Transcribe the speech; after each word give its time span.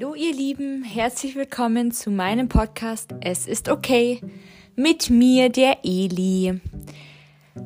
Hallo 0.00 0.14
ihr 0.14 0.32
Lieben, 0.32 0.82
herzlich 0.82 1.36
willkommen 1.36 1.92
zu 1.92 2.10
meinem 2.10 2.48
Podcast 2.48 3.14
Es 3.20 3.46
ist 3.46 3.68
okay 3.68 4.22
mit 4.74 5.10
mir, 5.10 5.50
der 5.50 5.84
Eli. 5.84 6.58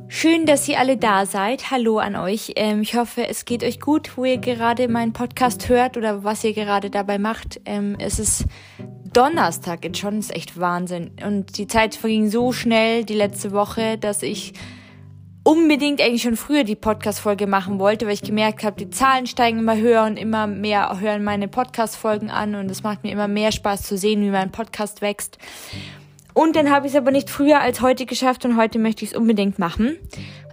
Schön, 0.08 0.44
dass 0.44 0.68
ihr 0.68 0.80
alle 0.80 0.96
da 0.96 1.26
seid. 1.26 1.70
Hallo 1.70 1.98
an 1.98 2.16
euch. 2.16 2.54
Ähm, 2.56 2.82
ich 2.82 2.96
hoffe, 2.96 3.28
es 3.28 3.44
geht 3.44 3.62
euch 3.62 3.78
gut, 3.78 4.16
wo 4.16 4.24
ihr 4.24 4.38
gerade 4.38 4.88
meinen 4.88 5.12
Podcast 5.12 5.68
hört 5.68 5.96
oder 5.96 6.24
was 6.24 6.42
ihr 6.42 6.54
gerade 6.54 6.90
dabei 6.90 7.18
macht. 7.18 7.60
Ähm, 7.66 7.94
es 8.00 8.18
ist 8.18 8.46
Donnerstag 9.12 9.84
jetzt 9.84 9.98
schon, 9.98 10.18
ist 10.18 10.34
echt 10.34 10.58
Wahnsinn. 10.58 11.12
Und 11.24 11.56
die 11.56 11.68
Zeit 11.68 11.94
verging 11.94 12.30
so 12.30 12.50
schnell 12.50 13.04
die 13.04 13.14
letzte 13.14 13.52
Woche, 13.52 13.96
dass 13.96 14.24
ich 14.24 14.54
unbedingt 15.44 16.00
eigentlich 16.00 16.22
schon 16.22 16.36
früher 16.36 16.64
die 16.64 16.74
Podcast-Folge 16.74 17.46
machen 17.46 17.78
wollte, 17.78 18.06
weil 18.06 18.14
ich 18.14 18.22
gemerkt 18.22 18.64
habe, 18.64 18.76
die 18.76 18.90
Zahlen 18.90 19.26
steigen 19.26 19.58
immer 19.58 19.76
höher 19.76 20.04
und 20.04 20.16
immer 20.16 20.46
mehr 20.46 20.98
hören 20.98 21.22
meine 21.22 21.48
Podcast-Folgen 21.48 22.30
an 22.30 22.54
und 22.54 22.70
es 22.70 22.82
macht 22.82 23.04
mir 23.04 23.12
immer 23.12 23.28
mehr 23.28 23.52
Spaß 23.52 23.82
zu 23.82 23.96
sehen, 23.98 24.22
wie 24.22 24.30
mein 24.30 24.50
Podcast 24.50 25.02
wächst. 25.02 25.38
Und 26.32 26.56
dann 26.56 26.70
habe 26.70 26.86
ich 26.86 26.94
es 26.94 26.98
aber 26.98 27.10
nicht 27.10 27.30
früher 27.30 27.60
als 27.60 27.80
heute 27.80 28.06
geschafft 28.06 28.44
und 28.44 28.56
heute 28.56 28.78
möchte 28.78 29.04
ich 29.04 29.12
es 29.12 29.16
unbedingt 29.16 29.58
machen. 29.58 29.98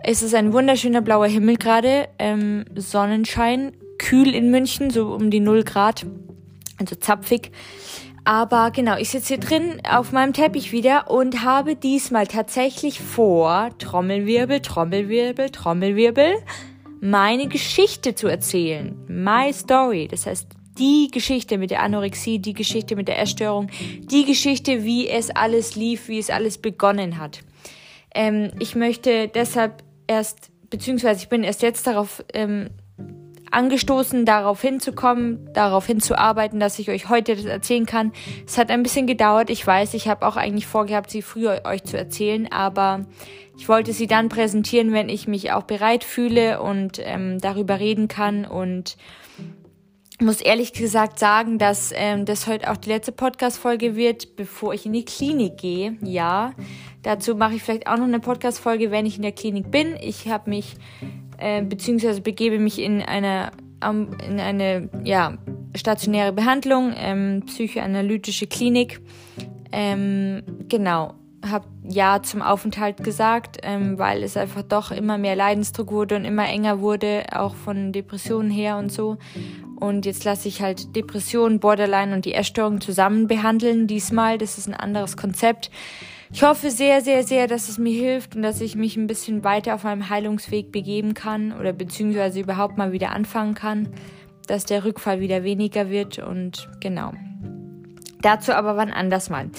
Es 0.03 0.21
ist 0.21 0.35
ein 0.35 0.53
wunderschöner 0.53 1.02
blauer 1.02 1.27
Himmel 1.27 1.55
gerade, 1.55 2.09
ähm, 2.19 2.66
Sonnenschein, 2.75 3.71
kühl 3.97 4.35
in 4.35 4.52
München, 4.52 4.89
so 4.89 5.13
um 5.13 5.31
die 5.31 5.39
0 5.39 5.63
Grad, 5.63 6.05
also 6.77 6.95
zapfig. 6.95 7.52
Aber 8.23 8.70
genau, 8.71 8.98
ich 8.98 9.09
sitze 9.09 9.30
hier 9.30 9.39
drin 9.39 9.81
auf 9.89 10.11
meinem 10.11 10.34
Teppich 10.34 10.71
wieder 10.71 11.09
und 11.09 11.43
habe 11.43 11.75
diesmal 11.75 12.27
tatsächlich 12.27 12.99
vor, 12.99 13.70
Trommelwirbel, 13.80 14.59
Trommelwirbel, 14.59 15.49
Trommelwirbel, 15.49 16.35
meine 16.99 17.47
Geschichte 17.47 18.13
zu 18.13 18.27
erzählen. 18.27 18.95
My 19.07 19.52
story. 19.52 20.08
Das 20.08 20.27
heißt, 20.27 20.47
die 20.77 21.09
Geschichte 21.11 21.58
mit 21.58 21.72
der 21.72 21.81
Anorexie, 21.81 22.39
die 22.39 22.53
Geschichte 22.53 22.95
mit 22.95 23.08
der 23.08 23.19
Essstörung, 23.19 23.69
die 23.99 24.25
Geschichte, 24.25 24.83
wie 24.83 25.09
es 25.09 25.31
alles 25.31 25.75
lief, 25.75 26.08
wie 26.08 26.19
es 26.19 26.30
alles 26.30 26.59
begonnen 26.59 27.17
hat. 27.17 27.39
Ähm, 28.14 28.52
ich 28.59 28.75
möchte 28.75 29.30
deshalb 29.30 29.83
erst, 30.05 30.52
beziehungsweise 30.69 31.22
ich 31.22 31.30
bin 31.30 31.44
erst 31.44 31.64
jetzt 31.64 31.88
darauf 31.88 32.23
ähm, 32.33 32.69
angestoßen, 33.52 34.25
darauf 34.25 34.61
hinzukommen, 34.61 35.49
darauf 35.53 35.85
hinzuarbeiten, 35.85 36.59
dass 36.59 36.80
ich 36.80 36.89
euch 36.89 37.09
heute 37.09 37.35
das 37.35 37.45
erzählen 37.45 37.85
kann. 37.85 38.11
Es 38.45 38.58
hat 38.58 38.71
ein 38.71 38.83
bisschen 38.83 39.08
gedauert, 39.08 39.49
ich 39.49 39.66
weiß, 39.66 39.93
ich 39.93 40.08
habe 40.08 40.25
auch 40.25 40.38
eigentlich 40.38 40.67
vorgehabt, 40.67 41.11
sie 41.11 41.21
früher 41.21 41.61
euch 41.66 41.83
zu 41.83 41.97
erzählen, 41.97 42.52
aber 42.52 43.05
ich 43.58 43.69
wollte 43.69 43.93
sie 43.93 44.08
dann 44.08 44.30
präsentieren, 44.30 44.93
wenn 44.93 45.09
ich 45.09 45.27
mich 45.27 45.52
auch 45.52 45.63
bereit 45.63 46.03
fühle 46.03 46.61
und 46.61 46.99
ähm, 47.03 47.39
darüber 47.39 47.80
reden 47.80 48.08
kann 48.08 48.45
und 48.45 48.97
muss 50.21 50.39
ehrlich 50.39 50.73
gesagt 50.73 51.19
sagen, 51.19 51.58
dass 51.58 51.91
ähm, 51.95 52.25
das 52.25 52.47
heute 52.47 52.71
auch 52.71 52.77
die 52.77 52.89
letzte 52.89 53.11
Podcast-Folge 53.11 53.95
wird, 53.95 54.36
bevor 54.36 54.73
ich 54.73 54.86
in 54.86 54.93
die 54.93 55.05
Klinik 55.05 55.58
gehe. 55.58 55.97
Ja, 56.02 56.53
dazu 57.02 57.36
mache 57.36 57.55
ich 57.55 57.63
vielleicht 57.63 57.88
auch 57.88 57.97
noch 57.97 58.05
eine 58.05 58.19
Podcast-Folge, 58.19 58.91
wenn 58.91 59.05
ich 59.05 59.15
in 59.17 59.23
der 59.23 59.31
Klinik 59.31 59.71
bin. 59.71 59.95
Ich 59.99 60.27
habe 60.27 60.49
mich 60.49 60.75
äh, 61.42 61.64
beziehungsweise 61.64 62.22
begebe 62.22 62.59
mich 62.59 62.80
in 62.80 63.02
eine, 63.02 63.52
in 63.81 64.39
eine 64.39 64.89
ja, 65.03 65.38
stationäre 65.75 66.31
Behandlung, 66.31 66.94
ähm, 66.95 67.44
psychoanalytische 67.48 68.48
Klinik. 68.48 69.02
Ähm, 69.72 70.44
genau, 70.70 71.16
habe 71.45 71.66
Ja 71.83 72.22
zum 72.22 72.42
Aufenthalt 72.42 73.03
gesagt, 73.03 73.58
ähm, 73.64 73.98
weil 73.98 74.23
es 74.23 74.38
einfach 74.38 74.61
doch 74.61 74.92
immer 74.92 75.17
mehr 75.17 75.36
Leidensdruck 75.36 75.92
wurde 75.92 76.16
und 76.16 76.25
immer 76.25 76.48
enger 76.48 76.80
wurde, 76.80 77.23
auch 77.31 77.55
von 77.55 77.92
Depressionen 77.92 78.52
her 78.52 78.78
und 78.78 78.92
so. 78.92 79.17
Und 79.80 80.05
jetzt 80.05 80.23
lasse 80.23 80.48
ich 80.48 80.61
halt 80.61 80.95
Depressionen, 80.95 81.59
Borderline 81.59 82.14
und 82.14 82.26
die 82.26 82.36
Essstörung 82.36 82.81
zusammen 82.81 83.27
behandeln. 83.27 83.88
Diesmal, 83.88 84.38
das 84.38 84.60
ist 84.60 84.67
ein 84.67 84.76
anderes 84.76 85.17
Konzept. 85.17 85.71
Ich 86.33 86.43
hoffe 86.43 86.71
sehr, 86.71 87.02
sehr, 87.02 87.23
sehr, 87.23 87.47
dass 87.47 87.67
es 87.67 87.77
mir 87.77 87.93
hilft 87.93 88.36
und 88.36 88.42
dass 88.42 88.61
ich 88.61 88.75
mich 88.75 88.95
ein 88.95 89.08
bisschen 89.08 89.43
weiter 89.43 89.75
auf 89.75 89.83
meinem 89.83 90.09
Heilungsweg 90.09 90.71
begeben 90.71 91.14
kann 91.14 91.52
oder 91.52 91.73
beziehungsweise 91.73 92.39
überhaupt 92.39 92.77
mal 92.77 92.93
wieder 92.93 93.11
anfangen 93.11 93.53
kann, 93.53 93.89
dass 94.47 94.65
der 94.65 94.86
Rückfall 94.86 95.20
wieder 95.20 95.43
weniger 95.43 95.89
wird 95.89 96.20
und 96.20 96.70
genau. 96.80 97.14
Dazu 98.21 98.53
aber 98.53 98.77
wann 98.77 98.91
anders 98.91 99.30
mal. 99.30 99.49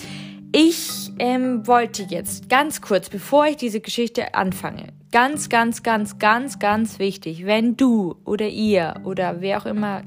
Ich 0.53 1.11
ähm, 1.19 1.67
wollte 1.67 2.05
jetzt 2.05 2.49
ganz 2.49 2.81
kurz, 2.81 3.11
bevor 3.11 3.47
ich 3.47 3.57
diese 3.57 3.81
Geschichte 3.81 4.35
anfange, 4.35 4.89
ganz, 5.11 5.49
ganz, 5.49 5.83
ganz, 5.83 6.19
ganz, 6.19 6.59
ganz 6.59 6.99
wichtig, 6.99 7.45
wenn 7.47 7.77
du 7.77 8.17
oder 8.25 8.49
ihr 8.49 8.95
oder 9.05 9.41
wer 9.41 9.61
auch 9.61 9.67
immer 9.67 10.03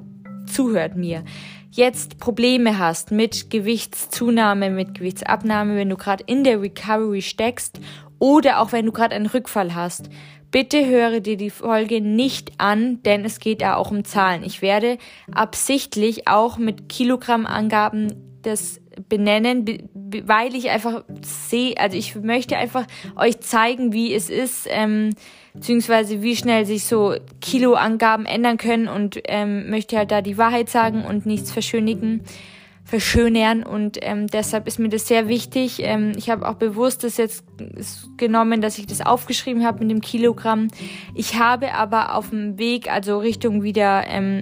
zuhört 0.48 0.96
mir, 0.96 1.24
jetzt 1.76 2.20
Probleme 2.20 2.80
hast 2.80 3.12
mit 3.12 3.50
Gewichtszunahme, 3.50 4.70
mit 4.70 4.98
Gewichtsabnahme, 4.98 5.76
wenn 5.76 5.90
du 5.90 5.98
gerade 5.98 6.24
in 6.26 6.44
der 6.44 6.62
Recovery 6.62 7.22
steckst 7.22 7.80
oder 8.20 8.62
auch 8.62 8.72
wenn 8.72 8.86
du 8.86 8.92
gerade 8.92 9.16
einen 9.16 9.26
Rückfall 9.26 9.76
hast, 9.76 10.10
bitte 10.52 10.86
höre 10.86 11.20
dir 11.20 11.38
die 11.38 11.50
Folge 11.50 12.00
nicht 12.00 12.54
an, 12.60 13.04
denn 13.04 13.26
es 13.26 13.40
geht 13.40 13.62
da 13.62 13.76
auch 13.76 13.92
um 13.92 14.06
Zahlen. 14.06 14.44
Ich 14.44 14.62
werde 14.62 14.98
absichtlich 15.34 16.28
auch 16.28 16.58
mit 16.58 16.88
Kilogrammangaben 16.88 18.40
das 18.42 18.80
benennen, 19.10 19.90
weil 20.24 20.56
ich 20.56 20.70
einfach 20.70 21.04
sehe, 21.22 21.76
also 21.78 21.98
ich 21.98 22.16
möchte 22.16 22.56
einfach 22.58 22.86
euch 23.18 23.42
zeigen, 23.42 23.92
wie 23.92 24.14
es 24.14 24.30
ist, 24.30 24.68
ähm, 24.70 25.10
beziehungsweise 25.56 26.22
wie 26.22 26.36
schnell 26.36 26.66
sich 26.66 26.86
so 26.86 27.16
Kiloangaben 27.42 28.26
ändern 28.26 28.58
können 28.58 28.88
und 28.88 29.20
ähm, 29.26 29.70
möchte 29.70 29.98
halt 29.98 30.12
da 30.12 30.22
die 30.22 30.38
Wahrheit 30.38 30.70
sagen 30.70 31.04
und 31.04 31.26
nichts 31.26 31.52
verschönigen, 31.52 32.22
verschönern 32.84 33.64
und 33.64 33.98
ähm, 34.02 34.28
deshalb 34.28 34.68
ist 34.68 34.78
mir 34.78 34.90
das 34.90 35.08
sehr 35.08 35.28
wichtig. 35.28 35.80
Ähm, 35.82 36.12
ich 36.16 36.30
habe 36.30 36.48
auch 36.48 36.56
bewusst 36.56 37.04
das 37.04 37.18
jetzt 37.18 37.44
genommen, 38.18 38.62
dass 38.62 38.78
ich 38.78 38.86
das 38.86 39.02
aufgeschrieben 39.02 39.66
habe 39.66 39.80
mit 39.80 39.90
dem 39.90 40.02
Kilogramm. 40.02 40.68
Ich 41.16 41.40
habe 41.40 41.74
aber 41.74 42.14
auf 42.14 42.30
dem 42.30 42.60
Weg, 42.60 42.92
also 42.92 43.18
Richtung 43.18 43.64
wieder 43.64 44.04
ähm, 44.08 44.42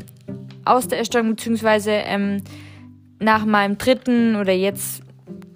aus 0.66 0.90
der 0.90 0.97
Erstellung 0.97 1.30
beziehungsweise 1.30 1.91
ähm, 1.91 2.41
nach 3.19 3.45
meinem 3.45 3.78
dritten 3.78 4.35
oder 4.35 4.51
jetzt 4.51 5.03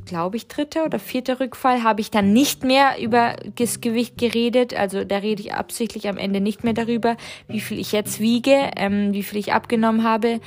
glaube 0.07 0.38
ich, 0.38 0.47
dritter 0.47 0.85
oder 0.85 0.97
vierter 0.97 1.40
Rückfall, 1.40 1.84
habe 1.84 2.01
ich 2.01 2.09
dann 2.09 2.34
nicht 2.34 2.63
mehr 2.63 2.95
über 3.00 3.35
das 3.56 3.81
Gewicht 3.81 4.18
geredet. 4.18 4.73
Also 4.73 5.03
da 5.03 5.18
rede 5.18 5.41
ich 5.41 5.53
absichtlich 5.53 6.07
am 6.09 6.18
Ende 6.18 6.41
nicht 6.41 6.63
mehr 6.63 6.73
darüber, 6.73 7.18
wie 7.47 7.59
viel 7.59 7.79
ich 7.79 7.91
jetzt 7.91 8.19
wiege, 8.19 8.72
ähm, 8.75 9.13
wie 9.13 9.23
viel 9.23 9.40
ich 9.40 9.53
abgenommen 9.53 10.03
habe. 10.03 10.40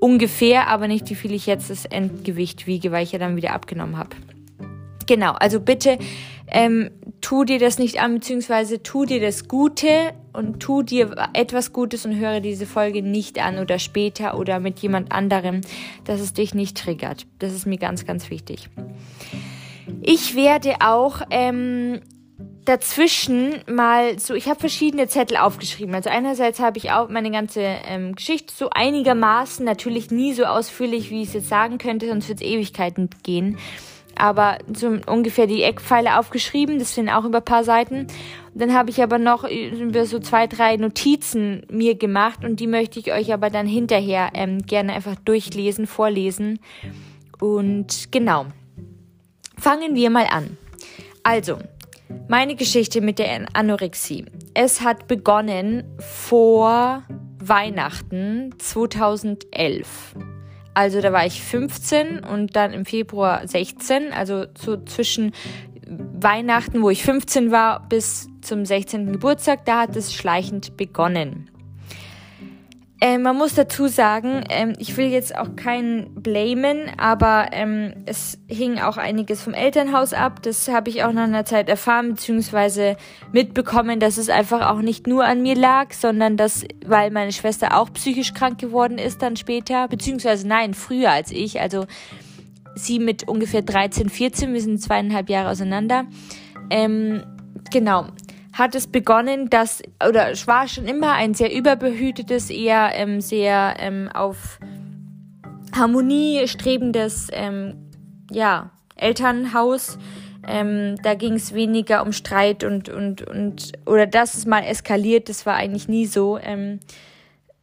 Ungefähr, 0.00 0.66
aber 0.66 0.88
nicht, 0.88 1.08
wie 1.10 1.14
viel 1.14 1.32
ich 1.32 1.46
jetzt 1.46 1.70
das 1.70 1.84
Endgewicht 1.84 2.66
wiege, 2.66 2.90
weil 2.90 3.04
ich 3.04 3.12
ja 3.12 3.20
dann 3.20 3.36
wieder 3.36 3.52
abgenommen 3.52 3.96
habe. 3.96 4.16
Genau, 5.06 5.32
also 5.32 5.60
bitte 5.60 5.98
ähm, 6.52 6.90
tu 7.22 7.44
dir 7.44 7.58
das 7.58 7.78
nicht 7.78 8.00
an, 8.00 8.14
beziehungsweise 8.14 8.82
tu 8.82 9.06
dir 9.06 9.20
das 9.20 9.48
Gute 9.48 10.12
und 10.34 10.60
tu 10.60 10.82
dir 10.82 11.28
etwas 11.32 11.72
Gutes 11.72 12.04
und 12.04 12.16
höre 12.16 12.40
diese 12.40 12.66
Folge 12.66 13.02
nicht 13.02 13.42
an 13.42 13.58
oder 13.58 13.78
später 13.78 14.38
oder 14.38 14.60
mit 14.60 14.78
jemand 14.80 15.12
anderem, 15.12 15.62
dass 16.04 16.20
es 16.20 16.34
dich 16.34 16.54
nicht 16.54 16.76
triggert. 16.76 17.26
Das 17.38 17.52
ist 17.52 17.66
mir 17.66 17.78
ganz, 17.78 18.04
ganz 18.04 18.28
wichtig. 18.28 18.68
Ich 20.02 20.36
werde 20.36 20.74
auch 20.80 21.22
ähm, 21.30 22.00
dazwischen 22.66 23.54
mal 23.66 24.18
so, 24.18 24.34
ich 24.34 24.48
habe 24.48 24.60
verschiedene 24.60 25.08
Zettel 25.08 25.38
aufgeschrieben. 25.38 25.94
Also 25.94 26.10
einerseits 26.10 26.60
habe 26.60 26.76
ich 26.76 26.90
auch 26.90 27.08
meine 27.08 27.30
ganze 27.30 27.60
ähm, 27.62 28.14
Geschichte 28.14 28.52
so 28.54 28.68
einigermaßen, 28.70 29.64
natürlich 29.64 30.10
nie 30.10 30.34
so 30.34 30.44
ausführlich, 30.44 31.10
wie 31.10 31.22
ich 31.22 31.28
es 31.28 31.34
jetzt 31.34 31.48
sagen 31.48 31.78
könnte, 31.78 32.08
sonst 32.08 32.28
wird 32.28 32.42
es 32.42 32.46
Ewigkeiten 32.46 33.08
gehen 33.22 33.56
aber 34.16 34.58
so 34.72 34.98
ungefähr 35.06 35.46
die 35.46 35.62
Eckpfeile 35.62 36.18
aufgeschrieben. 36.18 36.78
Das 36.78 36.94
sind 36.94 37.08
auch 37.08 37.24
über 37.24 37.38
ein 37.38 37.44
paar 37.44 37.64
Seiten. 37.64 38.06
Dann 38.54 38.74
habe 38.74 38.90
ich 38.90 39.02
aber 39.02 39.18
noch 39.18 39.44
über 39.44 40.04
so 40.04 40.18
zwei, 40.18 40.46
drei 40.46 40.76
Notizen 40.76 41.62
mir 41.70 41.94
gemacht 41.94 42.44
und 42.44 42.60
die 42.60 42.66
möchte 42.66 42.98
ich 42.98 43.12
euch 43.12 43.32
aber 43.32 43.50
dann 43.50 43.66
hinterher 43.66 44.30
ähm, 44.34 44.58
gerne 44.66 44.92
einfach 44.92 45.16
durchlesen, 45.16 45.86
vorlesen. 45.86 46.60
Und 47.40 48.12
genau. 48.12 48.46
Fangen 49.58 49.94
wir 49.94 50.10
mal 50.10 50.26
an. 50.26 50.56
Also, 51.22 51.58
meine 52.28 52.56
Geschichte 52.56 53.00
mit 53.00 53.18
der 53.18 53.46
Anorexie. 53.54 54.26
Es 54.54 54.80
hat 54.82 55.08
begonnen 55.08 55.84
vor 55.98 57.04
Weihnachten 57.38 58.54
2011. 58.58 60.14
Also 60.74 61.00
da 61.00 61.12
war 61.12 61.26
ich 61.26 61.42
15 61.42 62.20
und 62.20 62.56
dann 62.56 62.72
im 62.72 62.84
Februar 62.84 63.46
16, 63.46 64.12
also 64.12 64.46
so 64.56 64.76
zwischen 64.84 65.32
Weihnachten, 65.86 66.82
wo 66.82 66.90
ich 66.90 67.04
15 67.04 67.50
war, 67.50 67.86
bis 67.88 68.28
zum 68.40 68.64
16. 68.64 69.12
Geburtstag, 69.12 69.64
da 69.66 69.80
hat 69.80 69.96
es 69.96 70.14
schleichend 70.14 70.76
begonnen. 70.76 71.50
Äh, 73.02 73.18
man 73.18 73.36
muss 73.36 73.56
dazu 73.56 73.88
sagen, 73.88 74.44
ähm, 74.48 74.74
ich 74.78 74.96
will 74.96 75.06
jetzt 75.06 75.36
auch 75.36 75.56
keinen 75.56 76.14
blamen, 76.14 76.88
aber 76.98 77.48
ähm, 77.50 77.94
es 78.06 78.38
hing 78.46 78.78
auch 78.78 78.96
einiges 78.96 79.42
vom 79.42 79.54
Elternhaus 79.54 80.12
ab. 80.12 80.40
Das 80.44 80.68
habe 80.68 80.88
ich 80.88 81.02
auch 81.02 81.10
nach 81.10 81.24
einer 81.24 81.44
Zeit 81.44 81.68
erfahren 81.68 82.14
bzw. 82.14 82.94
mitbekommen, 83.32 83.98
dass 83.98 84.18
es 84.18 84.28
einfach 84.28 84.70
auch 84.70 84.82
nicht 84.82 85.08
nur 85.08 85.24
an 85.24 85.42
mir 85.42 85.56
lag, 85.56 85.92
sondern 85.94 86.36
dass, 86.36 86.64
weil 86.86 87.10
meine 87.10 87.32
Schwester 87.32 87.76
auch 87.76 87.92
psychisch 87.92 88.34
krank 88.34 88.58
geworden 88.58 88.98
ist 88.98 89.20
dann 89.20 89.34
später, 89.34 89.88
beziehungsweise 89.88 90.46
nein, 90.46 90.72
früher 90.72 91.10
als 91.10 91.32
ich, 91.32 91.60
also 91.60 91.86
sie 92.76 93.00
mit 93.00 93.26
ungefähr 93.26 93.62
13, 93.62 94.10
14, 94.10 94.52
wir 94.52 94.60
sind 94.60 94.80
zweieinhalb 94.80 95.28
Jahre 95.28 95.50
auseinander. 95.50 96.04
Ähm, 96.70 97.24
genau, 97.72 98.06
hat 98.52 98.74
es 98.74 98.86
begonnen, 98.86 99.48
dass, 99.48 99.82
oder 100.06 100.30
es 100.30 100.46
war 100.46 100.68
schon 100.68 100.86
immer 100.86 101.12
ein 101.12 101.34
sehr 101.34 101.54
überbehütetes, 101.54 102.50
eher 102.50 102.90
ähm, 102.94 103.20
sehr 103.20 103.76
ähm, 103.78 104.10
auf 104.12 104.58
Harmonie 105.74 106.46
strebendes, 106.46 107.28
ähm, 107.32 107.74
ja, 108.30 108.70
Elternhaus. 108.96 109.98
Ähm, 110.46 110.96
da 111.02 111.14
ging 111.14 111.34
es 111.34 111.54
weniger 111.54 112.02
um 112.02 112.12
Streit 112.12 112.64
und, 112.64 112.88
und, 112.88 113.22
und, 113.22 113.72
oder 113.86 114.06
dass 114.06 114.34
es 114.34 114.44
mal 114.44 114.64
eskaliert, 114.64 115.28
das 115.28 115.46
war 115.46 115.54
eigentlich 115.54 115.88
nie 115.88 116.06
so. 116.06 116.36
Ähm, 116.38 116.80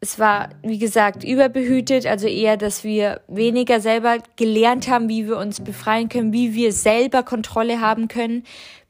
es 0.02 0.18
war, 0.18 0.50
wie 0.64 0.80
gesagt, 0.80 1.26
überbehütet, 1.26 2.06
also 2.06 2.28
eher, 2.28 2.56
dass 2.56 2.86
wir 2.86 3.20
weniger 3.28 3.82
selber 3.82 4.20
gelernt 4.38 4.88
haben, 4.88 5.10
wie 5.10 5.28
wir 5.28 5.38
uns 5.38 5.60
befreien 5.60 6.08
können, 6.08 6.32
wie 6.32 6.56
wir 6.56 6.72
selber 6.72 7.24
Kontrolle 7.24 7.82
haben 7.82 8.08
können, 8.08 8.44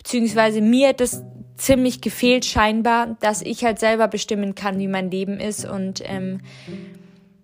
beziehungsweise 0.09 0.59
mir 0.61 0.94
das 0.94 1.23
ziemlich 1.56 2.01
gefehlt 2.01 2.44
scheinbar, 2.44 3.15
dass 3.19 3.44
ich 3.44 3.63
halt 3.63 3.77
selber 3.77 4.07
bestimmen 4.07 4.56
kann, 4.56 4.79
wie 4.79 4.88
mein 4.88 5.11
Leben 5.11 5.39
ist. 5.39 5.69
Und 5.69 6.01
ähm, 6.03 6.39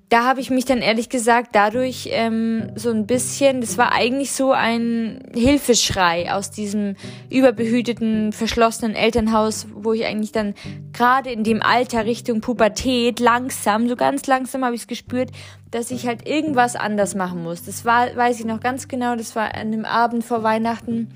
da 0.10 0.24
habe 0.24 0.40
ich 0.40 0.50
mich 0.50 0.66
dann 0.66 0.80
ehrlich 0.80 1.10
gesagt 1.10 1.50
dadurch 1.54 2.10
ähm, 2.12 2.72
so 2.74 2.90
ein 2.90 3.06
bisschen, 3.06 3.62
das 3.62 3.78
war 3.78 3.92
eigentlich 3.92 4.32
so 4.32 4.52
ein 4.52 5.20
Hilfeschrei 5.36 6.34
aus 6.34 6.50
diesem 6.50 6.96
überbehüteten, 7.30 8.32
verschlossenen 8.32 8.96
Elternhaus, 8.96 9.68
wo 9.76 9.94
ich 9.94 10.04
eigentlich 10.04 10.32
dann 10.32 10.56
gerade 10.92 11.30
in 11.30 11.44
dem 11.44 11.62
Alter 11.62 12.08
Richtung 12.08 12.42
Pubertät 12.42 13.20
langsam, 13.20 13.88
so 13.88 13.96
ganz 13.96 14.26
langsam 14.26 14.66
habe 14.66 14.74
ich 14.74 14.82
es 14.82 14.88
gespürt, 14.88 15.30
dass 15.70 15.92
ich 15.92 16.08
halt 16.08 16.28
irgendwas 16.28 16.76
anders 16.76 17.14
machen 17.14 17.44
muss. 17.44 17.64
Das 17.64 17.86
war, 17.86 18.16
weiß 18.16 18.40
ich 18.40 18.46
noch 18.48 18.60
ganz 18.60 18.88
genau, 18.88 19.16
das 19.16 19.36
war 19.36 19.54
an 19.54 19.72
dem 19.72 19.86
Abend 19.86 20.24
vor 20.24 20.42
Weihnachten 20.42 21.10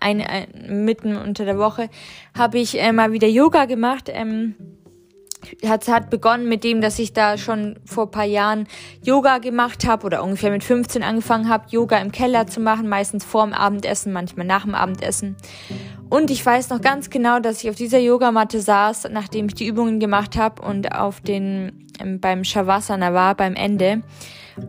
ein, 0.00 0.20
ein, 0.20 0.84
mitten 0.84 1.16
unter 1.16 1.44
der 1.44 1.58
Woche, 1.58 1.88
habe 2.36 2.58
ich 2.58 2.80
äh, 2.80 2.92
mal 2.92 3.12
wieder 3.12 3.28
Yoga 3.28 3.64
gemacht. 3.64 4.08
Ähm, 4.08 4.54
hat, 5.64 5.88
hat 5.88 6.10
begonnen 6.10 6.48
mit 6.48 6.64
dem, 6.64 6.80
dass 6.80 6.98
ich 6.98 7.12
da 7.12 7.38
schon 7.38 7.78
vor 7.84 8.10
paar 8.10 8.24
Jahren 8.24 8.66
Yoga 9.02 9.38
gemacht 9.38 9.86
habe 9.86 10.06
oder 10.06 10.22
ungefähr 10.22 10.50
mit 10.50 10.62
15 10.62 11.02
angefangen 11.02 11.48
habe, 11.48 11.64
Yoga 11.70 11.98
im 11.98 12.12
Keller 12.12 12.46
zu 12.46 12.60
machen, 12.60 12.88
meistens 12.88 13.24
vor 13.24 13.44
dem 13.44 13.54
Abendessen, 13.54 14.12
manchmal 14.12 14.46
nach 14.46 14.64
dem 14.64 14.74
Abendessen. 14.74 15.36
Und 16.08 16.30
ich 16.30 16.44
weiß 16.44 16.70
noch 16.70 16.80
ganz 16.80 17.08
genau, 17.08 17.38
dass 17.40 17.62
ich 17.62 17.70
auf 17.70 17.76
dieser 17.76 17.98
Yogamatte 17.98 18.60
saß, 18.60 19.08
nachdem 19.10 19.46
ich 19.46 19.54
die 19.54 19.66
Übungen 19.66 20.00
gemacht 20.00 20.36
habe 20.36 20.60
und 20.62 20.94
auf 20.94 21.20
den 21.20 21.88
ähm, 22.00 22.20
beim 22.20 22.44
Shavasana 22.44 23.14
war 23.14 23.34
beim 23.34 23.54
Ende 23.54 24.02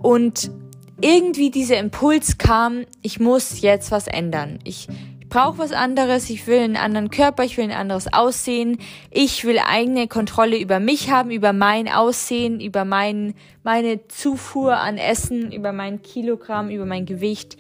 und 0.02 0.52
irgendwie 1.01 1.51
dieser 1.51 1.77
Impuls 1.77 2.38
kam, 2.38 2.86
ich 3.01 3.19
muss 3.19 3.62
jetzt 3.62 3.92
was 3.92 4.07
ändern. 4.07 4.59
Ich 4.63 4.88
brauche 5.30 5.59
was 5.59 5.71
anderes, 5.71 6.30
ich 6.30 6.45
will 6.45 6.59
einen 6.59 6.75
anderen 6.75 7.09
Körper, 7.09 7.44
ich 7.44 7.57
will 7.57 7.63
ein 7.63 7.71
anderes 7.71 8.12
Aussehen, 8.12 8.77
ich 9.09 9.45
will 9.45 9.59
eigene 9.59 10.07
Kontrolle 10.07 10.59
über 10.59 10.80
mich 10.80 11.09
haben, 11.09 11.31
über 11.31 11.53
mein 11.53 11.88
Aussehen, 11.88 12.59
über 12.59 12.86
mein, 12.86 13.33
meine 13.63 14.07
Zufuhr 14.07 14.77
an 14.77 14.98
Essen, 14.98 15.51
über 15.51 15.71
mein 15.71 16.01
Kilogramm, 16.01 16.69
über 16.69 16.86
mein 16.86 17.06
Gewicht. 17.06 17.57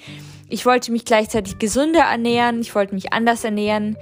Ich 0.49 0.65
wollte 0.65 0.91
mich 0.91 1.05
gleichzeitig 1.05 1.59
gesünder 1.59 2.01
ernähren, 2.01 2.59
ich 2.59 2.75
wollte 2.75 2.93
mich 2.93 3.13
anders 3.13 3.43
ernähren. 3.45 3.97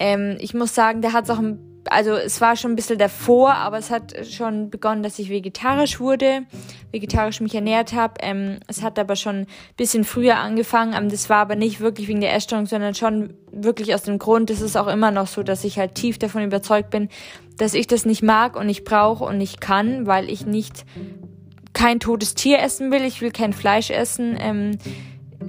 Ähm, 0.00 0.36
ich 0.40 0.52
muss 0.52 0.74
sagen, 0.74 1.00
da 1.00 1.12
hat 1.12 1.24
es 1.24 1.30
auch 1.30 1.38
ein 1.38 1.65
also 1.90 2.12
es 2.12 2.40
war 2.40 2.56
schon 2.56 2.72
ein 2.72 2.76
bisschen 2.76 2.98
davor, 2.98 3.54
aber 3.54 3.78
es 3.78 3.90
hat 3.90 4.14
schon 4.26 4.70
begonnen, 4.70 5.02
dass 5.02 5.18
ich 5.18 5.30
vegetarisch 5.30 6.00
wurde, 6.00 6.42
vegetarisch 6.92 7.40
mich 7.40 7.54
ernährt 7.54 7.92
habe. 7.92 8.14
Ähm, 8.20 8.60
es 8.66 8.82
hat 8.82 8.98
aber 8.98 9.16
schon 9.16 9.40
ein 9.40 9.46
bisschen 9.76 10.04
früher 10.04 10.36
angefangen. 10.36 11.08
Das 11.08 11.28
war 11.28 11.38
aber 11.38 11.56
nicht 11.56 11.80
wirklich 11.80 12.08
wegen 12.08 12.20
der 12.20 12.34
Essstörung, 12.34 12.66
sondern 12.66 12.94
schon 12.94 13.34
wirklich 13.52 13.94
aus 13.94 14.02
dem 14.02 14.18
Grund, 14.18 14.50
es 14.50 14.60
ist 14.60 14.76
auch 14.76 14.88
immer 14.88 15.10
noch 15.10 15.26
so, 15.26 15.42
dass 15.42 15.64
ich 15.64 15.78
halt 15.78 15.94
tief 15.94 16.18
davon 16.18 16.44
überzeugt 16.44 16.90
bin, 16.90 17.08
dass 17.56 17.74
ich 17.74 17.86
das 17.86 18.04
nicht 18.04 18.22
mag 18.22 18.56
und 18.56 18.66
nicht 18.66 18.84
brauche 18.84 19.24
und 19.24 19.38
nicht 19.38 19.60
kann, 19.60 20.06
weil 20.06 20.30
ich 20.30 20.46
nicht 20.46 20.84
kein 21.72 22.00
totes 22.00 22.34
Tier 22.34 22.60
essen 22.60 22.90
will. 22.90 23.04
Ich 23.04 23.20
will 23.20 23.30
kein 23.30 23.52
Fleisch 23.52 23.90
essen. 23.90 24.36
Ähm, 24.40 24.78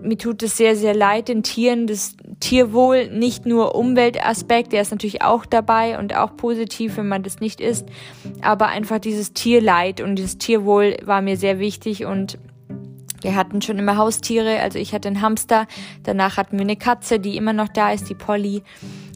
mir 0.01 0.17
tut 0.17 0.43
es 0.43 0.57
sehr, 0.57 0.75
sehr 0.75 0.95
leid, 0.95 1.27
den 1.27 1.43
Tieren, 1.43 1.87
das 1.87 2.15
Tierwohl, 2.39 3.09
nicht 3.09 3.45
nur 3.45 3.75
Umweltaspekt, 3.75 4.73
der 4.73 4.81
ist 4.81 4.91
natürlich 4.91 5.21
auch 5.21 5.45
dabei 5.45 5.97
und 5.99 6.15
auch 6.15 6.35
positiv, 6.37 6.97
wenn 6.97 7.07
man 7.07 7.23
das 7.23 7.39
nicht 7.39 7.61
isst, 7.61 7.87
aber 8.41 8.67
einfach 8.67 8.99
dieses 8.99 9.33
Tierleid 9.33 10.01
und 10.01 10.15
dieses 10.15 10.37
Tierwohl 10.37 10.97
war 11.03 11.21
mir 11.21 11.37
sehr 11.37 11.59
wichtig 11.59 12.05
und 12.05 12.37
wir 13.21 13.35
hatten 13.35 13.61
schon 13.61 13.79
immer 13.79 13.97
Haustiere, 13.97 14.59
also 14.59 14.77
ich 14.77 14.93
hatte 14.93 15.07
einen 15.07 15.21
Hamster, 15.21 15.67
danach 16.03 16.37
hatten 16.37 16.57
wir 16.57 16.61
eine 16.61 16.75
Katze, 16.75 17.19
die 17.19 17.35
immer 17.35 17.53
noch 17.53 17.67
da 17.67 17.91
ist, 17.91 18.09
die 18.09 18.15
Polly. 18.15 18.63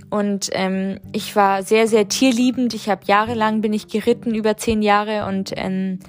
Und 0.09 0.49
ähm, 0.51 0.99
ich 1.13 1.37
war 1.37 1.63
sehr, 1.63 1.87
sehr 1.87 2.09
tierliebend. 2.09 2.73
Ich 2.73 2.89
habe 2.89 3.05
jahrelang 3.05 3.61
bin 3.61 3.71
ich 3.71 3.87
geritten, 3.87 4.35
über 4.35 4.57
zehn 4.57 4.81
Jahre 4.81 5.25
und 5.25 5.53
ähm, 5.55 5.99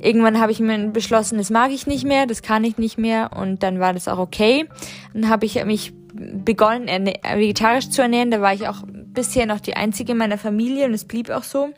Irgendwann 0.00 0.40
habe 0.40 0.52
ich 0.52 0.60
mir 0.60 0.78
beschlossen, 0.88 1.38
das 1.38 1.50
mag 1.50 1.70
ich 1.70 1.86
nicht 1.86 2.04
mehr, 2.04 2.26
das 2.26 2.42
kann 2.42 2.64
ich 2.64 2.78
nicht 2.78 2.98
mehr 2.98 3.30
und 3.36 3.62
dann 3.62 3.80
war 3.80 3.92
das 3.92 4.08
auch 4.08 4.18
okay. 4.18 4.66
Dann 5.12 5.28
habe 5.28 5.46
ich 5.46 5.62
mich 5.64 5.92
begonnen, 6.14 6.88
vegetarisch 7.34 7.90
zu 7.90 8.02
ernähren. 8.02 8.30
Da 8.30 8.40
war 8.40 8.54
ich 8.54 8.68
auch 8.68 8.82
bisher 8.86 9.46
noch 9.46 9.60
die 9.60 9.76
einzige 9.76 10.12
in 10.12 10.18
meiner 10.18 10.38
Familie 10.38 10.86
und 10.86 10.94
es 10.94 11.04
blieb 11.04 11.30
auch 11.30 11.42
so. 11.42 11.70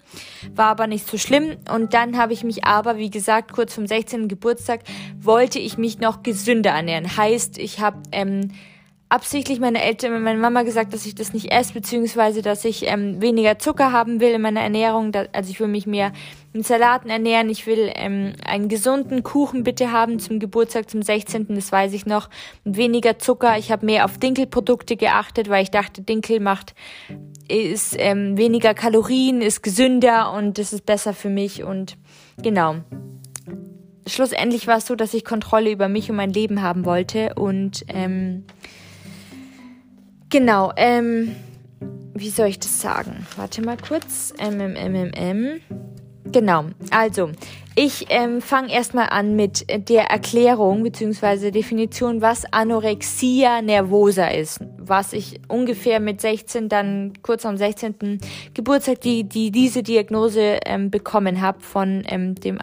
War 0.54 0.66
aber 0.66 0.86
nicht 0.86 1.06
so 1.06 1.18
schlimm. 1.18 1.56
Und 1.72 1.94
dann 1.94 2.16
habe 2.16 2.32
ich 2.32 2.44
mich 2.44 2.64
aber, 2.64 2.96
wie 2.96 3.10
gesagt, 3.10 3.52
kurz 3.52 3.74
vom 3.74 3.86
16. 3.86 4.28
Geburtstag 4.28 4.80
wollte 5.20 5.58
ich 5.58 5.78
mich 5.78 5.98
noch 5.98 6.22
gesünder 6.22 6.70
ernähren. 6.70 7.16
Heißt, 7.16 7.58
ich 7.58 7.80
habe 7.80 7.98
ähm, 8.12 8.50
absichtlich 9.08 9.60
meine 9.60 9.82
Eltern, 9.82 10.22
meine 10.22 10.38
Mama 10.38 10.62
gesagt, 10.62 10.94
dass 10.94 11.06
ich 11.06 11.14
das 11.14 11.32
nicht 11.32 11.52
esse, 11.52 11.74
beziehungsweise 11.74 12.42
dass 12.42 12.64
ich 12.64 12.86
ähm, 12.86 13.20
weniger 13.20 13.58
Zucker 13.58 13.92
haben 13.92 14.20
will 14.20 14.30
in 14.30 14.42
meiner 14.42 14.60
Ernährung. 14.60 15.12
Also 15.32 15.50
ich 15.50 15.60
will 15.60 15.68
mich 15.68 15.86
mehr 15.86 16.12
mit 16.52 16.66
Salaten 16.66 17.10
ernähren. 17.10 17.48
Ich 17.50 17.66
will 17.66 17.90
ähm, 17.94 18.34
einen 18.44 18.68
gesunden 18.68 19.22
Kuchen 19.22 19.62
bitte 19.62 19.92
haben 19.92 20.18
zum 20.18 20.38
Geburtstag, 20.38 20.90
zum 20.90 21.02
16. 21.02 21.46
Das 21.54 21.72
weiß 21.72 21.92
ich 21.92 22.06
noch. 22.06 22.28
Weniger 22.64 23.18
Zucker. 23.18 23.58
Ich 23.58 23.72
habe 23.72 23.86
mehr 23.86 24.04
auf 24.04 24.18
Dinkelprodukte 24.18 24.96
geachtet, 24.96 25.48
weil 25.48 25.62
ich 25.62 25.70
dachte, 25.70 26.02
Dinkel 26.02 26.40
macht 26.40 26.74
ist 27.48 27.96
ähm, 27.98 28.38
weniger 28.38 28.72
Kalorien, 28.72 29.42
ist 29.42 29.62
gesünder 29.62 30.32
und 30.32 30.58
das 30.58 30.72
ist 30.72 30.86
besser 30.86 31.12
für 31.12 31.28
mich 31.28 31.62
und 31.62 31.98
genau. 32.42 32.76
Schlussendlich 34.06 34.66
war 34.66 34.78
es 34.78 34.86
so, 34.86 34.94
dass 34.94 35.12
ich 35.12 35.24
Kontrolle 35.24 35.70
über 35.70 35.88
mich 35.88 36.08
und 36.08 36.16
mein 36.16 36.32
Leben 36.32 36.62
haben 36.62 36.86
wollte 36.86 37.34
und 37.34 37.84
ähm, 37.88 38.44
Genau, 40.32 40.72
ähm, 40.76 41.36
wie 42.14 42.30
soll 42.30 42.46
ich 42.46 42.58
das 42.58 42.80
sagen? 42.80 43.26
Warte 43.36 43.60
mal 43.60 43.76
kurz. 43.76 44.32
MMMMM. 44.40 45.60
Genau, 46.30 46.66
also 46.90 47.30
ich 47.74 48.06
ähm, 48.10 48.42
fange 48.42 48.70
erstmal 48.70 49.08
an 49.08 49.34
mit 49.34 49.64
der 49.88 50.04
Erklärung 50.04 50.82
bzw. 50.82 51.50
Definition, 51.50 52.20
was 52.20 52.44
Anorexia 52.52 53.62
nervosa 53.62 54.26
ist. 54.28 54.60
Was 54.78 55.14
ich 55.14 55.40
ungefähr 55.48 55.98
mit 55.98 56.20
16, 56.20 56.68
dann 56.68 57.14
kurz 57.22 57.46
am 57.46 57.56
16. 57.56 58.20
Geburtstag, 58.52 59.00
die, 59.00 59.24
die 59.24 59.50
diese 59.50 59.82
Diagnose 59.82 60.58
ähm, 60.66 60.90
bekommen 60.90 61.40
habe 61.40 61.60
von 61.60 62.02
ähm, 62.06 62.34
dem, 62.34 62.58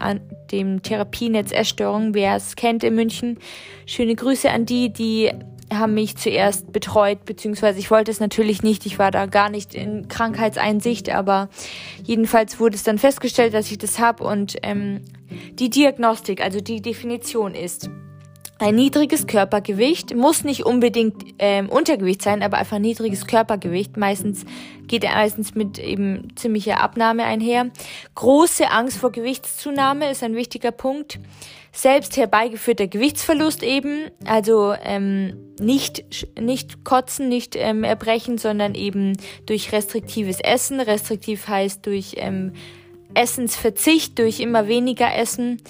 dem 0.52 0.80
Therapienetz 0.82 1.50
Essstörung. 1.50 2.14
Wer 2.14 2.36
es 2.36 2.54
kennt 2.54 2.84
in 2.84 2.94
München, 2.94 3.38
schöne 3.86 4.14
Grüße 4.14 4.48
an 4.48 4.64
die, 4.64 4.92
die 4.92 5.32
haben 5.72 5.94
mich 5.94 6.16
zuerst 6.16 6.72
betreut, 6.72 7.24
beziehungsweise 7.24 7.78
ich 7.78 7.90
wollte 7.90 8.10
es 8.10 8.20
natürlich 8.20 8.62
nicht, 8.62 8.86
ich 8.86 8.98
war 8.98 9.10
da 9.10 9.26
gar 9.26 9.50
nicht 9.50 9.74
in 9.74 10.08
Krankheitseinsicht, 10.08 11.10
aber 11.10 11.48
jedenfalls 12.04 12.58
wurde 12.60 12.76
es 12.76 12.82
dann 12.82 12.98
festgestellt, 12.98 13.54
dass 13.54 13.70
ich 13.70 13.78
das 13.78 13.98
habe 13.98 14.24
und 14.24 14.56
ähm, 14.62 15.02
die 15.54 15.70
Diagnostik, 15.70 16.42
also 16.42 16.60
die 16.60 16.82
Definition 16.82 17.54
ist, 17.54 17.88
ein 18.60 18.74
niedriges 18.74 19.26
Körpergewicht 19.26 20.14
muss 20.14 20.44
nicht 20.44 20.66
unbedingt 20.66 21.24
ähm, 21.38 21.70
Untergewicht 21.70 22.20
sein, 22.20 22.42
aber 22.42 22.58
einfach 22.58 22.78
niedriges 22.78 23.26
Körpergewicht. 23.26 23.96
Meistens 23.96 24.44
geht 24.86 25.02
er 25.02 25.14
meistens 25.14 25.54
mit 25.54 25.78
eben 25.78 26.28
ziemlicher 26.36 26.78
Abnahme 26.78 27.24
einher. 27.24 27.70
Große 28.16 28.70
Angst 28.70 28.98
vor 28.98 29.12
Gewichtszunahme 29.12 30.10
ist 30.10 30.22
ein 30.22 30.34
wichtiger 30.34 30.72
Punkt 30.72 31.18
selbst 31.72 32.16
herbeigeführter 32.16 32.86
Gewichtsverlust 32.86 33.62
eben, 33.62 34.10
also 34.24 34.74
ähm, 34.82 35.36
nicht, 35.60 36.04
nicht 36.40 36.84
kotzen, 36.84 37.28
nicht 37.28 37.54
ähm, 37.56 37.84
erbrechen, 37.84 38.38
sondern 38.38 38.74
eben 38.74 39.16
durch 39.46 39.72
restriktives 39.72 40.40
Essen. 40.40 40.80
Restriktiv 40.80 41.46
heißt 41.46 41.86
durch 41.86 42.14
ähm, 42.16 42.52
Essensverzicht 43.14 44.18
durch 44.18 44.40
immer 44.40 44.68
weniger 44.68 45.14
Essen. 45.14 45.60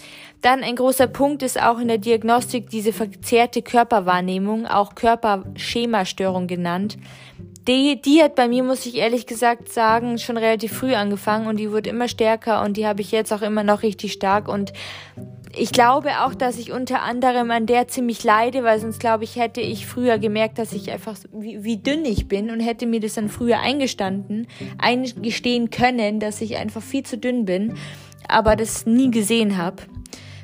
Dann 0.42 0.62
ein 0.62 0.76
großer 0.76 1.07
Punkt 1.07 1.42
ist 1.42 1.61
auch 1.61 1.78
in 1.78 1.88
der 1.88 1.99
Diagnostik 1.99 2.71
diese 2.71 2.92
verzerrte 2.92 3.61
Körperwahrnehmung, 3.61 4.66
auch 4.66 4.95
Körperschemastörung 4.95 6.47
genannt. 6.47 6.97
Die, 7.69 8.00
die 8.00 8.23
hat 8.23 8.35
bei 8.37 8.49
mir, 8.49 8.62
muss 8.62 8.87
ich 8.87 8.97
ehrlich 8.97 9.26
gesagt 9.26 9.71
sagen, 9.71 10.19
schon 10.19 10.38
relativ 10.38 10.73
früh 10.73 10.95
angefangen 10.95 11.47
und 11.47 11.59
die 11.59 11.71
wird 11.71 11.87
immer 11.87 12.09
stärker 12.09 12.62
und 12.62 12.76
die 12.76 12.87
habe 12.87 13.02
ich 13.02 13.12
jetzt 13.12 13.33
auch 13.33 13.43
immer 13.43 13.62
noch 13.62 13.83
richtig 13.83 14.12
stark 14.12 14.49
und 14.49 14.73
ich 15.57 15.73
glaube 15.73 16.11
auch, 16.25 16.35
dass 16.35 16.59
ich 16.59 16.73
unter 16.73 17.02
anderem 17.02 17.50
an 17.50 17.67
der 17.67 17.88
ziemlich 17.88 18.25
leide, 18.25 18.62
weil 18.62 18.79
sonst 18.79 19.00
glaube 19.00 19.25
ich, 19.25 19.37
hätte 19.37 19.61
ich 19.61 19.87
früher 19.87 20.19
gemerkt, 20.19 20.59
dass 20.59 20.73
ich 20.73 20.90
einfach 20.90 21.17
wie, 21.33 21.62
wie 21.64 21.76
dünn 21.76 22.05
ich 22.05 22.29
bin 22.29 22.50
und 22.50 22.61
hätte 22.61 22.87
mir 22.87 23.00
das 23.00 23.14
dann 23.14 23.29
früher 23.29 23.59
eingestanden, 23.59 24.47
eingestehen 24.79 25.71
können, 25.71 26.21
dass 26.21 26.40
ich 26.40 26.57
einfach 26.57 26.83
viel 26.83 27.02
zu 27.02 27.19
dünn 27.19 27.45
bin, 27.45 27.75
aber 28.29 28.57
das 28.57 28.87
nie 28.87 29.11
gesehen 29.11 29.59
habe. 29.59 29.83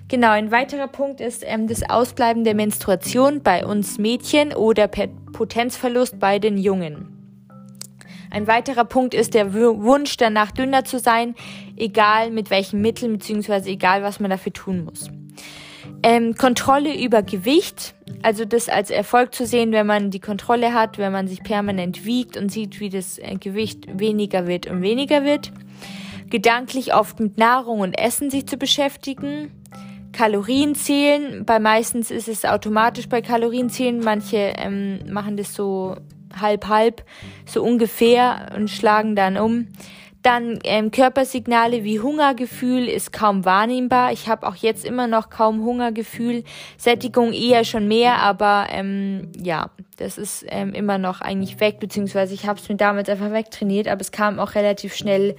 Genau, 0.09 0.31
ein 0.31 0.53
weiterer 0.53 0.87
Punkt 0.87 1.21
ist 1.21 1.43
ähm, 1.45 1.67
das 1.67 1.83
Ausbleiben 1.89 2.45
der 2.45 2.55
Menstruation 2.55 3.43
bei 3.43 3.67
uns 3.67 3.99
Mädchen 3.99 4.53
oder 4.55 4.87
Potenzverlust 4.87 6.21
bei 6.21 6.39
den 6.39 6.59
Jungen. 6.59 7.13
Ein 8.31 8.47
weiterer 8.47 8.85
Punkt 8.85 9.15
ist 9.15 9.35
der 9.35 9.53
Wunsch 9.53 10.17
danach 10.17 10.53
dünner 10.53 10.85
zu 10.85 11.01
sein, 11.01 11.35
egal 11.77 12.31
mit 12.31 12.51
welchen 12.51 12.81
Mitteln 12.83 13.15
beziehungsweise 13.15 13.71
egal 13.71 14.05
was 14.05 14.21
man 14.21 14.31
dafür 14.31 14.53
tun 14.53 14.85
muss. 14.85 15.11
Ähm, 16.05 16.37
Kontrolle 16.37 16.97
über 16.97 17.23
Gewicht, 17.23 17.95
also 18.23 18.45
das 18.45 18.69
als 18.69 18.91
Erfolg 18.91 19.35
zu 19.35 19.45
sehen, 19.45 19.73
wenn 19.73 19.87
man 19.87 20.11
die 20.11 20.21
Kontrolle 20.21 20.73
hat, 20.73 20.99
wenn 20.99 21.11
man 21.11 21.27
sich 21.27 21.43
permanent 21.43 22.05
wiegt 22.05 22.37
und 22.37 22.51
sieht, 22.53 22.79
wie 22.79 22.91
das 22.91 23.19
äh, 23.19 23.37
Gewicht 23.41 23.99
weniger 23.99 24.47
wird 24.47 24.69
und 24.69 24.83
weniger 24.83 25.25
wird. 25.25 25.51
Gedanklich 26.31 26.95
oft 26.95 27.19
mit 27.19 27.39
Nahrung 27.39 27.81
und 27.81 27.99
Essen 27.99 28.31
sich 28.31 28.47
zu 28.47 28.57
beschäftigen. 28.57 29.51
Kalorien 30.17 30.75
zählen, 30.75 31.45
bei 31.45 31.59
meistens 31.59 32.11
ist 32.11 32.27
es 32.27 32.47
automatisch 32.47 33.07
bei 33.07 33.21
Kalorien 33.21 33.69
zählen, 33.69 34.01
manche 34.01 34.55
ähm, 34.57 35.01
machen 35.13 35.37
das 35.37 35.53
so 35.55 35.97
halb 36.41 36.69
halb, 36.69 37.05
so 37.45 37.63
ungefähr 37.63 38.51
und 38.57 38.71
schlagen 38.71 39.15
dann 39.15 39.37
um. 39.37 39.69
Dann 40.23 40.59
ähm, 40.65 40.91
Körpersignale 40.91 41.85
wie 41.85 42.01
Hungergefühl 42.01 42.89
ist 42.89 43.13
kaum 43.13 43.45
wahrnehmbar. 43.45 44.11
Ich 44.13 44.27
habe 44.27 44.49
auch 44.49 44.57
jetzt 44.57 44.87
immer 44.87 45.07
noch 45.07 45.29
kaum 45.29 45.63
Hungergefühl. 45.63 46.45
Sättigung 46.79 47.35
eher 47.35 47.65
schon 47.65 47.87
mehr, 47.87 48.17
aber 48.17 48.69
ähm, 48.71 49.31
ja, 49.41 49.71
das 49.99 50.17
ist 50.17 50.47
ähm, 50.49 50.73
immer 50.73 50.97
noch 50.97 51.21
eigentlich 51.21 51.61
weg, 51.61 51.79
beziehungsweise 51.79 52.33
ich 52.33 52.47
habe 52.47 52.59
es 52.59 52.69
mir 52.71 52.77
damals 52.77 53.11
einfach 53.11 53.33
wegtrainiert, 53.33 53.87
aber 53.87 54.01
es 54.01 54.13
kam 54.13 54.39
auch 54.39 54.55
relativ 54.55 54.95
schnell 54.95 55.37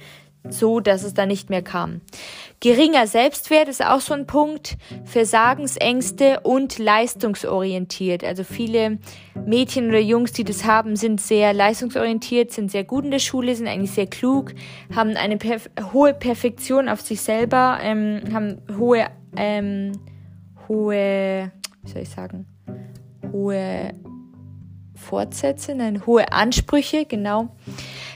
so, 0.50 0.80
dass 0.80 1.04
es 1.04 1.14
da 1.14 1.26
nicht 1.26 1.50
mehr 1.50 1.62
kam. 1.62 2.00
Geringer 2.60 3.06
Selbstwert 3.06 3.68
ist 3.68 3.84
auch 3.84 4.00
so 4.00 4.14
ein 4.14 4.26
Punkt. 4.26 4.76
Versagensängste 5.04 6.40
und 6.40 6.78
leistungsorientiert. 6.78 8.24
Also 8.24 8.42
viele 8.42 8.98
Mädchen 9.46 9.88
oder 9.88 10.00
Jungs, 10.00 10.32
die 10.32 10.44
das 10.44 10.64
haben, 10.64 10.96
sind 10.96 11.20
sehr 11.20 11.52
leistungsorientiert, 11.52 12.50
sind 12.52 12.70
sehr 12.70 12.84
gut 12.84 13.04
in 13.04 13.10
der 13.10 13.20
Schule, 13.20 13.54
sind 13.54 13.68
eigentlich 13.68 13.92
sehr 13.92 14.06
klug, 14.06 14.54
haben 14.94 15.16
eine 15.16 15.36
perf 15.36 15.70
hohe 15.92 16.14
Perfektion 16.14 16.88
auf 16.88 17.00
sich 17.00 17.20
selber, 17.20 17.78
ähm, 17.80 18.22
haben 18.32 18.60
hohe, 18.76 19.06
ähm, 19.36 19.92
hohe, 20.68 21.52
wie 21.82 21.88
soll 21.88 22.02
ich 22.02 22.10
sagen, 22.10 22.46
hohe 23.32 23.94
Fortsätze, 24.94 25.74
nein, 25.74 26.04
hohe 26.06 26.32
Ansprüche, 26.32 27.04
genau. 27.04 27.48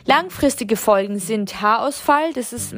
Langfristige 0.05 0.77
Folgen 0.77 1.19
sind 1.21 1.63
Haarausfall. 1.63 2.33
Das 2.33 2.53
ist 2.53 2.75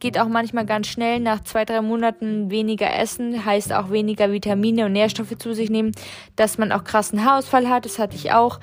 geht 0.00 0.18
auch 0.18 0.28
manchmal 0.28 0.66
ganz 0.66 0.88
schnell. 0.88 1.20
Nach 1.20 1.42
zwei, 1.44 1.64
drei 1.64 1.80
Monaten 1.80 2.50
weniger 2.50 2.92
essen 2.92 3.44
heißt 3.44 3.72
auch 3.72 3.90
weniger 3.90 4.32
Vitamine 4.32 4.86
und 4.86 4.92
Nährstoffe 4.92 5.36
zu 5.38 5.54
sich 5.54 5.70
nehmen, 5.70 5.92
dass 6.34 6.58
man 6.58 6.72
auch 6.72 6.82
krassen 6.82 7.24
Haarausfall 7.24 7.68
hat. 7.68 7.84
Das 7.84 8.00
hatte 8.00 8.16
ich 8.16 8.32
auch. 8.32 8.58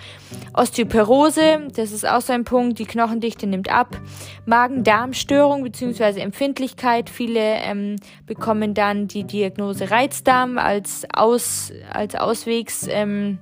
Osteoporose, 0.53 1.67
das 1.73 1.93
ist 1.93 2.05
auch 2.07 2.19
so 2.19 2.33
ein 2.33 2.43
Punkt. 2.43 2.79
Die 2.79 2.85
Knochendichte 2.85 3.47
nimmt 3.47 3.71
ab. 3.71 3.97
Magen-Darm-Störung 4.45 5.63
bzw. 5.63 6.19
Empfindlichkeit. 6.19 7.09
Viele 7.09 7.39
ähm, 7.39 7.95
bekommen 8.25 8.73
dann 8.73 9.07
die 9.07 9.23
Diagnose 9.23 9.91
Reizdarm 9.91 10.57
als 10.57 11.07
Aus, 11.13 11.71
als 11.89 12.15
Auswegs, 12.15 12.85
ähm, 12.89 13.39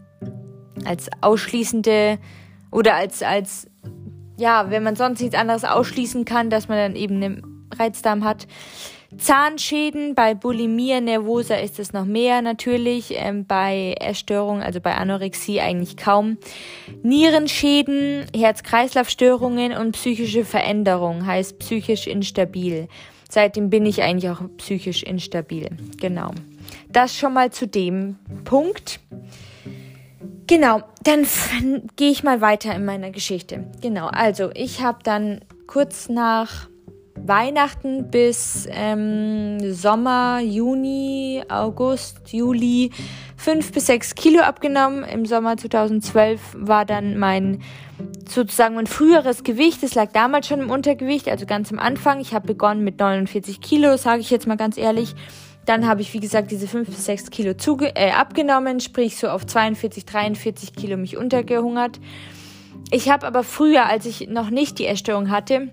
als 0.86 1.10
ausschließende 1.22 2.20
oder 2.72 2.96
als, 2.96 3.24
als 3.24 3.71
ja, 4.41 4.71
wenn 4.71 4.81
man 4.81 4.95
sonst 4.95 5.21
nichts 5.21 5.36
anderes 5.36 5.63
ausschließen 5.63 6.25
kann, 6.25 6.50
dass 6.50 6.67
man 6.67 6.77
dann 6.77 6.95
eben 6.95 7.15
einen 7.15 7.67
Reizdarm 7.77 8.24
hat. 8.24 8.48
Zahnschäden, 9.15 10.15
bei 10.15 10.33
Bulimia 10.33 11.00
nervosa 11.00 11.55
ist 11.55 11.79
es 11.79 11.93
noch 11.93 12.05
mehr 12.05 12.41
natürlich, 12.41 13.13
ähm, 13.17 13.45
bei 13.45 13.95
Essstörungen, 14.00 14.63
also 14.63 14.79
bei 14.79 14.95
Anorexie 14.95 15.60
eigentlich 15.60 15.95
kaum. 15.95 16.38
Nierenschäden, 17.03 18.25
Herz-Kreislauf-Störungen 18.36 19.74
und 19.74 19.91
psychische 19.91 20.43
Veränderungen, 20.43 21.25
heißt 21.25 21.60
psychisch 21.60 22.07
instabil. 22.07 22.88
Seitdem 23.29 23.69
bin 23.69 23.86
ich 23.86 24.01
eigentlich 24.01 24.31
auch 24.31 24.41
psychisch 24.57 25.03
instabil. 25.03 25.69
Genau. 26.00 26.31
Das 26.89 27.15
schon 27.15 27.33
mal 27.33 27.51
zu 27.51 27.67
dem 27.67 28.17
Punkt. 28.43 29.00
Genau, 30.51 30.81
dann 31.05 31.25
gehe 31.96 32.12
ich 32.12 32.24
mal 32.24 32.41
weiter 32.41 32.75
in 32.75 32.84
meiner 32.84 33.12
Geschichte. 33.12 33.63
Genau, 33.81 34.08
also 34.08 34.50
ich 34.53 34.84
habe 34.84 34.98
dann 35.01 35.39
kurz 35.65 36.10
nach 36.10 36.67
Weihnachten 37.15 38.12
bis 38.12 38.67
ähm, 38.70 39.72
Sommer, 39.72 40.41
Juni, 40.41 41.41
August, 41.48 42.34
Juli 42.34 42.91
fünf 43.38 43.72
bis 43.72 43.86
sechs 43.86 44.13
Kilo 44.13 44.41
abgenommen. 44.41 45.05
Im 45.05 45.25
Sommer 45.25 45.55
2012 45.55 46.41
war 46.58 46.84
dann 46.84 47.17
mein 47.17 47.62
sozusagen 48.27 48.75
mein 48.75 48.88
früheres 48.88 49.46
Gewicht. 49.46 49.81
Es 49.84 49.96
lag 49.96 50.12
damals 50.12 50.48
schon 50.50 50.60
im 50.60 50.70
Untergewicht, 50.70 51.29
also 51.29 51.46
ganz 51.46 51.72
am 51.72 51.79
Anfang. 51.79 52.20
Ich 52.20 52.34
habe 52.34 52.48
begonnen 52.48 52.84
mit 52.84 53.00
49 53.00 53.62
Kilo, 53.62 53.96
sage 53.96 54.20
ich 54.20 54.29
jetzt 54.29 54.48
mal 54.48 54.58
ganz 54.58 54.77
ehrlich. 54.77 55.15
Dann 55.72 55.88
habe 55.88 56.01
ich, 56.01 56.13
wie 56.13 56.20
gesagt, 56.20 56.51
diese 56.51 56.68
5 56.68 56.86
bis 56.90 57.06
6 57.06 57.30
Kilo 57.30 57.54
zuge 57.54 57.96
äh, 57.96 58.12
abgenommen, 58.12 58.82
sprich 58.82 59.16
so 59.16 59.30
auf 59.30 59.46
42, 59.46 60.04
43 60.04 60.74
Kilo 60.74 60.98
mich 60.98 61.16
untergehungert. 61.16 61.98
Ich 62.92 63.10
habe 63.10 63.25
aber 63.25 63.42
früher, 63.46 63.86
als 63.86 64.06
ich 64.06 64.28
noch 64.28 64.50
nicht 64.50 64.80
die 64.80 64.86
Essstörung 64.86 65.32
hatte, 65.32 65.70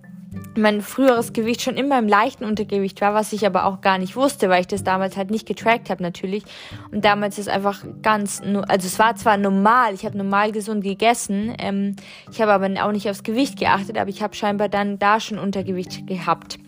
mein 0.57 0.83
früheres 0.83 1.33
Gewicht 1.33 1.63
schon 1.63 1.77
immer 1.77 1.99
im 1.99 2.07
leichten 2.07 2.45
Untergewicht 2.45 3.01
war, 3.01 3.13
was 3.13 3.33
ich 3.33 3.45
aber 3.45 3.65
auch 3.65 3.81
gar 3.81 3.99
nicht 3.99 4.15
wusste, 4.15 4.49
weil 4.49 4.61
ich 4.61 4.69
das 4.69 4.85
damals 4.85 5.17
halt 5.17 5.33
nicht 5.33 5.49
getrackt 5.49 5.91
habe 5.91 6.01
natürlich. 6.01 6.45
Und 6.93 7.05
damals 7.05 7.37
ist 7.37 7.49
einfach 7.49 7.85
ganz, 8.01 8.41
also 8.69 8.87
es 8.87 9.01
war 9.01 9.17
zwar 9.17 9.37
normal, 9.37 9.95
ich 9.95 10.05
habe 10.05 10.17
normal 10.17 10.53
gesund 10.53 10.85
gegessen, 10.85 11.57
ähm, 11.59 11.97
ich 12.31 12.41
habe 12.41 12.53
aber 12.53 12.71
auch 12.85 12.93
nicht 12.93 13.11
aufs 13.11 13.25
Gewicht 13.25 13.59
geachtet, 13.59 13.99
aber 13.99 14.11
ich 14.11 14.23
habe 14.23 14.37
scheinbar 14.37 14.69
dann 14.69 15.01
da 15.01 15.19
schon 15.19 15.41
Untergewicht 15.41 16.07
gehabt 16.07 16.61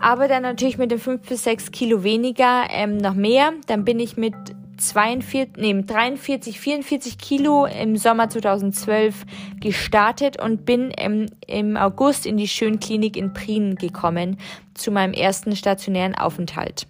aber 0.00 0.28
dann 0.28 0.42
natürlich 0.42 0.78
mit 0.78 0.90
den 0.90 0.98
5 0.98 1.28
bis 1.28 1.44
6 1.44 1.70
Kilo 1.70 2.02
weniger 2.02 2.64
ähm, 2.70 2.96
noch 2.96 3.14
mehr. 3.14 3.52
Dann 3.66 3.84
bin 3.84 4.00
ich 4.00 4.16
mit 4.16 4.34
42, 4.80 5.56
nee, 5.58 5.82
43, 5.82 6.58
44 6.58 7.18
Kilo 7.18 7.66
im 7.66 7.96
Sommer 7.96 8.28
2012 8.28 9.26
gestartet 9.60 10.40
und 10.40 10.64
bin 10.64 10.90
im, 10.90 11.26
im 11.46 11.76
August 11.76 12.26
in 12.26 12.36
die 12.36 12.48
Schönklinik 12.48 13.16
in 13.16 13.32
Prien 13.32 13.76
gekommen 13.76 14.38
zu 14.74 14.90
meinem 14.90 15.12
ersten 15.12 15.54
stationären 15.54 16.14
Aufenthalt. 16.14 16.86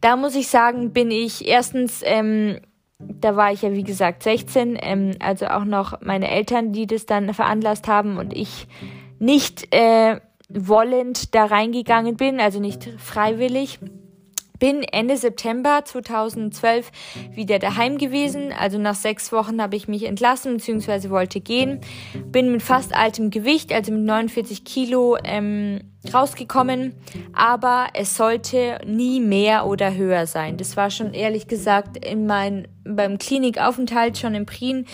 Da 0.00 0.16
muss 0.16 0.34
ich 0.34 0.48
sagen, 0.48 0.92
bin 0.92 1.10
ich 1.10 1.46
erstens, 1.46 2.02
ähm, 2.04 2.58
da 2.98 3.36
war 3.36 3.52
ich 3.52 3.62
ja 3.62 3.72
wie 3.72 3.84
gesagt 3.84 4.22
16, 4.22 4.78
ähm, 4.80 5.12
also 5.20 5.46
auch 5.46 5.64
noch 5.64 6.00
meine 6.00 6.28
Eltern, 6.30 6.72
die 6.72 6.86
das 6.86 7.06
dann 7.06 7.32
veranlasst 7.32 7.88
haben 7.88 8.18
und 8.18 8.36
ich 8.36 8.66
nicht 9.18 9.74
äh, 9.74 10.20
wollend 10.48 11.34
da 11.34 11.44
reingegangen 11.46 12.16
bin, 12.16 12.40
also 12.40 12.60
nicht 12.60 12.88
freiwillig. 12.98 13.78
Bin 14.58 14.82
Ende 14.82 15.18
September 15.18 15.82
2012 15.84 16.90
wieder 17.34 17.58
daheim 17.58 17.98
gewesen. 17.98 18.54
Also 18.58 18.78
nach 18.78 18.94
sechs 18.94 19.30
Wochen 19.30 19.60
habe 19.60 19.76
ich 19.76 19.86
mich 19.86 20.04
entlassen 20.04 20.56
bzw. 20.56 21.10
wollte 21.10 21.40
gehen. 21.40 21.80
Bin 22.26 22.50
mit 22.50 22.62
fast 22.62 22.94
altem 22.94 23.30
Gewicht, 23.30 23.70
also 23.70 23.92
mit 23.92 24.04
49 24.04 24.64
Kilo, 24.64 25.18
ähm, 25.22 25.80
rausgekommen. 26.12 26.94
Aber 27.34 27.88
es 27.92 28.16
sollte 28.16 28.78
nie 28.86 29.20
mehr 29.20 29.66
oder 29.66 29.94
höher 29.94 30.26
sein. 30.26 30.56
Das 30.56 30.74
war 30.76 30.90
schon 30.90 31.12
ehrlich 31.12 31.48
gesagt 31.48 32.02
in 32.02 32.26
mein, 32.26 32.66
beim 32.84 33.18
Klinikaufenthalt 33.18 34.16
schon 34.16 34.34
im 34.34 34.46
Prien 34.46 34.86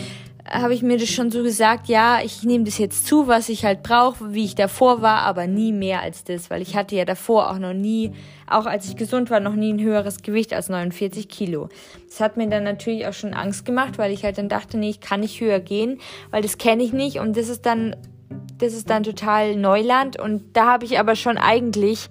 habe 0.53 0.75
ich 0.75 0.83
mir 0.83 0.99
das 0.99 1.09
schon 1.09 1.31
so 1.31 1.43
gesagt, 1.43 1.89
ja, 1.89 2.21
ich 2.23 2.43
nehme 2.43 2.65
das 2.65 2.79
jetzt 2.79 3.07
zu, 3.07 3.27
was 3.27 3.49
ich 3.49 3.65
halt 3.65 3.83
brauche, 3.83 4.35
wie 4.35 4.45
ich 4.45 4.55
davor 4.55 5.01
war, 5.01 5.23
aber 5.23 5.47
nie 5.47 5.73
mehr 5.73 6.03
als 6.03 6.25
das, 6.25 6.51
weil 6.51 6.61
ich 6.61 6.77
hatte 6.77 6.95
ja 6.95 7.05
davor 7.05 7.51
auch 7.51 7.59
noch 7.59 7.73
nie, 7.73 8.13
auch 8.47 8.67
als 8.67 8.87
ich 8.87 8.97
gesund 8.97 9.31
war, 9.31 9.41
noch 9.41 9.55
nie 9.55 9.73
ein 9.73 9.81
höheres 9.81 10.23
Gewicht 10.23 10.53
als 10.53 10.69
49 10.69 11.29
Kilo. 11.29 11.71
Das 12.07 12.21
hat 12.21 12.37
mir 12.37 12.49
dann 12.49 12.65
natürlich 12.65 13.07
auch 13.07 13.15
schon 13.15 13.33
Angst 13.33 13.65
gemacht, 13.65 13.97
weil 13.97 14.13
ich 14.13 14.25
halt 14.25 14.37
dann 14.37 14.49
dachte, 14.49 14.77
nee, 14.77 14.91
ich 14.91 15.01
kann 15.01 15.21
nicht 15.21 15.41
höher 15.41 15.61
gehen, 15.61 15.99
weil 16.31 16.43
das 16.43 16.59
kenne 16.59 16.83
ich 16.83 16.93
nicht 16.93 17.19
und 17.19 17.37
das 17.37 17.49
ist 17.49 17.65
dann 17.65 17.97
das 18.59 18.73
ist 18.75 18.91
dann 18.91 19.03
total 19.03 19.57
Neuland 19.57 20.19
und 20.19 20.57
da 20.57 20.67
habe 20.67 20.85
ich 20.85 20.99
aber 20.99 21.17
schon 21.17 21.39
eigentlich, 21.39 22.09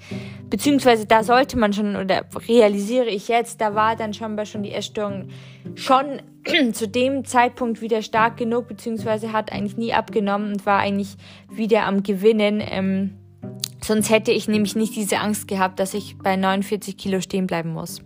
beziehungsweise 0.50 1.06
da 1.06 1.24
sollte 1.24 1.58
man 1.58 1.74
schon, 1.74 1.96
oder 1.96 2.25
realisiere 2.48 3.10
ich 3.10 3.28
jetzt, 3.28 3.62
da 3.62 3.75
war 3.75 3.96
dann 3.96 4.13
schon, 4.13 4.44
schon 4.46 4.63
die 4.63 4.74
Essstörung 4.74 5.30
schon 5.75 6.22
zu 6.74 6.88
dem 6.88 7.25
Zeitpunkt 7.25 7.82
wieder 7.82 8.01
stark 8.01 8.38
genug, 8.38 8.68
beziehungsweise 8.68 9.32
hat 9.32 9.51
eigentlich 9.51 9.78
nie 9.78 9.94
abgenommen 9.94 10.54
und 10.54 10.66
war 10.66 10.80
eigentlich 10.80 11.16
wieder 11.50 11.86
am 11.86 12.04
Gewinnen. 12.04 12.62
Ähm, 12.62 13.18
sonst 13.84 14.10
hätte 14.10 14.32
ich 14.32 14.48
nämlich 14.48 14.75
nicht 14.75 14.96
diese 14.96 15.20
Angst 15.20 15.48
gehabt, 15.48 15.80
dass 15.80 15.94
ich 15.94 16.18
bei 16.18 16.36
49 16.36 16.98
Kilo 16.98 17.22
stehen 17.22 17.48
bleiben 17.48 17.74
muss. 17.74 18.01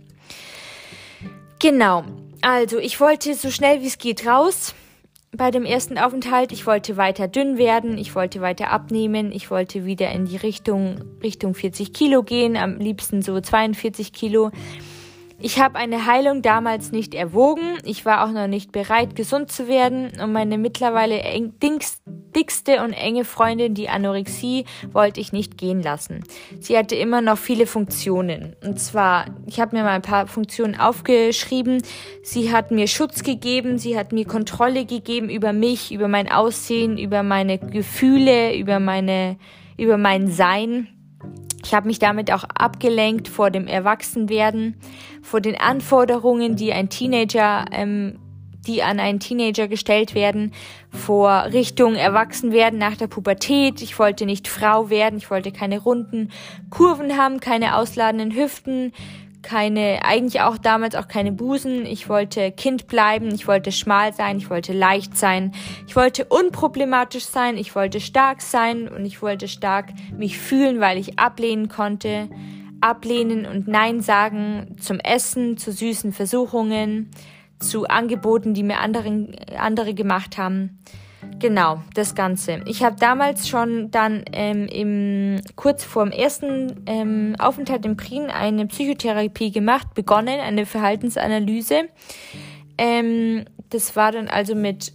Genau. 1.58 2.04
Also, 2.42 2.78
ich 2.78 3.00
wollte 3.00 3.34
so 3.34 3.50
schnell 3.50 3.80
wie 3.80 3.86
es 3.86 3.98
geht 3.98 4.26
raus 4.26 4.74
bei 5.36 5.50
dem 5.50 5.64
ersten 5.64 5.98
Aufenthalt. 5.98 6.52
Ich 6.52 6.66
wollte 6.66 6.96
weiter 6.96 7.28
dünn 7.28 7.58
werden, 7.58 7.98
ich 7.98 8.14
wollte 8.14 8.40
weiter 8.40 8.70
abnehmen, 8.70 9.32
ich 9.32 9.50
wollte 9.50 9.84
wieder 9.84 10.10
in 10.10 10.26
die 10.26 10.36
Richtung, 10.36 11.00
Richtung 11.22 11.54
40 11.54 11.92
Kilo 11.92 12.22
gehen, 12.22 12.56
am 12.56 12.78
liebsten 12.78 13.22
so 13.22 13.40
42 13.40 14.12
Kilo. 14.12 14.50
Ich 15.38 15.60
habe 15.60 15.76
eine 15.76 16.06
Heilung 16.06 16.40
damals 16.40 16.92
nicht 16.92 17.14
erwogen. 17.14 17.78
Ich 17.84 18.06
war 18.06 18.24
auch 18.24 18.32
noch 18.32 18.46
nicht 18.46 18.72
bereit, 18.72 19.14
gesund 19.14 19.52
zu 19.52 19.68
werden. 19.68 20.12
Und 20.20 20.32
meine 20.32 20.56
mittlerweile 20.56 21.22
dickste 22.34 22.82
und 22.82 22.92
enge 22.94 23.24
Freundin, 23.24 23.74
die 23.74 23.90
Anorexie, 23.90 24.64
wollte 24.92 25.20
ich 25.20 25.32
nicht 25.32 25.58
gehen 25.58 25.82
lassen. 25.82 26.24
Sie 26.58 26.76
hatte 26.76 26.94
immer 26.94 27.20
noch 27.20 27.36
viele 27.36 27.66
Funktionen. 27.66 28.56
Und 28.64 28.80
zwar, 28.80 29.26
ich 29.46 29.60
habe 29.60 29.76
mir 29.76 29.82
mal 29.82 29.90
ein 29.90 30.02
paar 30.02 30.26
Funktionen 30.26 30.74
aufgeschrieben. 30.74 31.82
Sie 32.22 32.50
hat 32.50 32.70
mir 32.70 32.88
Schutz 32.88 33.22
gegeben, 33.22 33.78
sie 33.78 33.98
hat 33.98 34.12
mir 34.12 34.26
Kontrolle 34.26 34.86
gegeben 34.86 35.28
über 35.28 35.52
mich, 35.52 35.92
über 35.92 36.08
mein 36.08 36.32
Aussehen, 36.32 36.96
über 36.96 37.22
meine 37.22 37.58
Gefühle, 37.58 38.56
über 38.56 38.80
meine, 38.80 39.36
über 39.76 39.98
mein 39.98 40.28
Sein. 40.28 40.95
Ich 41.66 41.74
habe 41.74 41.88
mich 41.88 41.98
damit 41.98 42.32
auch 42.32 42.44
abgelenkt 42.44 43.26
vor 43.26 43.50
dem 43.50 43.66
Erwachsenwerden, 43.66 44.76
vor 45.20 45.40
den 45.40 45.60
Anforderungen, 45.60 46.54
die 46.54 46.72
ein 46.72 46.90
Teenager, 46.90 47.64
ähm, 47.72 48.20
die 48.68 48.84
an 48.84 49.00
einen 49.00 49.18
Teenager 49.18 49.66
gestellt 49.66 50.14
werden, 50.14 50.52
vor 50.90 51.46
Richtung 51.52 51.96
Erwachsenwerden 51.96 52.78
nach 52.78 52.96
der 52.96 53.08
Pubertät. 53.08 53.82
Ich 53.82 53.98
wollte 53.98 54.26
nicht 54.26 54.46
Frau 54.46 54.90
werden, 54.90 55.16
ich 55.16 55.28
wollte 55.28 55.50
keine 55.50 55.80
runden 55.80 56.30
Kurven 56.70 57.16
haben, 57.16 57.40
keine 57.40 57.74
ausladenden 57.74 58.32
Hüften, 58.32 58.92
keine, 59.46 60.04
eigentlich 60.04 60.40
auch 60.40 60.58
damals 60.58 60.96
auch 60.96 61.06
keine 61.06 61.30
Busen. 61.30 61.86
Ich 61.86 62.08
wollte 62.08 62.50
Kind 62.50 62.88
bleiben, 62.88 63.32
ich 63.32 63.46
wollte 63.46 63.70
schmal 63.70 64.12
sein, 64.12 64.38
ich 64.38 64.50
wollte 64.50 64.72
leicht 64.72 65.16
sein, 65.16 65.52
ich 65.86 65.94
wollte 65.94 66.24
unproblematisch 66.24 67.24
sein, 67.26 67.56
ich 67.56 67.76
wollte 67.76 68.00
stark 68.00 68.42
sein 68.42 68.88
und 68.88 69.06
ich 69.06 69.22
wollte 69.22 69.46
stark 69.46 69.90
mich 70.18 70.36
fühlen, 70.36 70.80
weil 70.80 70.98
ich 70.98 71.20
ablehnen 71.20 71.68
konnte. 71.68 72.28
Ablehnen 72.80 73.46
und 73.46 73.68
Nein 73.68 74.00
sagen 74.00 74.76
zum 74.80 74.98
Essen, 74.98 75.56
zu 75.56 75.70
süßen 75.70 76.12
Versuchungen, 76.12 77.10
zu 77.60 77.86
Angeboten, 77.86 78.52
die 78.52 78.64
mir 78.64 78.80
anderen, 78.80 79.36
andere 79.56 79.94
gemacht 79.94 80.38
haben. 80.38 80.78
Genau, 81.38 81.82
das 81.94 82.14
Ganze. 82.14 82.62
Ich 82.64 82.82
habe 82.82 82.96
damals 82.98 83.46
schon 83.48 83.90
dann 83.90 84.24
ähm, 84.32 84.66
im, 84.68 85.40
kurz 85.54 85.84
vor 85.84 86.04
dem 86.04 86.12
ersten 86.12 86.82
ähm, 86.86 87.36
Aufenthalt 87.38 87.84
in 87.84 87.96
Prien 87.96 88.30
eine 88.30 88.66
Psychotherapie 88.66 89.50
gemacht, 89.50 89.92
begonnen, 89.94 90.40
eine 90.40 90.64
Verhaltensanalyse. 90.64 91.88
Ähm, 92.78 93.44
das 93.68 93.96
war 93.96 94.12
dann 94.12 94.28
also 94.28 94.54
mit 94.54 94.92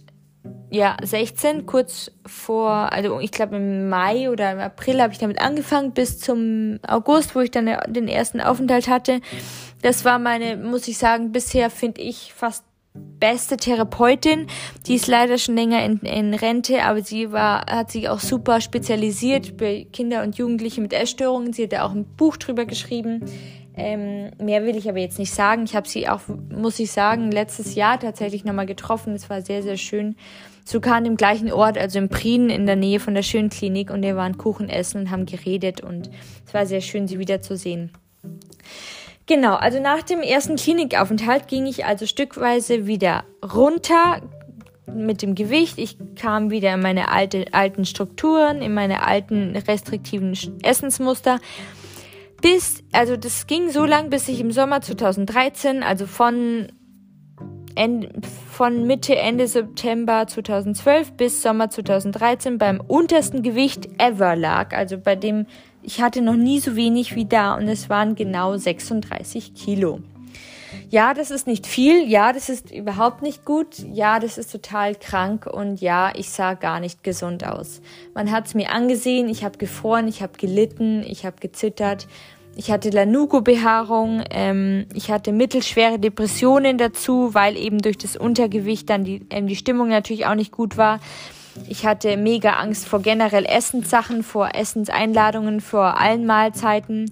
ja, 0.70 0.96
16, 1.00 1.66
kurz 1.66 2.10
vor, 2.26 2.92
also 2.92 3.20
ich 3.20 3.30
glaube 3.30 3.56
im 3.56 3.88
Mai 3.88 4.30
oder 4.30 4.52
im 4.52 4.58
April 4.58 5.00
habe 5.00 5.12
ich 5.12 5.18
damit 5.18 5.40
angefangen, 5.40 5.92
bis 5.92 6.18
zum 6.18 6.80
August, 6.86 7.36
wo 7.36 7.40
ich 7.40 7.50
dann 7.50 7.70
den 7.88 8.08
ersten 8.08 8.40
Aufenthalt 8.40 8.88
hatte. 8.88 9.20
Das 9.82 10.04
war 10.04 10.18
meine, 10.18 10.56
muss 10.56 10.88
ich 10.88 10.98
sagen, 10.98 11.30
bisher 11.30 11.70
finde 11.70 12.00
ich 12.00 12.32
fast 12.34 12.64
beste 12.94 13.56
Therapeutin. 13.56 14.46
Die 14.86 14.96
ist 14.96 15.06
leider 15.06 15.38
schon 15.38 15.54
länger 15.54 15.84
in, 15.84 15.98
in 16.00 16.34
Rente, 16.34 16.82
aber 16.82 17.02
sie 17.02 17.32
war, 17.32 17.66
hat 17.66 17.90
sich 17.90 18.08
auch 18.08 18.20
super 18.20 18.60
spezialisiert 18.60 19.56
bei 19.56 19.86
Kinder 19.92 20.22
und 20.22 20.36
Jugendliche 20.36 20.80
mit 20.80 20.92
Essstörungen. 20.92 21.52
Sie 21.52 21.64
hat 21.64 21.72
da 21.72 21.84
auch 21.84 21.92
ein 21.92 22.04
Buch 22.04 22.36
drüber 22.36 22.64
geschrieben. 22.64 23.24
Ähm, 23.74 24.30
mehr 24.38 24.64
will 24.64 24.76
ich 24.76 24.88
aber 24.88 24.98
jetzt 24.98 25.18
nicht 25.18 25.32
sagen. 25.32 25.64
Ich 25.64 25.74
habe 25.74 25.88
sie 25.88 26.08
auch, 26.08 26.20
muss 26.50 26.78
ich 26.78 26.90
sagen, 26.92 27.30
letztes 27.30 27.74
Jahr 27.74 27.98
tatsächlich 27.98 28.44
nochmal 28.44 28.66
getroffen. 28.66 29.14
Es 29.14 29.30
war 29.30 29.40
sehr, 29.40 29.62
sehr 29.62 29.76
schön. 29.78 30.16
Sogar 30.64 30.96
an 30.96 31.04
dem 31.04 31.16
gleichen 31.16 31.50
Ort, 31.50 31.78
also 31.78 31.98
in 31.98 32.08
Prien 32.08 32.50
in 32.50 32.66
der 32.66 32.76
Nähe 32.76 33.00
von 33.00 33.14
der 33.14 33.22
schönen 33.22 33.48
Klinik. 33.48 33.90
Und 33.90 34.02
wir 34.02 34.16
waren 34.16 34.36
Kuchen 34.36 34.68
essen 34.68 35.02
und 35.02 35.10
haben 35.10 35.26
geredet. 35.26 35.80
Und 35.80 36.10
es 36.46 36.52
war 36.52 36.66
sehr 36.66 36.82
schön, 36.82 37.08
sie 37.08 37.18
wiederzusehen. 37.18 37.90
Genau, 39.34 39.54
also 39.54 39.80
nach 39.80 40.02
dem 40.02 40.20
ersten 40.20 40.56
Klinikaufenthalt 40.56 41.48
ging 41.48 41.64
ich 41.64 41.86
also 41.86 42.04
stückweise 42.04 42.86
wieder 42.86 43.24
runter 43.42 44.20
mit 44.94 45.22
dem 45.22 45.34
Gewicht. 45.34 45.78
Ich 45.78 45.96
kam 46.16 46.50
wieder 46.50 46.74
in 46.74 46.82
meine 46.82 47.08
alte, 47.08 47.46
alten 47.52 47.86
Strukturen, 47.86 48.60
in 48.60 48.74
meine 48.74 49.06
alten 49.06 49.56
restriktiven 49.56 50.36
Essensmuster. 50.62 51.38
Bis, 52.42 52.84
also 52.92 53.16
das 53.16 53.46
ging 53.46 53.70
so 53.70 53.86
lang, 53.86 54.10
bis 54.10 54.28
ich 54.28 54.38
im 54.38 54.52
Sommer 54.52 54.82
2013, 54.82 55.82
also 55.82 56.06
von, 56.06 56.70
Ende, 57.74 58.10
von 58.50 58.86
Mitte, 58.86 59.16
Ende 59.16 59.46
September 59.46 60.26
2012 60.26 61.12
bis 61.12 61.40
Sommer 61.40 61.70
2013 61.70 62.58
beim 62.58 62.82
untersten 62.86 63.42
Gewicht 63.42 63.88
ever 63.96 64.36
lag. 64.36 64.76
Also 64.76 64.98
bei 64.98 65.16
dem 65.16 65.46
ich 65.82 66.00
hatte 66.00 66.22
noch 66.22 66.36
nie 66.36 66.60
so 66.60 66.76
wenig 66.76 67.14
wie 67.14 67.24
da 67.24 67.54
und 67.54 67.68
es 67.68 67.88
waren 67.90 68.14
genau 68.14 68.56
36 68.56 69.54
Kilo. 69.54 70.00
Ja, 70.90 71.14
das 71.14 71.30
ist 71.30 71.46
nicht 71.46 71.66
viel. 71.66 72.08
Ja, 72.08 72.32
das 72.32 72.48
ist 72.48 72.70
überhaupt 72.70 73.22
nicht 73.22 73.44
gut. 73.44 73.78
Ja, 73.92 74.18
das 74.18 74.36
ist 74.36 74.52
total 74.52 74.94
krank. 74.94 75.46
Und 75.46 75.80
ja, 75.80 76.12
ich 76.14 76.30
sah 76.30 76.54
gar 76.54 76.80
nicht 76.80 77.02
gesund 77.02 77.46
aus. 77.46 77.80
Man 78.14 78.30
hat 78.30 78.46
es 78.46 78.54
mir 78.54 78.70
angesehen. 78.70 79.28
Ich 79.28 79.44
habe 79.44 79.58
gefroren, 79.58 80.06
ich 80.06 80.22
habe 80.22 80.34
gelitten, 80.38 81.02
ich 81.06 81.24
habe 81.24 81.36
gezittert. 81.40 82.06
Ich 82.56 82.70
hatte 82.70 82.90
Lanugo-Behaarung. 82.90 84.22
Ähm, 84.30 84.86
ich 84.92 85.10
hatte 85.10 85.32
mittelschwere 85.32 85.98
Depressionen 85.98 86.76
dazu, 86.76 87.32
weil 87.32 87.56
eben 87.56 87.78
durch 87.78 87.96
das 87.96 88.16
Untergewicht 88.16 88.90
dann 88.90 89.04
die, 89.04 89.26
ähm, 89.30 89.46
die 89.46 89.56
Stimmung 89.56 89.88
natürlich 89.88 90.26
auch 90.26 90.34
nicht 90.34 90.52
gut 90.52 90.76
war. 90.76 91.00
Ich 91.68 91.86
hatte 91.86 92.16
mega 92.16 92.54
Angst 92.54 92.88
vor 92.88 93.00
generell 93.00 93.44
Essenssachen, 93.44 94.22
vor 94.22 94.54
Essenseinladungen, 94.54 95.60
vor 95.60 95.98
allen 95.98 96.26
Mahlzeiten. 96.26 97.10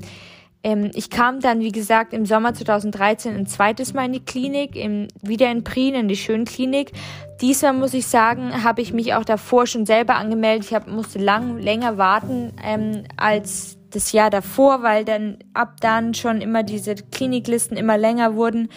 Ähm, 0.63 0.91
ich 0.95 1.11
kam 1.11 1.41
dann, 1.41 1.61
wie 1.61 1.73
gesagt, 1.73 2.13
im 2.13 2.27
Sommer 2.27 2.55
2013 2.55 3.37
ein 3.37 3.47
zweites 3.47 3.95
Mal 3.95 4.07
in 4.07 4.13
die 4.13 4.25
Klinik, 4.25 4.77
im, 4.77 5.09
wieder 5.23 5.51
in 5.51 5.65
Prien, 5.65 5.95
in 5.95 6.09
die 6.09 6.17
Schönklinik. 6.17 6.93
Diesmal 7.41 7.73
muss 7.73 7.95
ich 7.95 8.07
sagen, 8.07 8.63
habe 8.63 8.83
ich 8.83 8.93
mich 8.93 9.15
auch 9.15 9.25
davor 9.25 9.67
schon 9.67 9.87
selber 9.87 10.17
angemeldet. 10.17 10.67
Ich 10.67 10.75
hab, 10.75 10.87
musste 10.87 11.19
lang, 11.19 11.59
länger 11.59 11.97
warten 11.97 12.53
ähm, 12.63 13.05
als 13.17 13.79
das 13.91 14.13
Jahr 14.13 14.31
davor, 14.31 14.83
weil 14.83 15.05
dann 15.05 15.39
ab 15.55 15.81
dann 15.81 16.15
schon 16.15 16.41
immer 16.41 16.63
diese 16.63 16.95
Kliniklisten 16.95 17.77
immer 17.77 17.99
länger 17.99 18.35
wurden 18.37 18.69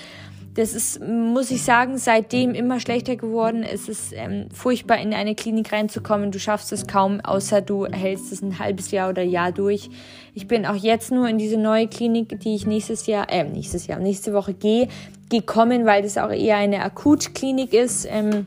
das 0.55 0.73
ist, 0.73 1.01
muss 1.01 1.49
ich 1.49 1.63
sagen, 1.63 1.97
seitdem 1.97 2.53
immer 2.53 2.79
schlechter 2.79 3.15
geworden. 3.15 3.63
Es 3.63 3.89
ist 3.89 4.13
ähm, 4.13 4.49
furchtbar, 4.53 4.99
in 4.99 5.13
eine 5.13 5.33
Klinik 5.33 5.71
reinzukommen. 5.71 6.31
Du 6.31 6.39
schaffst 6.39 6.71
es 6.71 6.85
kaum, 6.85 7.21
außer 7.21 7.61
du 7.61 7.87
hältst 7.87 8.31
es 8.31 8.41
ein 8.43 8.59
halbes 8.59 8.91
Jahr 8.91 9.09
oder 9.09 9.23
Jahr 9.23 9.51
durch. 9.51 9.89
Ich 10.35 10.47
bin 10.47 10.65
auch 10.65 10.75
jetzt 10.75 11.11
nur 11.11 11.27
in 11.27 11.39
diese 11.39 11.57
neue 11.57 11.87
Klinik, 11.87 12.39
die 12.39 12.53
ich 12.53 12.67
nächstes 12.67 13.07
Jahr, 13.07 13.31
äh, 13.31 13.43
nächstes 13.43 13.87
Jahr, 13.87 13.99
nächste 13.99 14.33
Woche 14.33 14.53
gehe, 14.53 14.89
gekommen, 15.29 15.85
weil 15.85 16.03
das 16.03 16.19
auch 16.19 16.29
eher 16.29 16.57
eine 16.57 16.83
Akutklinik 16.83 17.73
ist. 17.73 18.05
Ähm, 18.07 18.45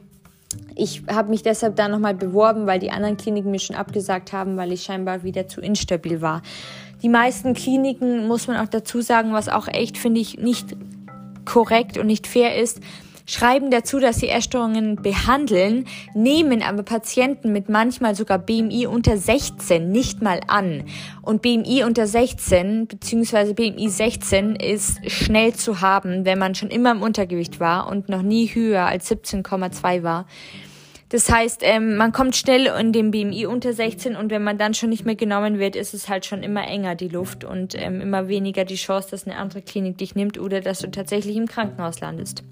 ich 0.76 1.02
habe 1.10 1.30
mich 1.30 1.42
deshalb 1.42 1.74
da 1.74 1.88
nochmal 1.88 2.14
beworben, 2.14 2.66
weil 2.66 2.78
die 2.78 2.90
anderen 2.90 3.16
Kliniken 3.16 3.50
mir 3.50 3.58
schon 3.58 3.74
abgesagt 3.74 4.32
haben, 4.32 4.56
weil 4.56 4.70
ich 4.70 4.84
scheinbar 4.84 5.24
wieder 5.24 5.48
zu 5.48 5.60
instabil 5.60 6.20
war. 6.20 6.42
Die 7.02 7.08
meisten 7.08 7.54
Kliniken, 7.54 8.26
muss 8.28 8.46
man 8.46 8.56
auch 8.58 8.68
dazu 8.68 9.00
sagen, 9.00 9.32
was 9.32 9.48
auch 9.48 9.68
echt, 9.68 9.98
finde 9.98 10.20
ich, 10.20 10.38
nicht 10.38 10.76
korrekt 11.46 11.96
und 11.96 12.06
nicht 12.06 12.26
fair 12.26 12.56
ist, 12.56 12.80
schreiben 13.26 13.70
dazu, 13.70 13.98
dass 13.98 14.20
sie 14.20 14.28
Essstörungen 14.28 14.96
behandeln, 14.96 15.86
nehmen 16.14 16.62
aber 16.62 16.82
Patienten 16.84 17.52
mit 17.52 17.68
manchmal 17.68 18.14
sogar 18.14 18.38
BMI 18.38 18.86
unter 18.86 19.18
16 19.18 19.90
nicht 19.90 20.22
mal 20.22 20.40
an. 20.46 20.84
Und 21.22 21.42
BMI 21.42 21.82
unter 21.84 22.06
16 22.06 22.86
bzw. 22.86 23.52
BMI 23.52 23.88
16 23.88 24.56
ist 24.56 25.10
schnell 25.10 25.54
zu 25.54 25.80
haben, 25.80 26.24
wenn 26.24 26.38
man 26.38 26.54
schon 26.54 26.70
immer 26.70 26.92
im 26.92 27.02
Untergewicht 27.02 27.58
war 27.60 27.88
und 27.88 28.08
noch 28.08 28.22
nie 28.22 28.46
höher 28.46 28.86
als 28.86 29.10
17,2 29.10 30.02
war. 30.02 30.26
Das 31.08 31.30
heißt, 31.30 31.60
ähm, 31.62 31.96
man 31.96 32.10
kommt 32.10 32.34
schnell 32.34 32.66
in 32.66 32.92
dem 32.92 33.12
BMI 33.12 33.46
unter 33.46 33.72
16 33.72 34.16
und 34.16 34.30
wenn 34.30 34.42
man 34.42 34.58
dann 34.58 34.74
schon 34.74 34.90
nicht 34.90 35.04
mehr 35.04 35.14
genommen 35.14 35.58
wird, 35.58 35.76
ist 35.76 35.94
es 35.94 36.08
halt 36.08 36.26
schon 36.26 36.42
immer 36.42 36.66
enger 36.66 36.96
die 36.96 37.08
Luft 37.08 37.44
und 37.44 37.80
ähm, 37.80 38.00
immer 38.00 38.26
weniger 38.26 38.64
die 38.64 38.74
Chance, 38.74 39.10
dass 39.12 39.24
eine 39.24 39.36
andere 39.36 39.62
Klinik 39.62 39.98
dich 39.98 40.16
nimmt 40.16 40.38
oder 40.38 40.60
dass 40.60 40.80
du 40.80 40.90
tatsächlich 40.90 41.36
im 41.36 41.46
Krankenhaus 41.46 42.00
landest. 42.00 42.42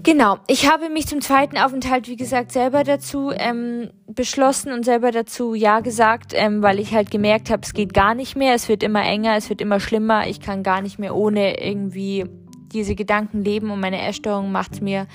Genau, 0.00 0.38
ich 0.46 0.70
habe 0.70 0.90
mich 0.90 1.08
zum 1.08 1.20
zweiten 1.20 1.58
Aufenthalt, 1.58 2.06
wie 2.06 2.14
gesagt, 2.14 2.52
selber 2.52 2.84
dazu 2.84 3.32
ähm, 3.36 3.90
beschlossen 4.06 4.72
und 4.72 4.84
selber 4.84 5.10
dazu 5.10 5.54
Ja 5.54 5.80
gesagt, 5.80 6.34
ähm, 6.36 6.62
weil 6.62 6.78
ich 6.78 6.94
halt 6.94 7.10
gemerkt 7.10 7.50
habe, 7.50 7.62
es 7.64 7.74
geht 7.74 7.94
gar 7.94 8.14
nicht 8.14 8.36
mehr, 8.36 8.54
es 8.54 8.68
wird 8.68 8.84
immer 8.84 9.02
enger, 9.02 9.34
es 9.34 9.48
wird 9.50 9.60
immer 9.60 9.80
schlimmer, 9.80 10.28
ich 10.28 10.40
kann 10.40 10.62
gar 10.62 10.82
nicht 10.82 11.00
mehr 11.00 11.16
ohne 11.16 11.60
irgendwie 11.60 12.26
diese 12.72 12.94
Gedanken 12.94 13.42
leben 13.42 13.72
und 13.72 13.80
meine 13.80 14.00
Essstörung 14.06 14.52
macht 14.52 14.80
mir 14.80 15.08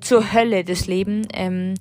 zur 0.00 0.32
Hölle 0.32 0.64
des 0.64 0.86
Lebens. 0.86 1.28
Ähm, 1.32 1.74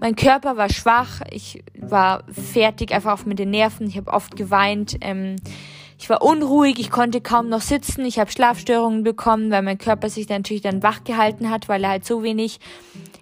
mein 0.00 0.16
Körper 0.16 0.56
war 0.56 0.68
schwach, 0.68 1.20
ich 1.30 1.62
war 1.78 2.24
fertig, 2.30 2.92
einfach 2.92 3.12
auf 3.12 3.26
mit 3.26 3.38
den 3.38 3.50
Nerven, 3.50 3.86
ich 3.86 3.96
habe 3.96 4.12
oft 4.12 4.36
geweint. 4.36 4.96
Ähm, 5.00 5.36
ich 6.02 6.10
war 6.10 6.20
unruhig, 6.20 6.80
ich 6.80 6.90
konnte 6.90 7.20
kaum 7.20 7.48
noch 7.48 7.60
sitzen, 7.60 8.04
ich 8.04 8.18
habe 8.18 8.32
Schlafstörungen 8.32 9.04
bekommen, 9.04 9.52
weil 9.52 9.62
mein 9.62 9.78
Körper 9.78 10.08
sich 10.08 10.28
natürlich 10.28 10.62
dann 10.62 10.82
wach 10.82 11.04
gehalten 11.04 11.48
hat, 11.48 11.68
weil 11.68 11.84
er 11.84 11.90
halt 11.90 12.04
so 12.04 12.24
wenig 12.24 12.58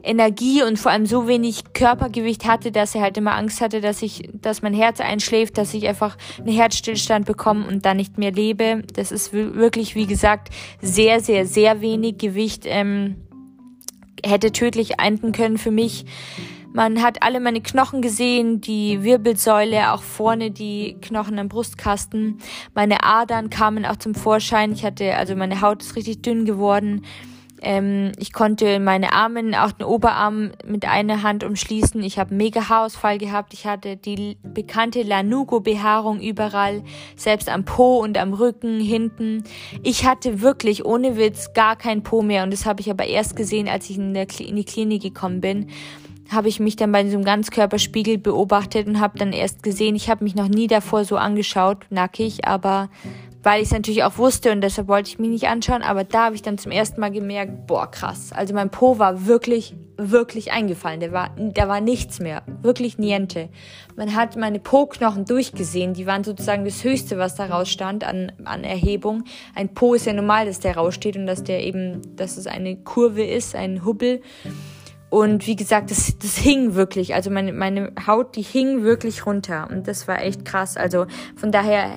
Energie 0.03 0.63
und 0.63 0.79
vor 0.79 0.91
allem 0.91 1.05
so 1.05 1.29
wenig 1.29 1.75
Körpergewicht 1.75 2.47
hatte, 2.47 2.73
dass 2.73 2.95
er 2.95 3.03
halt 3.03 3.19
immer 3.19 3.35
Angst 3.35 3.61
hatte, 3.61 3.83
dass 3.83 4.01
ich, 4.01 4.31
dass 4.33 4.63
mein 4.63 4.73
Herz 4.73 4.99
einschläft, 5.01 5.59
dass 5.59 5.75
ich 5.75 5.87
einfach 5.87 6.17
einen 6.39 6.55
Herzstillstand 6.55 7.27
bekomme 7.27 7.67
und 7.67 7.85
dann 7.85 7.99
nicht 7.99 8.17
mehr 8.17 8.33
lebe. 8.33 8.83
Das 8.95 9.13
ist 9.13 9.35
wirklich, 9.35 9.95
wie 9.95 10.07
gesagt, 10.07 10.49
sehr, 10.81 11.21
sehr, 11.21 11.45
sehr 11.45 11.83
wenig 11.83 12.17
Gewicht. 12.17 12.63
Ähm, 12.65 13.17
hätte 14.25 14.53
tödlich 14.53 14.99
enden 14.99 15.33
können 15.33 15.59
für 15.59 15.71
mich. 15.71 16.05
Man 16.73 17.03
hat 17.03 17.23
alle 17.25 17.41
meine 17.41 17.61
Knochen 17.61 18.01
gesehen, 18.01 18.61
die 18.61 19.03
Wirbelsäule, 19.03 19.93
auch 19.93 20.03
vorne 20.03 20.53
die 20.53 20.97
Knochen 21.01 21.39
am 21.41 21.49
Brustkasten. 21.49 22.39
Meine 22.75 23.03
Adern 23.03 23.51
kamen 23.51 23.85
auch 23.85 23.97
zum 23.97 24.15
Vorschein. 24.15 24.73
Ich 24.73 24.85
hatte, 24.85 25.17
also 25.17 25.35
meine 25.35 25.61
Haut 25.63 25.83
ist 25.83 25.97
richtig 25.97 26.23
dünn 26.23 26.45
geworden. 26.45 27.05
Ähm, 27.63 28.13
ich 28.19 28.33
konnte 28.33 28.81
meine 28.81 29.13
Arme, 29.13 29.43
auch 29.63 29.73
den 29.73 29.85
Oberarm 29.85 30.53
mit 30.65 30.87
einer 30.87 31.23
Hand 31.23 31.45
umschließen. 31.45 32.03
Ich 32.03 32.19
habe 32.19 32.35
mega 32.35 32.69
Haarausfall 32.69 33.19
gehabt. 33.19 33.53
Ich 33.53 33.67
hatte 33.67 33.97
die 33.97 34.39
bekannte 34.43 35.03
Lanugo-Behaarung 35.03 36.21
überall, 36.21 36.83
selbst 37.17 37.49
am 37.49 37.65
Po 37.65 37.99
und 37.99 38.17
am 38.17 38.33
Rücken, 38.33 38.81
hinten. 38.81 39.45
Ich 39.83 40.07
hatte 40.07 40.41
wirklich 40.41 40.85
ohne 40.85 41.17
Witz 41.17 41.53
gar 41.53 41.77
kein 41.77 42.03
Po 42.03 42.23
mehr 42.23 42.45
und 42.45 42.53
das 42.53 42.67
habe 42.67 42.81
ich 42.81 42.91
aber 42.91 43.07
erst 43.07 43.37
gesehen, 43.37 43.69
als 43.69 43.91
ich 43.91 43.99
in, 43.99 44.15
der, 44.15 44.27
in 44.39 44.57
die 44.57 44.65
Klinik 44.65 45.03
gekommen 45.03 45.41
bin 45.41 45.69
habe 46.31 46.49
ich 46.49 46.61
mich 46.61 46.77
dann 46.77 46.93
bei 46.93 47.03
diesem 47.03 47.25
Ganzkörperspiegel 47.25 48.19
beobachtet 48.19 48.87
und 48.87 49.01
habe 49.01 49.19
dann 49.19 49.33
erst 49.33 49.63
gesehen, 49.63 49.97
ich 49.97 50.09
habe 50.09 50.25
mich 50.25 50.35
noch 50.35 50.49
nie 50.49 50.69
davor 50.69 51.05
so 51.05 51.17
angeschaut, 51.17 51.87
nackig, 51.91 52.47
aber 52.47 52.89
weil 53.43 53.63
ich 53.63 53.69
es 53.69 53.73
natürlich 53.73 54.05
auch 54.05 54.19
wusste 54.19 54.53
und 54.53 54.61
deshalb 54.61 54.89
wollte 54.89 55.11
ich 55.11 55.19
mich 55.19 55.31
nicht 55.31 55.49
anschauen, 55.49 55.83
aber 55.83 56.05
da 56.05 56.27
habe 56.27 56.35
ich 56.35 56.43
dann 56.43 56.59
zum 56.59 56.73
ersten 56.73 57.01
Mal 57.01 57.11
gemerkt, 57.11 57.67
boah, 57.67 57.91
krass. 57.91 58.33
Also 58.33 58.55
mein 58.55 58.71
Po 58.71 58.99
war 58.99 59.27
wirklich, 59.27 59.75
wirklich 59.97 60.53
eingefallen. 60.53 61.01
Der 61.01 61.13
war, 61.13 61.31
da 61.37 61.69
war 61.69 61.81
nichts 61.81 62.21
mehr. 62.21 62.43
Wirklich 62.63 62.99
niente. 62.99 63.49
Man 63.97 64.15
hat 64.15 64.37
meine 64.37 64.61
Po-Knochen 64.61 65.25
durchgesehen. 65.25 65.95
Die 65.95 66.07
waren 66.07 66.25
sozusagen 66.25 66.65
das 66.65 66.85
Höchste, 66.85 67.19
was 67.19 67.35
da 67.35 67.47
rausstand 67.47 68.05
an, 68.05 68.33
an 68.45 68.65
Erhebung. 68.65 69.25
Ein 69.55 69.73
Po 69.73 69.95
ist 69.95 70.07
ja 70.07 70.13
normal, 70.13 70.47
dass 70.47 70.61
der 70.61 70.77
raussteht 70.77 71.17
und 71.17 71.27
dass 71.27 71.43
der 71.43 71.65
eben, 71.65 72.17
dass 72.17 72.37
es 72.37 72.47
eine 72.47 72.77
Kurve 72.77 73.25
ist, 73.25 73.55
ein 73.55 73.85
Hubbel. 73.85 74.21
Und 75.11 75.49
wie 75.49 75.57
gesagt, 75.57 75.91
das, 75.91 76.17
das 76.19 76.37
hing 76.37 76.75
wirklich. 76.75 77.15
Also 77.15 77.31
meine, 77.31 77.53
meine 77.53 77.93
Haut, 78.07 78.37
die 78.37 78.43
hing 78.43 78.85
wirklich 78.85 79.27
runter. 79.27 79.69
Und 79.69 79.89
das 79.89 80.07
war 80.07 80.23
echt 80.23 80.45
krass. 80.45 80.77
Also 80.77 81.07
von 81.35 81.51
daher 81.51 81.91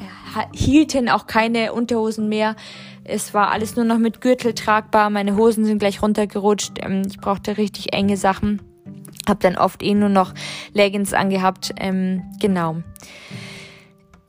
hielten 0.51 1.09
auch 1.09 1.27
keine 1.27 1.73
Unterhosen 1.73 2.27
mehr. 2.27 2.55
Es 3.03 3.33
war 3.35 3.51
alles 3.51 3.75
nur 3.75 3.85
noch 3.85 3.99
mit 3.99 4.19
Gürtel 4.19 4.53
tragbar. 4.53 5.11
Meine 5.11 5.37
Hosen 5.37 5.63
sind 5.63 5.77
gleich 5.77 6.01
runtergerutscht. 6.01 6.79
Ähm, 6.81 7.03
ich 7.07 7.19
brauchte 7.19 7.57
richtig 7.57 7.93
enge 7.93 8.17
Sachen. 8.17 8.61
Hab 9.27 9.39
dann 9.41 9.57
oft 9.57 9.83
eh 9.83 9.93
nur 9.93 10.09
noch 10.09 10.33
Leggings 10.73 11.13
angehabt. 11.13 11.71
Ähm, 11.77 12.23
genau. 12.41 12.77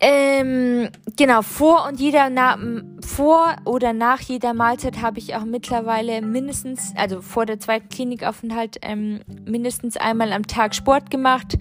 Ähm, 0.06 0.90
genau, 1.16 1.40
vor 1.40 1.86
und 1.88 1.98
jeder 1.98 2.28
na, 2.28 2.58
vor 3.00 3.56
oder 3.64 3.94
nach 3.94 4.20
jeder 4.20 4.52
Mahlzeit 4.52 5.00
habe 5.00 5.18
ich 5.18 5.34
auch 5.34 5.46
mittlerweile 5.46 6.20
mindestens, 6.20 6.92
also 6.94 7.22
vor 7.22 7.46
der 7.46 7.58
zweiten 7.58 7.88
Klinikaufenthalt, 7.88 8.76
ähm, 8.82 9.20
mindestens 9.46 9.96
einmal 9.96 10.34
am 10.34 10.46
Tag 10.46 10.74
Sport 10.74 11.10
gemacht. 11.10 11.56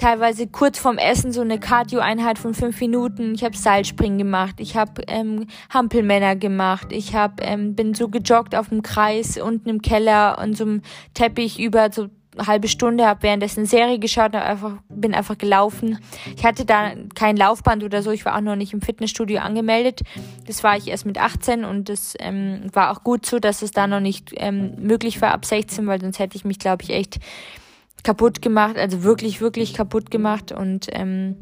Teilweise 0.00 0.48
kurz 0.48 0.80
vorm 0.80 0.98
Essen 0.98 1.30
so 1.30 1.42
eine 1.42 1.60
Cardio-Einheit 1.60 2.40
von 2.40 2.54
fünf 2.54 2.80
Minuten. 2.80 3.36
Ich 3.36 3.44
habe 3.44 3.56
Seilspringen 3.56 4.18
gemacht, 4.18 4.56
ich 4.58 4.76
habe 4.76 5.02
ähm, 5.06 5.46
Hampelmänner 5.72 6.34
gemacht, 6.34 6.88
ich 6.90 7.14
hab, 7.14 7.40
ähm, 7.40 7.76
bin 7.76 7.94
so 7.94 8.08
gejoggt 8.08 8.56
auf 8.56 8.70
dem 8.70 8.82
Kreis 8.82 9.38
unten 9.38 9.68
im 9.68 9.80
Keller 9.80 10.40
und 10.42 10.56
so 10.56 10.64
einem 10.64 10.82
Teppich 11.14 11.60
über 11.60 11.92
so 11.92 12.08
halbe 12.38 12.68
Stunde, 12.68 13.06
habe 13.06 13.22
währenddessen 13.22 13.66
Serie 13.66 13.98
geschaut, 13.98 14.34
einfach, 14.34 14.72
bin 14.88 15.14
einfach 15.14 15.38
gelaufen. 15.38 15.98
Ich 16.36 16.44
hatte 16.44 16.64
da 16.64 16.92
kein 17.14 17.36
Laufband 17.36 17.84
oder 17.84 18.02
so, 18.02 18.10
ich 18.10 18.24
war 18.24 18.36
auch 18.36 18.40
noch 18.40 18.56
nicht 18.56 18.72
im 18.72 18.80
Fitnessstudio 18.80 19.40
angemeldet. 19.40 20.02
Das 20.46 20.62
war 20.62 20.76
ich 20.76 20.88
erst 20.88 21.06
mit 21.06 21.18
18 21.18 21.64
und 21.64 21.88
das 21.88 22.14
ähm, 22.18 22.62
war 22.72 22.90
auch 22.90 23.04
gut 23.04 23.26
so, 23.26 23.38
dass 23.38 23.62
es 23.62 23.70
da 23.70 23.86
noch 23.86 24.00
nicht 24.00 24.32
ähm, 24.36 24.74
möglich 24.78 25.20
war 25.22 25.32
ab 25.32 25.44
16, 25.44 25.86
weil 25.86 26.00
sonst 26.00 26.18
hätte 26.18 26.36
ich 26.36 26.44
mich, 26.44 26.58
glaube 26.58 26.82
ich, 26.82 26.90
echt 26.90 27.18
kaputt 28.02 28.40
gemacht, 28.40 28.76
also 28.76 29.02
wirklich, 29.02 29.40
wirklich 29.40 29.74
kaputt 29.74 30.10
gemacht 30.10 30.52
und 30.52 30.86
ähm, 30.92 31.36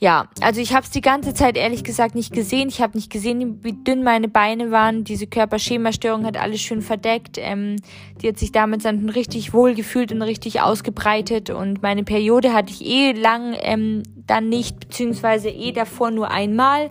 ja, 0.00 0.28
also 0.40 0.60
ich 0.60 0.74
habe 0.74 0.84
es 0.84 0.90
die 0.90 1.00
ganze 1.00 1.34
Zeit 1.34 1.56
ehrlich 1.56 1.82
gesagt 1.82 2.14
nicht 2.14 2.32
gesehen. 2.32 2.68
Ich 2.68 2.80
habe 2.80 2.96
nicht 2.96 3.10
gesehen, 3.10 3.64
wie 3.64 3.72
dünn 3.72 4.04
meine 4.04 4.28
Beine 4.28 4.70
waren. 4.70 5.02
Diese 5.02 5.26
Körperschemastörung 5.26 6.24
hat 6.24 6.36
alles 6.36 6.60
schön 6.60 6.82
verdeckt. 6.82 7.36
Ähm, 7.38 7.76
die 8.22 8.28
hat 8.28 8.38
sich 8.38 8.52
damit 8.52 8.84
dann 8.84 9.08
richtig 9.08 9.52
wohl 9.52 9.74
gefühlt 9.74 10.12
und 10.12 10.22
richtig 10.22 10.60
ausgebreitet. 10.60 11.50
Und 11.50 11.82
meine 11.82 12.04
Periode 12.04 12.52
hatte 12.52 12.72
ich 12.72 12.86
eh 12.86 13.10
lang 13.10 13.56
ähm, 13.60 14.04
dann 14.14 14.48
nicht, 14.48 14.78
beziehungsweise 14.78 15.48
eh 15.48 15.72
davor 15.72 16.12
nur 16.12 16.30
einmal 16.30 16.90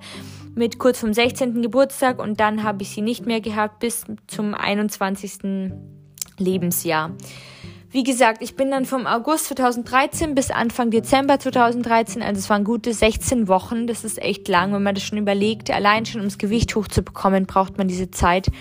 mit 0.55 0.77
kurz 0.77 0.99
vom 0.99 1.13
16. 1.13 1.61
Geburtstag 1.61 2.19
und 2.19 2.41
dann 2.41 2.63
habe 2.63 2.81
ich 2.81 2.89
sie 2.89 3.01
nicht 3.01 3.25
mehr 3.25 3.39
gehabt 3.39 3.79
bis 3.79 4.03
zum 4.25 4.53
21. 4.53 5.71
Lebensjahr. 6.37 7.11
Wie 7.97 8.03
gesagt, 8.03 8.43
ich 8.43 8.55
bin 8.55 8.69
dann 8.69 8.85
vom 8.85 9.07
August 9.07 9.45
2013 9.45 10.35
bis 10.35 10.51
Anfang 10.51 10.91
Dezember 10.91 11.39
2013, 11.39 12.21
also 12.21 12.37
es 12.37 12.47
waren 12.47 12.63
gute 12.63 12.93
16 12.93 13.47
Wochen. 13.47 13.87
Das 13.87 14.03
ist 14.03 14.21
echt 14.21 14.47
lang, 14.47 14.71
wenn 14.71 14.83
man 14.83 14.93
das 14.93 15.03
schon 15.03 15.17
überlegt. 15.17 15.71
Allein 15.71 16.05
schon 16.05 16.21
ums 16.21 16.37
Gewicht 16.37 16.75
hochzubekommen, 16.75 17.47
braucht 17.47 17.79
man 17.79 17.87
diese 17.87 18.11
Zeit. 18.11 18.51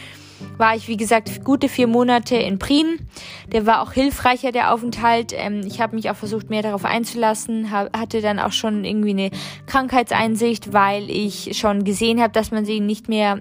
War 0.56 0.74
ich, 0.74 0.88
wie 0.88 0.96
gesagt, 0.96 1.44
gute 1.44 1.68
vier 1.68 1.86
Monate 1.86 2.34
in 2.34 2.58
Prien. 2.58 3.06
Der 3.52 3.66
war 3.66 3.82
auch 3.82 3.92
hilfreicher, 3.92 4.52
der 4.52 4.72
Aufenthalt. 4.72 5.34
Ähm, 5.36 5.60
ich 5.66 5.82
habe 5.82 5.96
mich 5.96 6.08
auch 6.08 6.16
versucht, 6.16 6.48
mehr 6.48 6.62
darauf 6.62 6.86
einzulassen. 6.86 7.70
hatte 7.70 8.22
dann 8.22 8.38
auch 8.38 8.52
schon 8.52 8.86
irgendwie 8.86 9.10
eine 9.10 9.30
Krankheitseinsicht, 9.66 10.72
weil 10.72 11.10
ich 11.10 11.58
schon 11.58 11.84
gesehen 11.84 12.22
habe, 12.22 12.32
dass 12.32 12.52
man 12.52 12.64
sie 12.64 12.80
nicht 12.80 13.10
mehr 13.10 13.40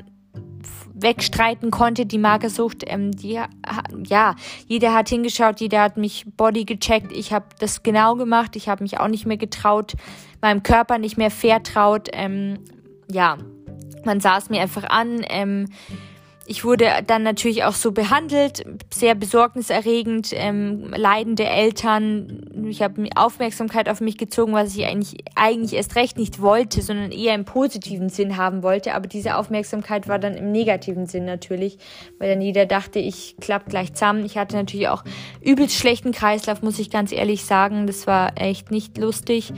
wegstreiten 0.95 1.71
konnte, 1.71 2.05
die 2.05 2.17
Magersucht. 2.17 2.83
Ähm, 2.87 3.11
die, 3.11 3.39
ja, 4.07 4.35
jeder 4.67 4.93
hat 4.93 5.09
hingeschaut, 5.09 5.59
jeder 5.59 5.81
hat 5.81 5.97
mich 5.97 6.25
Body 6.37 6.65
gecheckt. 6.65 7.11
Ich 7.11 7.33
habe 7.33 7.45
das 7.59 7.83
genau 7.83 8.15
gemacht. 8.15 8.55
Ich 8.55 8.69
habe 8.69 8.83
mich 8.83 8.99
auch 8.99 9.07
nicht 9.07 9.25
mehr 9.25 9.37
getraut, 9.37 9.93
meinem 10.41 10.63
Körper 10.63 10.97
nicht 10.97 11.17
mehr 11.17 11.31
vertraut. 11.31 12.09
Ähm, 12.13 12.59
ja, 13.11 13.37
man 14.05 14.19
sah 14.19 14.37
es 14.37 14.49
mir 14.49 14.61
einfach 14.61 14.85
an. 14.85 15.23
Ähm, 15.29 15.67
ich 16.47 16.63
wurde 16.63 16.87
dann 17.07 17.23
natürlich 17.23 17.63
auch 17.63 17.73
so 17.73 17.91
behandelt, 17.91 18.63
sehr 18.93 19.15
besorgniserregend, 19.15 20.29
ähm, 20.33 20.93
leidende 20.95 21.45
Eltern. 21.45 22.67
Ich 22.69 22.81
habe 22.83 23.07
Aufmerksamkeit 23.15 23.89
auf 23.89 23.99
mich 23.99 24.17
gezogen, 24.17 24.53
was 24.53 24.75
ich 24.75 24.85
eigentlich, 24.85 25.23
eigentlich 25.35 25.73
erst 25.73 25.95
recht 25.95 26.17
nicht 26.17 26.41
wollte, 26.41 26.81
sondern 26.81 27.11
eher 27.11 27.33
im 27.33 27.45
positiven 27.45 28.09
Sinn 28.09 28.37
haben 28.37 28.61
wollte. 28.61 28.93
Aber 28.93 29.07
diese 29.07 29.37
Aufmerksamkeit 29.37 30.07
war 30.07 30.19
dann 30.19 30.35
im 30.35 30.51
negativen 30.51 31.07
Sinn 31.07 31.25
natürlich, 31.25 31.79
weil 32.19 32.29
dann 32.29 32.41
jeder 32.41 32.65
dachte, 32.65 32.99
ich 32.99 33.35
klapp 33.41 33.65
gleich 33.67 33.93
zusammen. 33.93 34.23
Ich 34.23 34.37
hatte 34.37 34.55
natürlich 34.55 34.89
auch 34.89 35.03
übelst 35.41 35.75
schlechten 35.75 36.11
Kreislauf, 36.11 36.61
muss 36.61 36.77
ich 36.77 36.91
ganz 36.91 37.11
ehrlich 37.11 37.43
sagen. 37.43 37.87
Das 37.87 38.05
war 38.05 38.39
echt 38.39 38.69
nicht 38.69 38.97
lustig. 38.99 39.51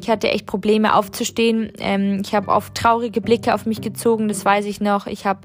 Ich 0.00 0.10
hatte 0.10 0.30
echt 0.30 0.44
Probleme 0.44 0.94
aufzustehen. 0.94 1.72
Ähm, 1.78 2.20
ich 2.22 2.34
habe 2.34 2.48
oft 2.48 2.74
traurige 2.74 3.22
Blicke 3.22 3.54
auf 3.54 3.64
mich 3.64 3.80
gezogen, 3.80 4.28
das 4.28 4.44
weiß 4.44 4.66
ich 4.66 4.80
noch. 4.80 5.06
Ich 5.06 5.24
habe 5.24 5.40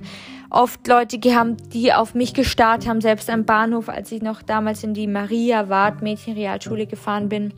oft 0.54 0.88
Leute 0.88 1.18
gehabt, 1.18 1.74
die 1.74 1.92
auf 1.94 2.14
mich 2.14 2.34
gestarrt 2.34 2.88
haben, 2.88 3.02
selbst 3.02 3.30
am 3.30 3.44
Bahnhof, 3.44 3.90
als 3.90 4.12
ich 4.12 4.22
noch 4.22 4.42
damals 4.42 4.84
in 4.84 4.94
die 4.94 5.08
Maria 5.08 5.68
Ward 5.68 6.02
Mädchenrealschule 6.02 6.86
gefahren 6.86 7.28
bin. 7.28 7.54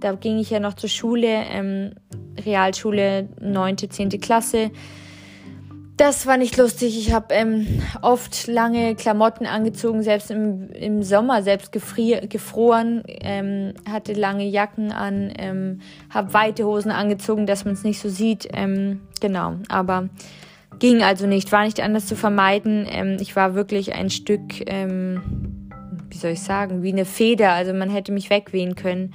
Da 0.00 0.12
ging 0.12 0.38
ich 0.38 0.50
ja 0.50 0.60
noch 0.60 0.74
zur 0.74 0.90
Schule, 0.90 1.26
ähm, 1.26 1.92
Realschule 2.44 3.28
9., 3.40 3.78
10. 3.90 4.20
Klasse. 4.20 4.70
Das 5.96 6.26
war 6.26 6.36
nicht 6.36 6.58
lustig. 6.58 6.98
Ich 6.98 7.14
habe 7.14 7.34
ähm, 7.34 7.82
oft 8.02 8.46
lange 8.48 8.94
Klamotten 8.96 9.46
angezogen, 9.46 10.02
selbst 10.02 10.30
im, 10.30 10.68
im 10.72 11.02
Sommer, 11.02 11.42
selbst 11.42 11.72
gefroren, 11.72 13.02
ähm, 13.06 13.72
hatte 13.90 14.12
lange 14.12 14.44
Jacken 14.44 14.92
an, 14.92 15.32
ähm, 15.38 15.80
habe 16.10 16.34
weite 16.34 16.66
Hosen 16.66 16.90
angezogen, 16.90 17.46
dass 17.46 17.64
man 17.64 17.72
es 17.72 17.82
nicht 17.82 17.98
so 17.98 18.10
sieht. 18.10 18.46
Ähm, 18.52 19.00
genau, 19.22 19.54
aber 19.70 20.10
Ging 20.78 21.02
also 21.02 21.26
nicht, 21.26 21.52
war 21.52 21.64
nicht 21.64 21.80
anders 21.80 22.06
zu 22.06 22.16
vermeiden. 22.16 22.86
Ähm, 22.90 23.16
ich 23.20 23.34
war 23.36 23.54
wirklich 23.54 23.94
ein 23.94 24.10
Stück, 24.10 24.68
ähm, 24.70 25.70
wie 26.10 26.18
soll 26.18 26.32
ich 26.32 26.42
sagen, 26.42 26.82
wie 26.82 26.92
eine 26.92 27.04
Feder. 27.04 27.52
Also 27.52 27.72
man 27.72 27.90
hätte 27.90 28.12
mich 28.12 28.30
wegwehen 28.30 28.74
können. 28.74 29.14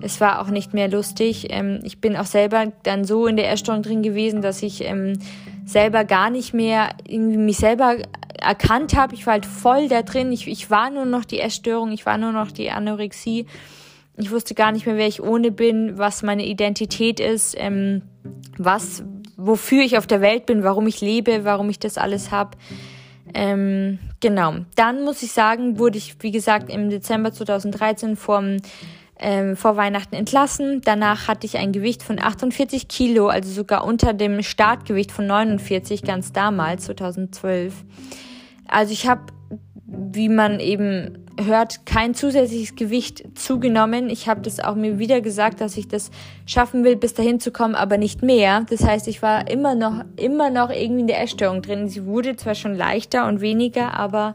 Es 0.00 0.20
war 0.20 0.40
auch 0.40 0.48
nicht 0.48 0.74
mehr 0.74 0.88
lustig. 0.88 1.46
Ähm, 1.50 1.80
ich 1.82 2.00
bin 2.00 2.16
auch 2.16 2.26
selber 2.26 2.72
dann 2.82 3.04
so 3.04 3.26
in 3.26 3.36
der 3.36 3.50
Essstörung 3.50 3.82
drin 3.82 4.02
gewesen, 4.02 4.42
dass 4.42 4.62
ich 4.62 4.84
ähm, 4.84 5.14
selber 5.64 6.04
gar 6.04 6.30
nicht 6.30 6.54
mehr 6.54 6.90
irgendwie 7.06 7.38
mich 7.38 7.56
selber 7.56 7.96
erkannt 8.40 8.96
habe. 8.96 9.14
Ich 9.14 9.26
war 9.26 9.34
halt 9.34 9.46
voll 9.46 9.88
da 9.88 10.02
drin. 10.02 10.32
Ich, 10.32 10.46
ich 10.46 10.70
war 10.70 10.90
nur 10.90 11.04
noch 11.04 11.24
die 11.24 11.40
Essstörung, 11.40 11.92
ich 11.92 12.06
war 12.06 12.18
nur 12.18 12.32
noch 12.32 12.50
die 12.50 12.70
Anorexie. 12.70 13.46
Ich 14.16 14.30
wusste 14.30 14.54
gar 14.54 14.72
nicht 14.72 14.86
mehr, 14.86 14.96
wer 14.96 15.06
ich 15.06 15.22
ohne 15.22 15.50
bin, 15.50 15.96
was 15.96 16.22
meine 16.22 16.44
Identität 16.44 17.20
ist, 17.20 17.54
ähm, 17.56 18.02
was, 18.56 19.04
wofür 19.38 19.82
ich 19.82 19.96
auf 19.96 20.06
der 20.06 20.20
Welt 20.20 20.44
bin, 20.44 20.64
warum 20.64 20.86
ich 20.86 21.00
lebe, 21.00 21.44
warum 21.44 21.70
ich 21.70 21.78
das 21.78 21.96
alles 21.96 22.30
habe. 22.30 22.58
Ähm, 23.32 23.98
genau. 24.20 24.56
Dann 24.74 25.04
muss 25.04 25.22
ich 25.22 25.32
sagen, 25.32 25.78
wurde 25.78 25.96
ich, 25.96 26.16
wie 26.20 26.32
gesagt, 26.32 26.70
im 26.70 26.90
Dezember 26.90 27.32
2013 27.32 28.16
vom 28.16 28.56
ähm, 29.20 29.56
vor 29.56 29.76
Weihnachten 29.76 30.14
entlassen. 30.14 30.80
Danach 30.84 31.28
hatte 31.28 31.46
ich 31.46 31.56
ein 31.56 31.72
Gewicht 31.72 32.02
von 32.02 32.20
48 32.20 32.88
Kilo, 32.88 33.28
also 33.28 33.50
sogar 33.50 33.84
unter 33.84 34.12
dem 34.12 34.42
Startgewicht 34.42 35.12
von 35.12 35.26
49, 35.26 36.02
ganz 36.02 36.32
damals, 36.32 36.84
2012. 36.84 37.74
Also 38.66 38.92
ich 38.92 39.08
habe, 39.08 39.22
wie 39.86 40.28
man 40.28 40.60
eben 40.60 41.27
hört, 41.38 41.86
kein 41.86 42.14
zusätzliches 42.14 42.76
Gewicht 42.76 43.24
zugenommen. 43.38 44.10
Ich 44.10 44.28
habe 44.28 44.40
das 44.40 44.60
auch 44.60 44.74
mir 44.74 44.98
wieder 44.98 45.20
gesagt, 45.20 45.60
dass 45.60 45.76
ich 45.76 45.88
das 45.88 46.10
schaffen 46.46 46.84
will, 46.84 46.96
bis 46.96 47.14
dahin 47.14 47.40
zu 47.40 47.52
kommen, 47.52 47.74
aber 47.74 47.98
nicht 47.98 48.22
mehr. 48.22 48.66
Das 48.68 48.84
heißt, 48.84 49.08
ich 49.08 49.22
war 49.22 49.48
immer 49.50 49.74
noch, 49.74 50.04
immer 50.16 50.50
noch 50.50 50.70
irgendwie 50.70 51.02
in 51.02 51.06
der 51.06 51.22
Essstörung 51.22 51.62
drin. 51.62 51.88
Sie 51.88 52.06
wurde 52.06 52.36
zwar 52.36 52.54
schon 52.54 52.74
leichter 52.74 53.26
und 53.26 53.40
weniger, 53.40 53.94
aber 53.94 54.34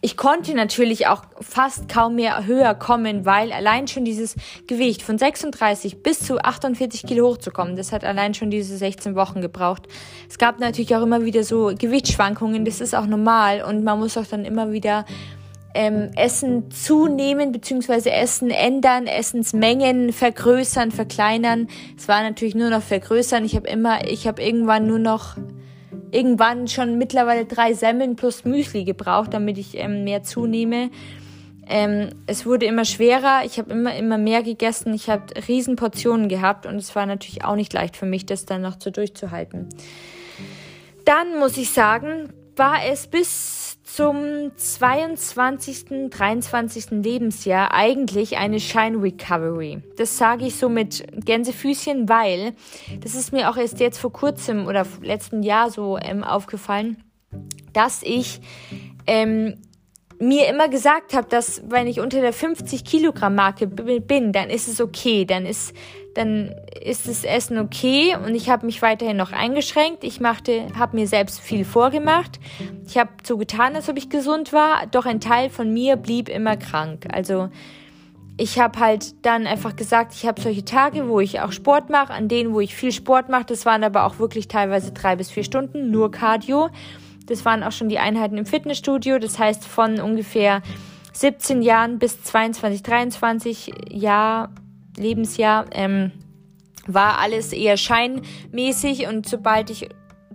ich 0.00 0.16
konnte 0.16 0.54
natürlich 0.54 1.08
auch 1.08 1.22
fast 1.40 1.88
kaum 1.88 2.14
mehr 2.14 2.46
höher 2.46 2.74
kommen, 2.74 3.24
weil 3.24 3.50
allein 3.50 3.88
schon 3.88 4.04
dieses 4.04 4.36
Gewicht 4.68 5.02
von 5.02 5.18
36 5.18 6.04
bis 6.04 6.20
zu 6.20 6.38
48 6.38 7.04
Kilo 7.04 7.26
hochzukommen, 7.26 7.74
das 7.74 7.90
hat 7.90 8.04
allein 8.04 8.32
schon 8.32 8.48
diese 8.48 8.76
16 8.76 9.16
Wochen 9.16 9.40
gebraucht. 9.40 9.88
Es 10.28 10.38
gab 10.38 10.60
natürlich 10.60 10.94
auch 10.94 11.02
immer 11.02 11.24
wieder 11.24 11.42
so 11.42 11.72
Gewichtsschwankungen, 11.76 12.64
das 12.64 12.80
ist 12.80 12.94
auch 12.94 13.06
normal 13.06 13.62
und 13.62 13.82
man 13.82 13.98
muss 13.98 14.16
auch 14.16 14.26
dann 14.26 14.44
immer 14.44 14.70
wieder 14.70 15.04
ähm, 15.78 16.10
Essen 16.16 16.72
zunehmen 16.72 17.52
bzw. 17.52 18.10
Essen 18.10 18.50
ändern, 18.50 19.06
Essensmengen 19.06 20.12
vergrößern, 20.12 20.90
verkleinern. 20.90 21.68
Es 21.96 22.08
war 22.08 22.20
natürlich 22.22 22.56
nur 22.56 22.68
noch 22.68 22.82
vergrößern. 22.82 23.44
Ich 23.44 23.54
habe 23.54 23.68
immer, 23.68 24.04
ich 24.10 24.26
habe 24.26 24.42
irgendwann 24.42 24.88
nur 24.88 24.98
noch 24.98 25.36
irgendwann 26.10 26.66
schon 26.66 26.98
mittlerweile 26.98 27.44
drei 27.44 27.74
Semmeln 27.74 28.16
plus 28.16 28.44
Müsli 28.44 28.82
gebraucht, 28.82 29.32
damit 29.32 29.56
ich 29.56 29.76
ähm, 29.76 30.02
mehr 30.02 30.24
zunehme. 30.24 30.90
Ähm, 31.68 32.08
es 32.26 32.44
wurde 32.44 32.66
immer 32.66 32.84
schwerer, 32.84 33.42
ich 33.44 33.58
habe 33.60 33.70
immer, 33.70 33.94
immer 33.94 34.18
mehr 34.18 34.42
gegessen, 34.42 34.92
ich 34.94 35.08
habe 35.08 35.26
riesen 35.46 35.76
Portionen 35.76 36.28
gehabt 36.28 36.66
und 36.66 36.74
es 36.74 36.96
war 36.96 37.06
natürlich 37.06 37.44
auch 37.44 37.54
nicht 37.54 37.72
leicht 37.72 37.96
für 37.96 38.06
mich, 38.06 38.26
das 38.26 38.46
dann 38.46 38.62
noch 38.62 38.80
so 38.80 38.90
durchzuhalten. 38.90 39.68
Dann 41.04 41.38
muss 41.38 41.56
ich 41.56 41.70
sagen, 41.70 42.30
war 42.56 42.84
es 42.90 43.06
bis 43.06 43.57
zum 43.94 44.52
22., 44.54 46.10
23. 46.10 46.90
Lebensjahr 46.90 47.72
eigentlich 47.72 48.36
eine 48.36 48.60
Shine 48.60 49.02
Recovery. 49.02 49.82
Das 49.96 50.18
sage 50.18 50.46
ich 50.46 50.56
so 50.56 50.68
mit 50.68 51.04
Gänsefüßchen, 51.24 52.08
weil 52.08 52.52
das 53.00 53.14
ist 53.14 53.32
mir 53.32 53.50
auch 53.50 53.56
erst 53.56 53.80
jetzt 53.80 53.98
vor 53.98 54.12
kurzem 54.12 54.66
oder 54.66 54.86
letzten 55.02 55.42
Jahr 55.42 55.70
so 55.70 55.98
ähm, 55.98 56.22
aufgefallen, 56.22 57.02
dass 57.72 58.02
ich 58.02 58.40
ähm, 59.06 59.56
mir 60.20 60.48
immer 60.48 60.68
gesagt 60.68 61.14
habe, 61.14 61.28
dass 61.28 61.62
wenn 61.68 61.86
ich 61.86 62.00
unter 62.00 62.20
der 62.20 62.32
50 62.34 62.84
Kilogramm 62.84 63.36
Marke 63.36 63.66
bin, 63.66 64.32
dann 64.32 64.50
ist 64.50 64.68
es 64.68 64.80
okay, 64.80 65.24
dann 65.24 65.46
ist 65.46 65.74
dann 66.18 66.52
ist 66.84 67.06
das 67.06 67.22
Essen 67.22 67.58
okay 67.58 68.16
und 68.16 68.34
ich 68.34 68.50
habe 68.50 68.66
mich 68.66 68.82
weiterhin 68.82 69.16
noch 69.16 69.30
eingeschränkt. 69.30 70.02
Ich 70.02 70.20
machte, 70.20 70.66
habe 70.76 70.96
mir 70.96 71.06
selbst 71.06 71.38
viel 71.38 71.64
vorgemacht. 71.64 72.40
Ich 72.88 72.98
habe 72.98 73.10
so 73.22 73.36
getan, 73.36 73.76
als 73.76 73.88
ob 73.88 73.96
ich 73.96 74.10
gesund 74.10 74.52
war, 74.52 74.86
doch 74.90 75.06
ein 75.06 75.20
Teil 75.20 75.48
von 75.48 75.72
mir 75.72 75.94
blieb 75.94 76.28
immer 76.28 76.56
krank. 76.56 77.06
Also 77.12 77.50
ich 78.36 78.58
habe 78.58 78.80
halt 78.80 79.24
dann 79.24 79.46
einfach 79.46 79.76
gesagt, 79.76 80.12
ich 80.12 80.26
habe 80.26 80.40
solche 80.40 80.64
Tage, 80.64 81.08
wo 81.08 81.20
ich 81.20 81.40
auch 81.40 81.52
Sport 81.52 81.88
mache, 81.88 82.12
an 82.12 82.26
denen, 82.26 82.52
wo 82.52 82.58
ich 82.58 82.74
viel 82.74 82.90
Sport 82.90 83.28
mache. 83.28 83.44
Das 83.44 83.64
waren 83.64 83.84
aber 83.84 84.04
auch 84.04 84.18
wirklich 84.18 84.48
teilweise 84.48 84.90
drei 84.90 85.14
bis 85.14 85.30
vier 85.30 85.44
Stunden, 85.44 85.92
nur 85.92 86.10
Cardio. 86.10 86.68
Das 87.26 87.44
waren 87.44 87.62
auch 87.62 87.72
schon 87.72 87.88
die 87.88 88.00
Einheiten 88.00 88.38
im 88.38 88.46
Fitnessstudio. 88.46 89.20
Das 89.20 89.38
heißt, 89.38 89.64
von 89.64 90.00
ungefähr 90.00 90.62
17 91.12 91.62
Jahren 91.62 92.00
bis 92.00 92.24
22, 92.24 92.82
23 92.82 93.72
Jahr, 93.90 94.50
Lebensjahr 94.98 95.66
ähm, 95.72 96.12
war 96.86 97.18
alles 97.18 97.52
eher 97.52 97.76
scheinmäßig 97.76 99.06
und 99.06 99.28
sobald 99.28 99.70
ich 99.70 99.88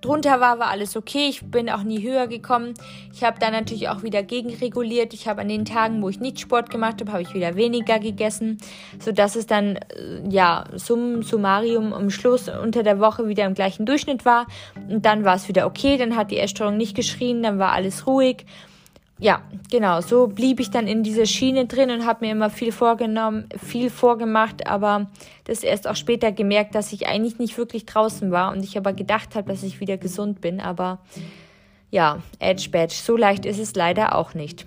drunter 0.04 0.40
war, 0.40 0.60
war 0.60 0.68
alles 0.68 0.96
okay. 0.96 1.28
Ich 1.30 1.46
bin 1.46 1.70
auch 1.70 1.84
nie 1.84 2.04
höher 2.04 2.28
gekommen. 2.28 2.74
Ich 3.14 3.24
habe 3.24 3.40
dann 3.40 3.54
natürlich 3.54 3.90
auch 3.90 4.04
wieder 4.04 4.22
gegenreguliert. 4.24 5.14
Ich 5.14 5.28
habe 5.28 5.42
an 5.42 5.48
den 5.48 5.66
Tagen, 5.66 6.02
wo 6.02 6.10
ich 6.10 6.20
nicht 6.20 6.40
Sport 6.40 6.70
gemacht 6.70 7.00
habe, 7.02 7.12
habe 7.12 7.22
ich 7.22 7.34
wieder 7.34 7.56
weniger 7.56 8.00
gegessen, 8.00 8.58
so 9.00 9.12
dass 9.12 9.36
es 9.36 9.48
dann 9.48 9.78
äh, 9.78 10.30
ja 10.30 10.66
sum 10.76 11.24
summarium 11.24 11.94
am 11.94 12.10
Schluss 12.10 12.50
unter 12.50 12.84
der 12.84 13.00
Woche 13.00 13.28
wieder 13.28 13.46
im 13.46 13.54
gleichen 13.54 13.86
Durchschnitt 13.86 14.26
war 14.26 14.48
und 14.90 15.06
dann 15.06 15.24
war 15.24 15.36
es 15.36 15.48
wieder 15.48 15.66
okay. 15.66 15.98
Dann 15.98 16.16
hat 16.16 16.32
die 16.32 16.40
Essstörung 16.40 16.78
nicht 16.78 16.96
geschrien, 16.96 17.44
dann 17.44 17.60
war 17.60 17.72
alles 17.72 18.06
ruhig 18.06 18.46
ja, 19.24 19.42
genau, 19.72 20.02
so 20.02 20.28
blieb 20.28 20.60
ich 20.60 20.70
dann 20.70 20.86
in 20.86 21.02
dieser 21.02 21.26
Schiene 21.26 21.66
drin 21.66 21.90
und 21.92 22.06
habe 22.06 22.26
mir 22.26 22.34
immer 22.34 22.50
viel 22.50 22.74
vorgenommen, 22.74 23.48
viel 23.58 23.90
vorgemacht, 23.90 24.68
aber 24.68 25.10
das 25.46 25.64
erst 25.64 25.88
auch 25.88 25.96
später 25.96 26.34
gemerkt, 26.34 26.76
dass 26.76 26.92
ich 26.92 27.08
eigentlich 27.08 27.40
nicht 27.40 27.58
wirklich 27.58 27.86
draußen 27.86 28.32
war 28.32 28.52
und 28.52 28.66
ich 28.66 28.78
aber 28.78 28.92
gedacht 28.92 29.36
habe, 29.36 29.48
dass 29.48 29.64
ich 29.64 29.80
wieder 29.80 29.96
gesund 29.96 30.42
bin, 30.42 30.60
aber 30.60 31.00
ja, 31.90 32.20
Edge 32.40 32.68
Badge, 32.70 32.96
so 32.96 33.16
leicht 33.16 33.46
ist 33.46 33.60
es 33.60 33.76
leider 33.76 34.14
auch 34.18 34.34
nicht. 34.34 34.66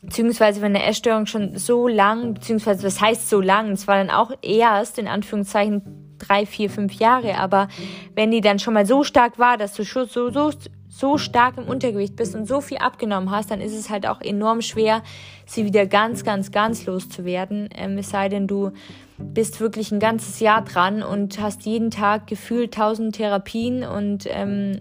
Beziehungsweise 0.00 0.62
wenn 0.62 0.76
eine 0.76 0.84
Essstörung 0.84 1.26
schon 1.26 1.56
so 1.56 1.88
lang, 1.88 2.34
beziehungsweise 2.34 2.86
was 2.86 3.00
heißt 3.00 3.28
so 3.28 3.40
lang, 3.40 3.72
es 3.72 3.88
war 3.88 3.96
dann 3.96 4.10
auch 4.10 4.30
erst 4.42 4.96
in 5.00 5.08
Anführungszeichen 5.08 6.14
drei, 6.18 6.46
vier, 6.46 6.70
fünf 6.70 6.92
Jahre, 6.94 7.36
aber 7.38 7.66
wenn 8.14 8.30
die 8.30 8.40
dann 8.40 8.60
schon 8.60 8.74
mal 8.74 8.86
so 8.86 9.02
stark 9.02 9.40
war, 9.40 9.56
dass 9.56 9.72
du 9.72 9.84
schon 9.84 10.06
so, 10.06 10.30
so 10.30 10.52
so 10.96 11.18
stark 11.18 11.58
im 11.58 11.64
Untergewicht 11.64 12.16
bist 12.16 12.34
und 12.34 12.46
so 12.46 12.62
viel 12.62 12.78
abgenommen 12.78 13.30
hast, 13.30 13.50
dann 13.50 13.60
ist 13.60 13.76
es 13.76 13.90
halt 13.90 14.06
auch 14.06 14.22
enorm 14.22 14.62
schwer, 14.62 15.02
sie 15.44 15.66
wieder 15.66 15.84
ganz, 15.84 16.24
ganz, 16.24 16.50
ganz 16.52 16.86
loszuwerden. 16.86 17.68
Ähm, 17.74 17.98
es 17.98 18.08
sei 18.08 18.30
denn, 18.30 18.46
du 18.46 18.70
bist 19.18 19.60
wirklich 19.60 19.92
ein 19.92 20.00
ganzes 20.00 20.40
Jahr 20.40 20.64
dran 20.64 21.02
und 21.02 21.38
hast 21.38 21.66
jeden 21.66 21.90
Tag 21.90 22.26
gefühlt 22.26 22.72
tausend 22.72 23.16
Therapien 23.16 23.84
und 23.84 24.24
ähm, 24.28 24.80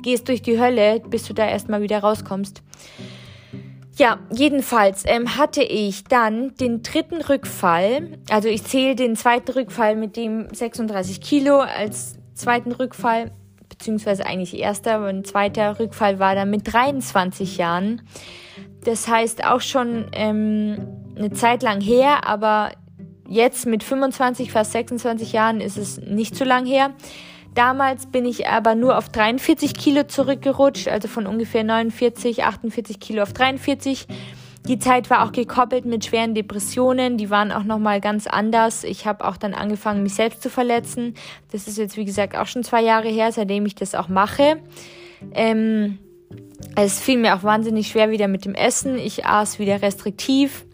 gehst 0.00 0.28
durch 0.28 0.40
die 0.40 0.58
Hölle, 0.58 1.00
bis 1.00 1.24
du 1.24 1.34
da 1.34 1.46
erstmal 1.46 1.82
wieder 1.82 1.98
rauskommst. 1.98 2.62
Ja, 3.96 4.18
jedenfalls 4.32 5.04
ähm, 5.06 5.36
hatte 5.36 5.62
ich 5.62 6.04
dann 6.04 6.54
den 6.54 6.82
dritten 6.82 7.20
Rückfall, 7.20 8.18
also 8.30 8.48
ich 8.48 8.64
zähle 8.64 8.96
den 8.96 9.16
zweiten 9.16 9.52
Rückfall 9.52 9.96
mit 9.96 10.16
dem 10.16 10.48
36 10.52 11.20
Kilo 11.20 11.58
als 11.58 12.16
zweiten 12.34 12.72
Rückfall 12.72 13.30
beziehungsweise 13.78 14.24
eigentlich 14.24 14.56
erster, 14.56 15.04
ein 15.04 15.24
zweiter 15.24 15.78
Rückfall 15.80 16.18
war 16.18 16.34
dann 16.34 16.50
mit 16.50 16.72
23 16.72 17.56
Jahren. 17.56 18.02
Das 18.84 19.08
heißt 19.08 19.44
auch 19.44 19.60
schon 19.60 20.06
ähm, 20.12 20.78
eine 21.16 21.32
Zeit 21.32 21.62
lang 21.62 21.80
her, 21.80 22.28
aber 22.28 22.70
jetzt 23.28 23.66
mit 23.66 23.82
25, 23.82 24.52
fast 24.52 24.72
26 24.72 25.32
Jahren 25.32 25.60
ist 25.60 25.76
es 25.76 25.98
nicht 26.00 26.36
so 26.36 26.44
lang 26.44 26.66
her. 26.66 26.90
Damals 27.54 28.06
bin 28.06 28.26
ich 28.26 28.48
aber 28.48 28.74
nur 28.74 28.96
auf 28.96 29.08
43 29.08 29.74
Kilo 29.74 30.04
zurückgerutscht, 30.04 30.88
also 30.88 31.08
von 31.08 31.26
ungefähr 31.26 31.64
49, 31.64 32.44
48 32.44 33.00
Kilo 33.00 33.22
auf 33.22 33.32
43. 33.32 34.06
Die 34.66 34.78
Zeit 34.78 35.10
war 35.10 35.26
auch 35.26 35.32
gekoppelt 35.32 35.84
mit 35.84 36.06
schweren 36.06 36.34
Depressionen, 36.34 37.18
die 37.18 37.28
waren 37.28 37.52
auch 37.52 37.64
nochmal 37.64 38.00
ganz 38.00 38.26
anders. 38.26 38.82
Ich 38.82 39.06
habe 39.06 39.26
auch 39.26 39.36
dann 39.36 39.52
angefangen, 39.52 40.02
mich 40.02 40.14
selbst 40.14 40.42
zu 40.42 40.48
verletzen. 40.48 41.14
Das 41.52 41.68
ist 41.68 41.76
jetzt, 41.76 41.98
wie 41.98 42.06
gesagt, 42.06 42.34
auch 42.34 42.46
schon 42.46 42.64
zwei 42.64 42.82
Jahre 42.82 43.08
her, 43.08 43.30
seitdem 43.30 43.66
ich 43.66 43.74
das 43.74 43.94
auch 43.94 44.08
mache. 44.08 44.56
Ähm, 45.34 45.98
es 46.76 46.98
fiel 46.98 47.18
mir 47.18 47.36
auch 47.36 47.42
wahnsinnig 47.42 47.88
schwer 47.88 48.10
wieder 48.10 48.26
mit 48.26 48.46
dem 48.46 48.54
Essen. 48.54 48.98
Ich 48.98 49.26
aß 49.26 49.58
wieder 49.58 49.82
restriktiv 49.82 50.64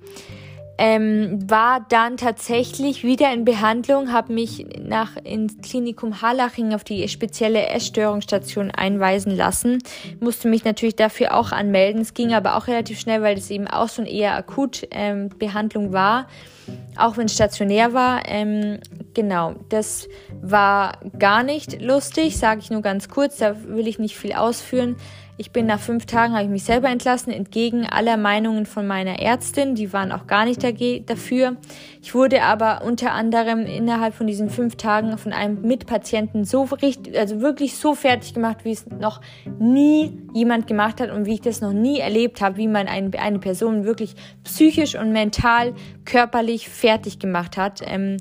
ähm, 0.82 1.38
war 1.46 1.84
dann 1.90 2.16
tatsächlich 2.16 3.04
wieder 3.04 3.30
in 3.34 3.44
Behandlung, 3.44 4.14
habe 4.14 4.32
mich 4.32 4.64
nach 4.82 5.14
ins 5.24 5.58
Klinikum 5.58 6.22
Harlaching 6.22 6.72
auf 6.72 6.84
die 6.84 7.06
spezielle 7.06 7.66
Essstörungsstation 7.66 8.70
einweisen 8.70 9.36
lassen, 9.36 9.82
musste 10.20 10.48
mich 10.48 10.64
natürlich 10.64 10.96
dafür 10.96 11.34
auch 11.34 11.52
anmelden. 11.52 12.00
Es 12.00 12.14
ging 12.14 12.32
aber 12.32 12.56
auch 12.56 12.66
relativ 12.66 12.98
schnell, 12.98 13.20
weil 13.20 13.36
es 13.36 13.50
eben 13.50 13.68
auch 13.68 13.90
so 13.90 14.00
eine 14.00 14.10
eher 14.10 14.34
akut 14.34 14.88
ähm, 14.90 15.28
Behandlung 15.38 15.92
war, 15.92 16.28
auch 16.96 17.18
wenn 17.18 17.26
es 17.26 17.34
stationär 17.34 17.92
war. 17.92 18.22
Ähm, 18.26 18.78
genau, 19.12 19.56
das 19.68 20.08
war 20.40 20.98
gar 21.18 21.42
nicht 21.42 21.82
lustig, 21.82 22.38
sage 22.38 22.60
ich 22.60 22.70
nur 22.70 22.80
ganz 22.80 23.10
kurz, 23.10 23.36
da 23.36 23.54
will 23.66 23.86
ich 23.86 23.98
nicht 23.98 24.16
viel 24.16 24.32
ausführen. 24.32 24.96
Ich 25.40 25.52
bin 25.52 25.64
nach 25.64 25.80
fünf 25.80 26.04
Tagen, 26.04 26.34
habe 26.34 26.44
ich 26.44 26.50
mich 26.50 26.64
selber 26.64 26.90
entlassen, 26.90 27.32
entgegen 27.32 27.86
aller 27.86 28.18
Meinungen 28.18 28.66
von 28.66 28.86
meiner 28.86 29.20
Ärztin. 29.20 29.74
Die 29.74 29.90
waren 29.90 30.12
auch 30.12 30.26
gar 30.26 30.44
nicht 30.44 30.62
dafür. 30.62 31.56
Ich 32.02 32.14
wurde 32.14 32.42
aber 32.42 32.82
unter 32.84 33.12
anderem 33.12 33.64
innerhalb 33.64 34.12
von 34.12 34.26
diesen 34.26 34.50
fünf 34.50 34.76
Tagen 34.76 35.16
von 35.16 35.32
einem 35.32 35.62
Mitpatienten 35.62 36.44
so 36.44 36.64
richtig, 36.64 37.18
also 37.18 37.40
wirklich 37.40 37.76
so 37.76 37.94
fertig 37.94 38.34
gemacht, 38.34 38.66
wie 38.66 38.72
es 38.72 38.86
noch 38.86 39.22
nie 39.58 40.12
jemand 40.34 40.66
gemacht 40.66 41.00
hat 41.00 41.10
und 41.10 41.24
wie 41.24 41.32
ich 41.32 41.40
das 41.40 41.62
noch 41.62 41.72
nie 41.72 42.00
erlebt 42.00 42.42
habe, 42.42 42.58
wie 42.58 42.68
man 42.68 42.86
eine, 42.86 43.18
eine 43.18 43.38
Person 43.38 43.84
wirklich 43.84 44.16
psychisch 44.44 44.94
und 44.94 45.10
mental, 45.10 45.72
körperlich 46.04 46.68
fertig 46.68 47.18
gemacht 47.18 47.56
hat. 47.56 47.80
Ähm, 47.86 48.18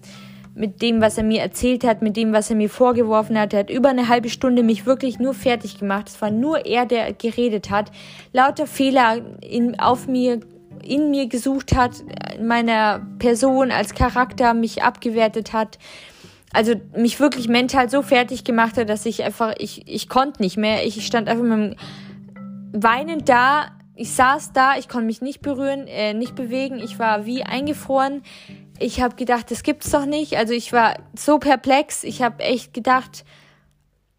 mit 0.59 0.81
dem, 0.81 0.99
was 0.99 1.17
er 1.17 1.23
mir 1.23 1.41
erzählt 1.41 1.85
hat, 1.85 2.01
mit 2.01 2.17
dem, 2.17 2.33
was 2.33 2.49
er 2.49 2.57
mir 2.57 2.69
vorgeworfen 2.69 3.39
hat. 3.39 3.53
Er 3.53 3.61
hat 3.61 3.69
über 3.69 3.87
eine 3.87 4.09
halbe 4.09 4.29
Stunde 4.29 4.61
mich 4.61 4.85
wirklich 4.85 5.17
nur 5.17 5.33
fertig 5.33 5.79
gemacht. 5.79 6.09
Es 6.09 6.21
war 6.21 6.31
nur 6.31 6.65
er, 6.65 6.85
der 6.85 7.13
geredet 7.13 7.69
hat, 7.69 7.91
lauter 8.33 8.67
Fehler 8.67 9.21
in, 9.41 9.79
auf 9.79 10.07
mir 10.07 10.41
in 10.83 11.11
mir 11.11 11.27
gesucht 11.27 11.75
hat, 11.75 12.03
in 12.37 12.47
meiner 12.47 13.05
Person 13.19 13.71
als 13.71 13.93
Charakter 13.93 14.53
mich 14.53 14.83
abgewertet 14.83 15.53
hat. 15.53 15.77
Also 16.51 16.73
mich 16.95 17.19
wirklich 17.19 17.47
mental 17.47 17.89
so 17.89 18.01
fertig 18.01 18.43
gemacht 18.43 18.77
hat, 18.77 18.89
dass 18.89 19.05
ich 19.05 19.23
einfach, 19.23 19.53
ich, 19.59 19.87
ich 19.87 20.09
konnte 20.09 20.41
nicht 20.41 20.57
mehr. 20.57 20.85
Ich 20.85 21.05
stand 21.05 21.29
einfach 21.29 21.43
mit 21.43 21.51
dem 21.51 21.75
weinend 22.73 23.29
da. 23.29 23.71
Ich 23.95 24.11
saß 24.11 24.53
da, 24.53 24.77
ich 24.77 24.89
konnte 24.89 25.05
mich 25.05 25.21
nicht 25.21 25.41
berühren, 25.41 25.87
äh, 25.87 26.13
nicht 26.13 26.35
bewegen. 26.35 26.79
Ich 26.79 26.99
war 26.99 27.25
wie 27.25 27.43
eingefroren 27.43 28.23
ich 28.79 29.01
habe 29.01 29.15
gedacht, 29.15 29.51
das 29.51 29.63
gibt's 29.63 29.91
doch 29.91 30.05
nicht. 30.05 30.37
Also 30.37 30.53
ich 30.53 30.71
war 30.73 30.95
so 31.15 31.37
perplex. 31.37 32.03
Ich 32.03 32.21
habe 32.21 32.43
echt 32.43 32.73
gedacht, 32.73 33.25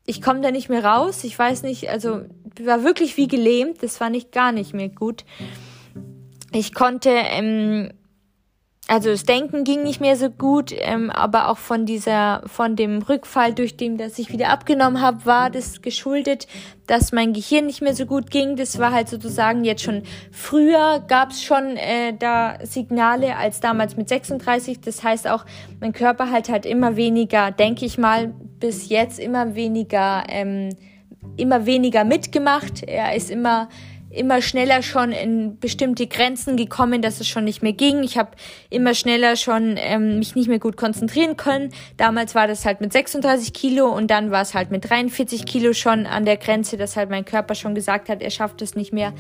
ich 0.07 0.23
komme 0.23 0.41
da 0.41 0.51
nicht 0.51 0.69
mehr 0.69 0.85
raus. 0.85 1.25
Ich 1.25 1.39
weiß 1.39 1.63
nicht, 1.63 1.91
also 1.91 2.23
war 2.63 2.85
wirklich 2.85 3.17
wie 3.17 3.29
gelähmt. 3.29 3.83
Das 3.83 4.01
war 4.01 4.11
nicht 4.11 4.33
gar 4.33 4.53
nicht 4.53 4.75
mehr 4.75 4.89
gut. 4.89 5.25
Ich 6.53 6.75
konnte 6.75 7.11
ähm, 7.11 7.93
also 8.89 9.11
das 9.11 9.23
Denken 9.23 9.63
ging 9.63 9.85
nicht 9.85 10.01
mehr 10.01 10.17
so 10.17 10.31
gut, 10.31 10.75
ähm, 10.77 11.11
aber 11.11 11.49
auch 11.49 11.59
von 11.59 11.87
dieser, 11.87 12.43
von 12.47 12.75
dem 12.75 13.03
Rückfall, 13.03 13.55
durch 13.55 13.77
den, 13.77 13.99
dass 13.99 14.19
ich 14.19 14.33
wieder 14.33 14.49
abgenommen 14.49 15.01
habe, 15.01 15.27
war 15.27 15.49
das 15.49 15.81
geschuldet, 15.81 16.49
dass 16.89 17.13
mein 17.13 17.33
Gehirn 17.33 17.67
nicht 17.67 17.83
mehr 17.83 17.95
so 17.95 18.05
gut 18.05 18.31
ging. 18.33 18.57
Das 18.57 18.79
war 18.81 18.91
halt 18.91 19.09
sozusagen 19.09 19.65
jetzt 19.65 19.85
schon 19.85 20.03
früher 20.33 21.05
gab 21.07 21.31
es 21.31 21.45
schon 21.45 21.77
äh, 21.77 22.15
da 22.19 22.59
Signale 22.65 23.37
als 23.37 23.61
damals 23.61 23.97
mit 23.97 24.09
36. 24.09 24.81
Das 24.81 25.05
heißt 25.05 25.29
auch, 25.29 25.45
mein 25.79 25.93
Körper 25.93 26.31
halt 26.31 26.49
halt 26.49 26.67
immer 26.67 26.97
weniger, 26.97 27.53
denke 27.53 27.85
ich 27.85 27.97
mal, 27.97 28.35
bis 28.59 28.89
jetzt 28.89 29.21
immer 29.21 29.55
weniger, 29.55 30.25
ähm, 30.29 30.71
immer 31.37 31.65
weniger 31.65 32.03
mitgemacht. 32.05 32.83
Er 32.83 33.15
ist 33.15 33.31
immer 33.31 33.69
immer 34.11 34.43
schneller 34.43 34.83
schon 34.83 35.13
in 35.13 35.59
bestimmte 35.59 36.07
Grenzen 36.07 36.57
gekommen, 36.57 37.01
dass 37.01 37.21
es 37.21 37.29
schon 37.29 37.45
nicht 37.45 37.63
mehr 37.63 37.73
ging. 37.73 38.03
Ich 38.03 38.19
habe 38.19 38.31
immer 38.69 38.95
schneller 38.95 39.37
schon 39.37 39.77
ähm, 39.79 40.19
mich 40.19 40.35
nicht 40.35 40.49
mehr 40.49 40.59
gut 40.59 40.77
konzentrieren 40.77 41.37
können. 41.37 41.73
Damals 41.97 42.35
war 42.35 42.49
das 42.49 42.65
halt 42.65 42.81
mit 42.81 42.93
36 42.93 43.53
Kilo 43.53 43.87
und 43.87 44.11
dann 44.11 44.31
war 44.31 44.43
es 44.43 44.55
halt 44.55 44.71
mit 44.71 44.89
43 44.89 45.47
Kilo 45.47 45.73
schon 45.73 46.07
an 46.07 46.25
der 46.25 46.37
Grenze, 46.37 46.77
dass 46.77 46.97
halt 46.97 47.11
mein 47.11 47.25
Körper 47.25 47.55
schon 47.55 47.75
gesagt 47.75 48.09
hat, 48.09 48.21
er 48.21 48.31
schafft 48.31 48.63
es 48.63 48.75
nicht 48.75 48.93
mehr. 48.93 49.13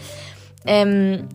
Ähm, 0.66 1.29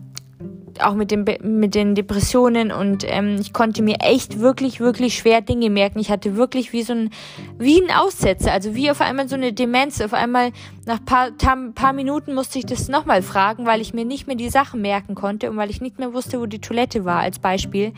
auch 0.80 0.94
mit, 0.94 1.10
dem, 1.10 1.24
mit 1.42 1.74
den 1.74 1.94
Depressionen 1.94 2.70
und 2.70 3.04
ähm, 3.06 3.36
ich 3.40 3.52
konnte 3.52 3.82
mir 3.82 3.96
echt 4.00 4.40
wirklich, 4.40 4.80
wirklich 4.80 5.16
schwer 5.16 5.40
Dinge 5.40 5.70
merken. 5.70 5.98
Ich 5.98 6.10
hatte 6.10 6.36
wirklich 6.36 6.72
wie 6.72 6.82
so 6.82 6.92
ein, 6.92 7.10
wie 7.58 7.80
ein 7.80 7.90
Aussetzer, 7.90 8.52
also 8.52 8.74
wie 8.74 8.90
auf 8.90 9.00
einmal 9.00 9.28
so 9.28 9.34
eine 9.34 9.52
Demenz. 9.52 10.00
Auf 10.00 10.12
einmal 10.12 10.52
nach 10.84 11.02
paar, 11.04 11.30
paar 11.74 11.92
Minuten 11.92 12.34
musste 12.34 12.58
ich 12.58 12.66
das 12.66 12.88
nochmal 12.88 13.22
fragen, 13.22 13.66
weil 13.66 13.80
ich 13.80 13.94
mir 13.94 14.04
nicht 14.04 14.26
mehr 14.26 14.36
die 14.36 14.50
Sachen 14.50 14.82
merken 14.82 15.14
konnte 15.14 15.50
und 15.50 15.56
weil 15.56 15.70
ich 15.70 15.80
nicht 15.80 15.98
mehr 15.98 16.12
wusste, 16.12 16.40
wo 16.40 16.46
die 16.46 16.60
Toilette 16.60 17.04
war, 17.04 17.20
als 17.20 17.38
Beispiel. 17.38 17.92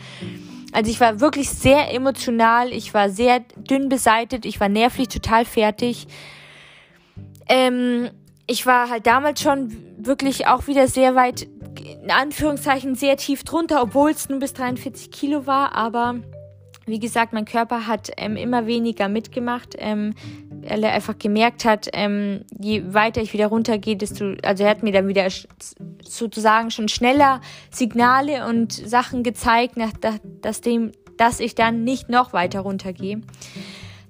Also 0.71 0.91
ich 0.91 0.99
war 0.99 1.19
wirklich 1.19 1.49
sehr 1.49 1.93
emotional, 1.93 2.71
ich 2.71 2.93
war 2.93 3.09
sehr 3.09 3.41
dünn 3.55 3.89
beseitet, 3.89 4.45
ich 4.45 4.59
war 4.59 4.69
nervlich 4.69 5.07
total 5.07 5.43
fertig. 5.43 6.07
Ähm, 7.47 8.11
ich 8.45 8.65
war 8.65 8.89
halt 8.89 9.07
damals 9.07 9.41
schon 9.41 9.88
wirklich 9.99 10.47
auch 10.47 10.67
wieder 10.67 10.87
sehr 10.87 11.15
weit 11.15 11.47
in 12.03 12.11
Anführungszeichen 12.11 12.95
sehr 12.95 13.17
tief 13.17 13.43
drunter, 13.43 13.81
obwohl 13.81 14.11
es 14.11 14.29
nur 14.29 14.39
bis 14.39 14.53
43 14.53 15.11
Kilo 15.11 15.45
war. 15.45 15.75
Aber 15.75 16.15
wie 16.85 16.99
gesagt, 16.99 17.33
mein 17.33 17.45
Körper 17.45 17.87
hat 17.87 18.09
ähm, 18.17 18.35
immer 18.35 18.65
weniger 18.65 19.09
mitgemacht, 19.09 19.75
ähm, 19.77 20.15
weil 20.67 20.83
er 20.83 20.93
einfach 20.93 21.17
gemerkt 21.17 21.65
hat, 21.65 21.89
ähm, 21.93 22.45
je 22.57 22.93
weiter 22.93 23.21
ich 23.21 23.33
wieder 23.33 23.47
runtergehe, 23.47 23.95
desto, 23.95 24.33
also 24.43 24.63
er 24.63 24.71
hat 24.71 24.83
mir 24.83 24.91
dann 24.91 25.07
wieder 25.07 25.27
sozusagen 26.03 26.71
schon 26.71 26.89
schneller 26.89 27.41
Signale 27.69 28.47
und 28.47 28.73
Sachen 28.73 29.23
gezeigt, 29.23 29.77
nach, 29.77 29.91
dass, 30.41 30.61
dem, 30.61 30.91
dass 31.17 31.39
ich 31.39 31.53
dann 31.53 31.83
nicht 31.83 32.09
noch 32.09 32.33
weiter 32.33 32.61
runtergehe. 32.61 33.21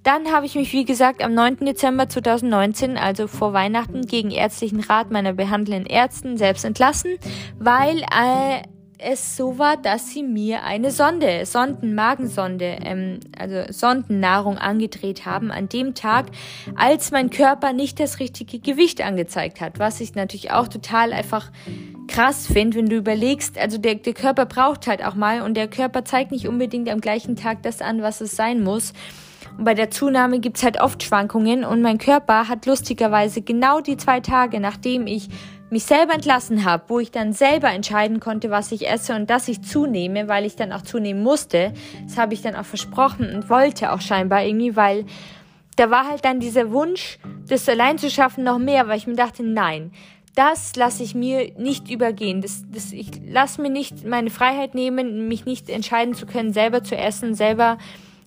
Dann 0.03 0.31
habe 0.31 0.45
ich 0.45 0.55
mich, 0.55 0.71
wie 0.73 0.85
gesagt, 0.85 1.23
am 1.23 1.33
9. 1.33 1.57
Dezember 1.57 2.07
2019, 2.07 2.97
also 2.97 3.27
vor 3.27 3.53
Weihnachten, 3.53 4.01
gegen 4.01 4.31
ärztlichen 4.31 4.79
Rat 4.79 5.11
meiner 5.11 5.33
behandelnden 5.33 5.85
Ärzten 5.85 6.37
selbst 6.37 6.63
entlassen, 6.63 7.17
weil 7.57 7.99
äh, 7.99 8.61
es 8.99 9.37
so 9.37 9.57
war, 9.57 9.77
dass 9.77 10.09
sie 10.09 10.23
mir 10.23 10.63
eine 10.63 10.91
Sonde, 10.91 11.45
Sondenmagensonde, 11.45 12.77
ähm, 12.81 13.19
also 13.37 13.71
Sondennahrung 13.71 14.57
angedreht 14.57 15.25
haben 15.25 15.51
an 15.51 15.69
dem 15.69 15.95
Tag, 15.95 16.27
als 16.75 17.11
mein 17.11 17.29
Körper 17.29 17.73
nicht 17.73 17.99
das 17.99 18.19
richtige 18.19 18.59
Gewicht 18.59 19.01
angezeigt 19.01 19.61
hat, 19.61 19.79
was 19.79 20.01
ich 20.01 20.15
natürlich 20.15 20.51
auch 20.51 20.67
total 20.67 21.13
einfach 21.13 21.51
krass 22.07 22.47
finde, 22.47 22.77
wenn 22.77 22.89
du 22.89 22.97
überlegst, 22.97 23.57
also 23.57 23.77
der, 23.77 23.95
der 23.95 24.13
Körper 24.13 24.45
braucht 24.45 24.87
halt 24.87 25.03
auch 25.05 25.15
mal 25.15 25.41
und 25.41 25.55
der 25.55 25.67
Körper 25.67 26.03
zeigt 26.03 26.31
nicht 26.31 26.47
unbedingt 26.47 26.89
am 26.89 26.99
gleichen 26.99 27.35
Tag 27.35 27.63
das 27.63 27.81
an, 27.81 28.01
was 28.01 28.19
es 28.21 28.35
sein 28.35 28.61
muss. 28.61 28.93
Und 29.57 29.63
bei 29.65 29.73
der 29.73 29.91
Zunahme 29.91 30.39
gibt's 30.39 30.63
halt 30.63 30.81
oft 30.81 31.03
Schwankungen 31.03 31.63
und 31.63 31.81
mein 31.81 31.97
Körper 31.97 32.47
hat 32.47 32.65
lustigerweise 32.65 33.41
genau 33.41 33.81
die 33.81 33.97
zwei 33.97 34.19
Tage, 34.19 34.59
nachdem 34.59 35.07
ich 35.07 35.29
mich 35.69 35.83
selber 35.83 36.15
entlassen 36.15 36.65
habe, 36.65 36.83
wo 36.87 36.99
ich 36.99 37.11
dann 37.11 37.33
selber 37.33 37.69
entscheiden 37.69 38.19
konnte, 38.19 38.49
was 38.49 38.71
ich 38.71 38.89
esse 38.89 39.15
und 39.15 39.29
dass 39.29 39.47
ich 39.47 39.61
zunehme, 39.61 40.27
weil 40.27 40.45
ich 40.45 40.55
dann 40.55 40.71
auch 40.71 40.81
zunehmen 40.81 41.21
musste. 41.21 41.73
Das 42.07 42.17
habe 42.17 42.33
ich 42.33 42.41
dann 42.41 42.55
auch 42.55 42.65
versprochen 42.65 43.33
und 43.33 43.49
wollte 43.49 43.91
auch 43.91 44.01
scheinbar 44.01 44.43
irgendwie, 44.43 44.75
weil 44.75 45.05
da 45.75 45.89
war 45.89 46.09
halt 46.09 46.25
dann 46.25 46.39
dieser 46.39 46.71
Wunsch, 46.71 47.19
das 47.47 47.69
allein 47.69 47.97
zu 47.97 48.09
schaffen, 48.09 48.43
noch 48.43 48.57
mehr, 48.57 48.87
weil 48.87 48.97
ich 48.97 49.07
mir 49.07 49.15
dachte, 49.15 49.43
nein, 49.43 49.91
das 50.35 50.75
lasse 50.75 51.03
ich 51.03 51.15
mir 51.15 51.51
nicht 51.57 51.89
übergehen. 51.89 52.41
Das, 52.41 52.63
das, 52.69 52.91
ich 52.91 53.09
lasse 53.27 53.61
mir 53.61 53.69
nicht 53.69 54.05
meine 54.05 54.29
Freiheit 54.29 54.73
nehmen, 54.75 55.27
mich 55.27 55.45
nicht 55.45 55.69
entscheiden 55.69 56.13
zu 56.13 56.25
können, 56.25 56.53
selber 56.53 56.83
zu 56.83 56.95
essen, 56.95 57.35
selber 57.35 57.77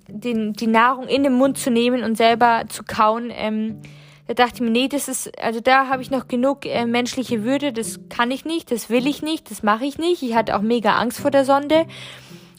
den, 0.08 0.52
die 0.52 0.66
Nahrung 0.66 1.08
in 1.08 1.22
den 1.22 1.34
Mund 1.34 1.58
zu 1.58 1.70
nehmen 1.70 2.02
und 2.04 2.16
selber 2.16 2.64
zu 2.68 2.82
kauen. 2.84 3.30
Ähm, 3.32 3.80
da 4.26 4.34
dachte 4.34 4.56
ich 4.56 4.60
mir, 4.60 4.70
nee, 4.70 4.88
das 4.88 5.08
ist, 5.08 5.38
also 5.42 5.60
da 5.60 5.88
habe 5.88 6.02
ich 6.02 6.10
noch 6.10 6.28
genug 6.28 6.64
äh, 6.64 6.86
menschliche 6.86 7.44
Würde, 7.44 7.72
das 7.72 8.00
kann 8.08 8.30
ich 8.30 8.44
nicht, 8.44 8.70
das 8.70 8.88
will 8.88 9.06
ich 9.06 9.22
nicht, 9.22 9.50
das 9.50 9.62
mache 9.62 9.84
ich 9.84 9.98
nicht. 9.98 10.22
Ich 10.22 10.34
hatte 10.34 10.56
auch 10.56 10.62
mega 10.62 10.96
Angst 10.96 11.20
vor 11.20 11.30
der 11.30 11.44
Sonde. 11.44 11.86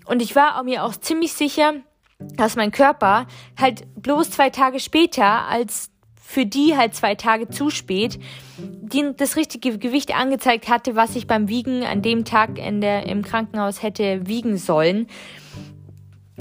Und 0.06 0.22
ich 0.22 0.36
war 0.36 0.62
mir 0.64 0.84
auch 0.84 0.96
ziemlich 0.96 1.34
sicher, 1.34 1.74
dass 2.20 2.56
mein 2.56 2.72
Körper 2.72 3.28
halt 3.60 3.86
bloß 3.96 4.32
zwei 4.32 4.50
Tage 4.50 4.80
später, 4.80 5.48
als 5.48 5.90
für 6.34 6.46
die 6.46 6.76
halt 6.76 6.96
zwei 6.96 7.16
Tage 7.16 7.50
zu 7.50 7.70
spät, 7.70 8.20
die, 8.58 9.12
das 9.16 9.36
richtige 9.36 9.78
Gewicht 9.78 10.16
angezeigt 10.16 10.68
hatte, 10.68 10.96
was 10.96 11.16
ich 11.16 11.28
beim 11.28 11.48
Wiegen 11.48 11.84
an 11.84 12.02
dem 12.02 12.26
Tag 12.26 12.58
in 12.58 12.82
der, 12.82 13.06
im 13.06 13.22
Krankenhaus 13.22 13.84
hätte 13.84 14.26
wiegen 14.26 14.58
sollen. 14.58 15.08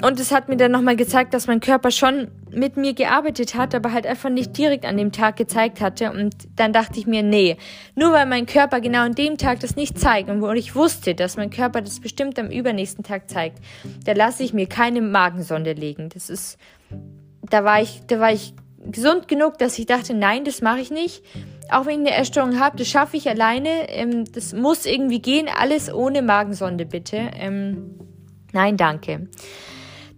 Und 0.00 0.18
es 0.18 0.33
hat 0.33 0.48
mir 0.48 0.57
dann 0.57 0.72
nochmal 0.72 0.96
gezeigt, 0.96 1.35
dass 1.35 1.46
mein 1.46 1.61
Körper 1.61 1.90
schon 1.90 2.28
mit 2.50 2.78
mir 2.78 2.94
gearbeitet 2.94 3.55
hat, 3.55 3.74
aber 3.74 3.92
halt 3.92 4.07
einfach 4.07 4.31
nicht 4.31 4.57
direkt 4.57 4.87
an 4.87 4.96
dem 4.96 5.12
Tag 5.12 5.37
gezeigt 5.37 5.83
hatte. 5.83 6.12
Und 6.12 6.35
dann 6.57 6.72
dachte 6.72 6.98
ich 6.98 7.07
mir, 7.07 7.22
nee, 7.22 7.59
nur 7.94 8.12
weil 8.12 8.24
mein 8.24 8.46
Körper 8.46 8.81
genau 8.81 9.00
an 9.00 9.14
dem 9.14 9.37
Tag 9.37 9.61
das 9.61 9.76
nicht 9.76 9.98
zeigt 9.98 10.31
und 10.31 10.40
wo 10.40 10.50
ich 10.52 10.74
wusste, 10.74 11.14
dass 11.14 11.37
mein 11.37 11.50
Körper 11.50 11.83
das 11.83 12.00
bestimmt 12.00 12.38
am 12.38 12.50
übernächsten 12.50 13.05
Tag 13.05 13.28
zeigt, 13.28 13.59
da 14.07 14.12
lasse 14.12 14.42
ich 14.42 14.55
mir 14.55 14.66
keine 14.66 15.02
Magensonde 15.02 15.74
legen. 15.74 16.09
Das 16.09 16.31
ist, 16.31 16.57
da 17.42 17.62
war 17.62 17.83
ich, 17.83 18.00
da 18.07 18.18
war 18.18 18.33
ich 18.33 18.55
gesund 18.90 19.28
genug, 19.28 19.59
dass 19.59 19.78
ich 19.78 19.85
dachte, 19.85 20.14
nein, 20.14 20.44
das 20.44 20.62
mache 20.62 20.81
ich 20.81 20.90
nicht. 20.90 21.22
Auch 21.70 21.85
wenn 21.85 22.00
ich 22.00 22.09
eine 22.09 22.16
Erstörung 22.16 22.59
habe, 22.59 22.78
das 22.78 22.88
schaffe 22.88 23.18
ich 23.18 23.28
alleine. 23.28 23.90
Ähm, 23.90 24.24
das 24.33 24.55
muss 24.55 24.87
irgendwie 24.87 25.20
gehen. 25.20 25.49
Alles 25.55 25.93
ohne 25.93 26.22
Magensonde, 26.22 26.86
bitte. 26.86 27.30
Ähm, 27.34 27.99
nein, 28.53 28.78
danke. 28.78 29.28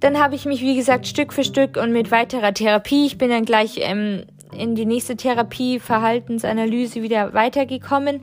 Dann 0.00 0.18
habe 0.18 0.34
ich 0.34 0.44
mich, 0.44 0.60
wie 0.60 0.76
gesagt, 0.76 1.06
Stück 1.06 1.32
für 1.32 1.44
Stück 1.44 1.76
und 1.76 1.92
mit 1.92 2.10
weiterer 2.10 2.52
Therapie, 2.52 3.06
ich 3.06 3.18
bin 3.18 3.30
dann 3.30 3.44
gleich 3.44 3.78
ähm, 3.80 4.24
in 4.56 4.74
die 4.74 4.86
nächste 4.86 5.16
Therapie, 5.16 5.80
Verhaltensanalyse 5.80 7.02
wieder 7.02 7.34
weitergekommen, 7.34 8.20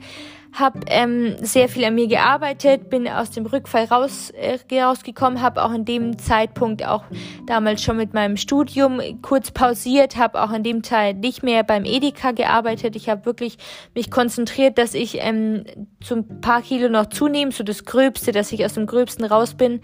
habe 0.52 0.80
ähm, 0.88 1.36
sehr 1.40 1.68
viel 1.68 1.84
an 1.84 1.94
mir 1.94 2.08
gearbeitet, 2.08 2.90
bin 2.90 3.08
aus 3.08 3.30
dem 3.30 3.46
Rückfall 3.46 3.84
raus, 3.84 4.30
äh, 4.30 4.58
rausgekommen, 4.82 5.40
habe 5.40 5.64
auch 5.64 5.72
in 5.72 5.86
dem 5.86 6.18
Zeitpunkt 6.18 6.86
auch 6.86 7.04
damals 7.46 7.82
schon 7.82 7.96
mit 7.96 8.12
meinem 8.12 8.36
Studium 8.36 9.00
kurz 9.22 9.50
pausiert, 9.50 10.16
habe 10.16 10.42
auch 10.42 10.52
in 10.52 10.62
dem 10.62 10.82
Teil 10.82 11.14
nicht 11.14 11.42
mehr 11.42 11.64
beim 11.64 11.86
Edeka 11.86 12.32
gearbeitet. 12.32 12.96
Ich 12.96 13.08
habe 13.08 13.24
wirklich 13.24 13.56
mich 13.94 14.10
konzentriert, 14.10 14.76
dass 14.76 14.92
ich 14.92 15.18
ähm, 15.20 15.64
so 16.04 16.16
ein 16.16 16.40
paar 16.42 16.60
Kilo 16.60 16.90
noch 16.90 17.06
zunehme, 17.06 17.52
so 17.52 17.64
das 17.64 17.86
Gröbste, 17.86 18.32
dass 18.32 18.52
ich 18.52 18.64
aus 18.64 18.74
dem 18.74 18.86
Gröbsten 18.86 19.24
raus 19.24 19.54
bin 19.54 19.80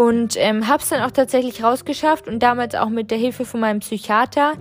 und 0.00 0.34
ähm, 0.38 0.66
habe 0.66 0.82
es 0.82 0.88
dann 0.88 1.02
auch 1.02 1.10
tatsächlich 1.10 1.62
rausgeschafft 1.62 2.26
und 2.26 2.42
damals 2.42 2.74
auch 2.74 2.88
mit 2.88 3.10
der 3.10 3.18
Hilfe 3.18 3.44
von 3.44 3.60
meinem 3.60 3.80
Psychiater, 3.80 4.54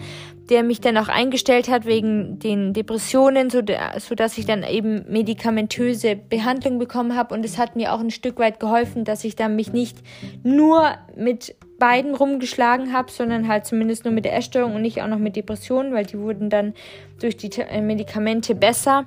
der 0.49 0.63
mich 0.63 0.81
dann 0.81 0.97
auch 0.97 1.07
eingestellt 1.07 1.69
hat 1.69 1.85
wegen 1.85 2.39
den 2.39 2.73
Depressionen, 2.73 3.49
so, 3.49 3.61
dass 3.61 4.37
ich 4.37 4.45
dann 4.45 4.63
eben 4.63 5.05
medikamentöse 5.07 6.17
Behandlung 6.17 6.77
bekommen 6.77 7.15
habe 7.15 7.33
und 7.33 7.45
es 7.45 7.57
hat 7.57 7.77
mir 7.77 7.93
auch 7.93 8.01
ein 8.01 8.11
Stück 8.11 8.37
weit 8.37 8.59
geholfen, 8.59 9.05
dass 9.05 9.23
ich 9.23 9.37
dann 9.37 9.55
mich 9.55 9.71
nicht 9.71 9.99
nur 10.43 10.89
mit 11.15 11.55
beiden 11.79 12.15
rumgeschlagen 12.15 12.91
habe, 12.91 13.09
sondern 13.09 13.47
halt 13.47 13.65
zumindest 13.65 14.03
nur 14.03 14.13
mit 14.13 14.25
der 14.25 14.35
Essstörung 14.35 14.75
und 14.75 14.81
nicht 14.81 15.01
auch 15.01 15.07
noch 15.07 15.19
mit 15.19 15.37
Depressionen, 15.37 15.93
weil 15.93 16.05
die 16.05 16.19
wurden 16.19 16.49
dann 16.49 16.73
durch 17.21 17.37
die 17.37 17.49
äh, 17.61 17.79
Medikamente 17.79 18.55
besser. 18.55 19.05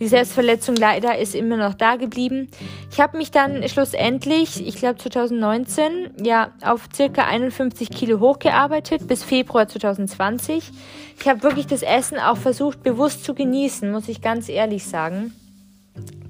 Die 0.00 0.08
Selbstverletzung 0.08 0.74
leider 0.74 1.18
ist 1.18 1.34
immer 1.34 1.56
noch 1.56 1.74
da 1.74 1.96
geblieben. 1.96 2.48
Ich 2.90 3.00
habe 3.00 3.16
mich 3.16 3.30
dann 3.30 3.66
schlussendlich, 3.68 4.66
ich 4.66 4.76
glaube 4.76 4.98
2019, 4.98 6.14
ja 6.22 6.50
auf 6.62 6.88
circa 6.92 7.24
51 7.24 7.90
Kilo 7.90 8.18
hochgearbeitet 8.18 9.06
bis 9.06 9.22
Februar 9.22 9.68
2020. 9.68 10.72
Ich 11.20 11.28
habe 11.28 11.42
wirklich 11.44 11.66
das 11.66 11.82
Essen 11.82 12.18
auch 12.18 12.36
versucht 12.36 12.82
bewusst 12.82 13.24
zu 13.24 13.34
genießen, 13.34 13.90
muss 13.90 14.08
ich 14.08 14.20
ganz 14.20 14.48
ehrlich 14.48 14.84
sagen. 14.84 15.32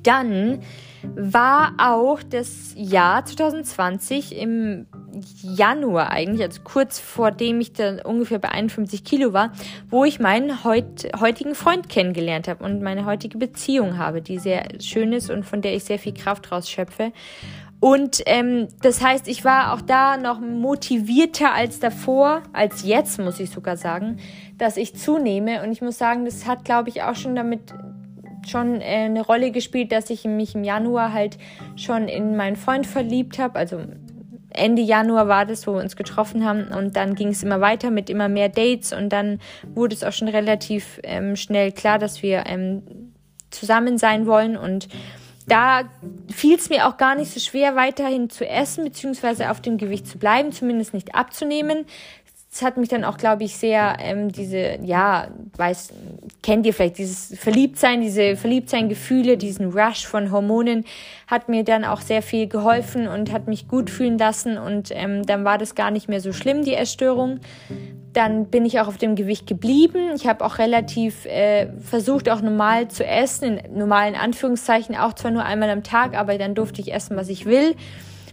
Dann 0.02 0.60
war 1.16 1.72
auch 1.78 2.22
das 2.22 2.74
Jahr 2.76 3.24
2020 3.24 4.36
im 4.36 4.86
Januar 5.42 6.10
eigentlich, 6.10 6.42
also 6.42 6.60
kurz 6.62 6.98
vor 6.98 7.30
dem 7.30 7.60
ich 7.60 7.72
dann 7.72 8.00
ungefähr 8.00 8.38
bei 8.38 8.50
51 8.50 9.04
Kilo 9.04 9.32
war, 9.32 9.52
wo 9.90 10.04
ich 10.04 10.20
meinen 10.20 10.64
heut, 10.64 11.08
heutigen 11.20 11.54
Freund 11.54 11.88
kennengelernt 11.88 12.48
habe 12.48 12.64
und 12.64 12.82
meine 12.82 13.06
heutige 13.06 13.38
Beziehung 13.38 13.98
habe, 13.98 14.22
die 14.22 14.38
sehr 14.38 14.64
schön 14.80 15.12
ist 15.12 15.30
und 15.30 15.44
von 15.44 15.62
der 15.62 15.74
ich 15.74 15.84
sehr 15.84 15.98
viel 15.98 16.14
Kraft 16.14 16.50
rausschöpfe. 16.50 17.12
Und 17.80 18.22
ähm, 18.24 18.68
das 18.80 19.02
heißt, 19.02 19.28
ich 19.28 19.44
war 19.44 19.74
auch 19.74 19.82
da 19.82 20.16
noch 20.16 20.40
motivierter 20.40 21.52
als 21.52 21.80
davor, 21.80 22.42
als 22.54 22.82
jetzt, 22.82 23.18
muss 23.18 23.40
ich 23.40 23.50
sogar 23.50 23.76
sagen, 23.76 24.16
dass 24.56 24.78
ich 24.78 24.96
zunehme. 24.96 25.62
Und 25.62 25.70
ich 25.70 25.82
muss 25.82 25.98
sagen, 25.98 26.24
das 26.24 26.46
hat, 26.46 26.64
glaube 26.64 26.88
ich, 26.88 27.02
auch 27.02 27.14
schon 27.14 27.36
damit 27.36 27.74
schon 28.48 28.80
äh, 28.80 29.04
eine 29.04 29.22
Rolle 29.22 29.50
gespielt, 29.50 29.92
dass 29.92 30.10
ich 30.10 30.24
mich 30.24 30.54
im 30.54 30.64
Januar 30.64 31.12
halt 31.12 31.38
schon 31.76 32.08
in 32.08 32.36
meinen 32.36 32.56
Freund 32.56 32.86
verliebt 32.86 33.38
habe. 33.38 33.58
Also 33.58 33.80
Ende 34.54 34.82
Januar 34.82 35.28
war 35.28 35.46
das, 35.46 35.66
wo 35.66 35.74
wir 35.74 35.82
uns 35.82 35.96
getroffen 35.96 36.44
haben 36.44 36.68
und 36.68 36.96
dann 36.96 37.14
ging 37.14 37.28
es 37.28 37.42
immer 37.42 37.60
weiter 37.60 37.90
mit 37.90 38.08
immer 38.08 38.28
mehr 38.28 38.48
Dates 38.48 38.92
und 38.92 39.10
dann 39.10 39.40
wurde 39.74 39.94
es 39.94 40.04
auch 40.04 40.12
schon 40.12 40.28
relativ 40.28 41.00
ähm, 41.02 41.36
schnell 41.36 41.72
klar, 41.72 41.98
dass 41.98 42.22
wir 42.22 42.44
ähm, 42.46 43.12
zusammen 43.50 43.98
sein 43.98 44.26
wollen 44.26 44.56
und 44.56 44.88
da 45.46 45.82
fiel 46.32 46.56
es 46.56 46.70
mir 46.70 46.88
auch 46.88 46.96
gar 46.96 47.14
nicht 47.14 47.30
so 47.30 47.38
schwer, 47.38 47.76
weiterhin 47.76 48.30
zu 48.30 48.48
essen, 48.48 48.84
beziehungsweise 48.84 49.50
auf 49.50 49.60
dem 49.60 49.76
Gewicht 49.76 50.06
zu 50.06 50.18
bleiben, 50.18 50.52
zumindest 50.52 50.94
nicht 50.94 51.14
abzunehmen 51.14 51.84
das 52.54 52.62
hat 52.62 52.76
mich 52.76 52.88
dann 52.88 53.02
auch, 53.02 53.16
glaube 53.16 53.42
ich, 53.42 53.56
sehr 53.56 53.96
ähm, 53.98 54.30
diese, 54.30 54.78
ja, 54.80 55.26
weiß, 55.56 55.88
kennt 56.40 56.64
ihr 56.64 56.72
vielleicht, 56.72 56.98
dieses 56.98 57.36
Verliebtsein, 57.36 58.00
diese 58.00 58.36
Verliebtsein-Gefühle, 58.36 59.36
diesen 59.36 59.72
Rush 59.72 60.06
von 60.06 60.30
Hormonen, 60.30 60.84
hat 61.26 61.48
mir 61.48 61.64
dann 61.64 61.84
auch 61.84 62.00
sehr 62.00 62.22
viel 62.22 62.46
geholfen 62.46 63.08
und 63.08 63.32
hat 63.32 63.48
mich 63.48 63.66
gut 63.66 63.90
fühlen 63.90 64.18
lassen 64.18 64.56
und 64.56 64.90
ähm, 64.92 65.26
dann 65.26 65.44
war 65.44 65.58
das 65.58 65.74
gar 65.74 65.90
nicht 65.90 66.08
mehr 66.08 66.20
so 66.20 66.32
schlimm, 66.32 66.62
die 66.62 66.74
Essstörung. 66.74 67.40
Dann 68.12 68.46
bin 68.46 68.64
ich 68.64 68.78
auch 68.78 68.86
auf 68.86 68.98
dem 68.98 69.16
Gewicht 69.16 69.48
geblieben. 69.48 70.12
Ich 70.14 70.28
habe 70.28 70.44
auch 70.44 70.58
relativ 70.58 71.26
äh, 71.26 71.66
versucht, 71.80 72.30
auch 72.30 72.40
normal 72.40 72.86
zu 72.86 73.04
essen, 73.04 73.58
in 73.58 73.78
normalen 73.78 74.14
Anführungszeichen, 74.14 74.94
auch 74.94 75.14
zwar 75.14 75.32
nur 75.32 75.44
einmal 75.44 75.70
am 75.70 75.82
Tag, 75.82 76.16
aber 76.16 76.38
dann 76.38 76.54
durfte 76.54 76.80
ich 76.80 76.94
essen, 76.94 77.16
was 77.16 77.28
ich 77.30 77.46
will. 77.46 77.74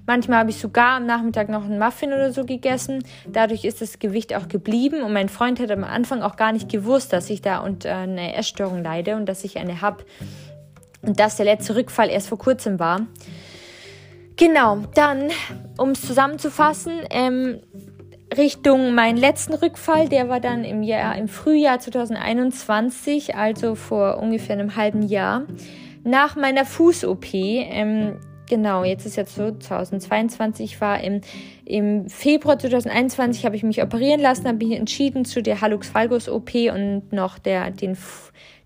Manchmal 0.07 0.39
habe 0.39 0.49
ich 0.49 0.57
sogar 0.57 0.97
am 0.97 1.05
Nachmittag 1.05 1.49
noch 1.49 1.63
einen 1.63 1.79
Muffin 1.79 2.11
oder 2.11 2.33
so 2.33 2.45
gegessen. 2.45 3.03
Dadurch 3.27 3.65
ist 3.65 3.81
das 3.81 3.99
Gewicht 3.99 4.35
auch 4.35 4.47
geblieben 4.47 5.03
und 5.03 5.13
mein 5.13 5.29
Freund 5.29 5.59
hat 5.59 5.71
am 5.71 5.83
Anfang 5.83 6.21
auch 6.21 6.35
gar 6.35 6.51
nicht 6.51 6.69
gewusst, 6.69 7.13
dass 7.13 7.29
ich 7.29 7.41
da 7.41 7.59
unter 7.59 7.95
einer 7.95 8.35
Essstörung 8.35 8.83
leide 8.83 9.15
und 9.15 9.27
dass 9.27 9.43
ich 9.43 9.57
eine 9.57 9.81
habe. 9.81 10.03
Und 11.01 11.19
dass 11.19 11.37
der 11.37 11.45
letzte 11.45 11.75
Rückfall 11.75 12.09
erst 12.09 12.29
vor 12.29 12.37
kurzem 12.37 12.79
war. 12.79 13.01
Genau, 14.35 14.79
dann, 14.95 15.29
um 15.77 15.89
es 15.91 16.01
zusammenzufassen, 16.01 16.93
ähm, 17.09 17.59
Richtung 18.35 18.95
meinen 18.95 19.17
letzten 19.17 19.53
Rückfall, 19.53 20.07
der 20.07 20.29
war 20.29 20.39
dann 20.39 20.63
im 20.63 20.83
Jahr, 20.83 21.17
im 21.17 21.27
Frühjahr 21.27 21.79
2021, 21.79 23.35
also 23.35 23.75
vor 23.75 24.17
ungefähr 24.17 24.57
einem 24.57 24.75
halben 24.75 25.03
Jahr. 25.03 25.43
Nach 26.03 26.35
meiner 26.35 26.65
Fuß-OP 26.65 27.33
ähm, 27.33 28.19
Genau, 28.51 28.83
jetzt 28.83 29.05
ist 29.05 29.15
jetzt 29.15 29.35
so 29.35 29.49
2022 29.49 30.81
war 30.81 31.01
im, 31.01 31.21
im 31.63 32.09
Februar 32.09 32.59
2021 32.59 33.45
habe 33.45 33.55
ich 33.55 33.63
mich 33.63 33.81
operieren 33.81 34.19
lassen, 34.19 34.45
habe 34.45 34.57
mich 34.57 34.77
entschieden 34.77 35.23
zu 35.23 35.41
der 35.41 35.61
Hallux 35.61 35.95
Valgus 35.95 36.27
OP 36.27 36.53
und 36.53 37.13
noch 37.13 37.39
der 37.39 37.71
den 37.71 37.97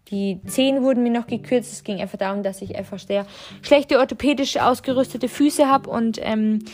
die 0.10 0.40
Zehen 0.48 0.82
wurden 0.82 1.04
mir 1.04 1.12
noch 1.12 1.28
gekürzt. 1.28 1.72
Es 1.72 1.84
ging 1.84 2.02
einfach 2.02 2.18
darum, 2.18 2.42
dass 2.42 2.64
ich 2.64 2.76
einfach 2.76 2.98
sehr 2.98 3.28
schlechte 3.62 4.00
orthopädisch 4.00 4.58
ausgerüstete 4.58 5.30
Füße 5.30 5.70
habe 5.70 5.88
und 5.92 6.20
ähm, 6.20 6.66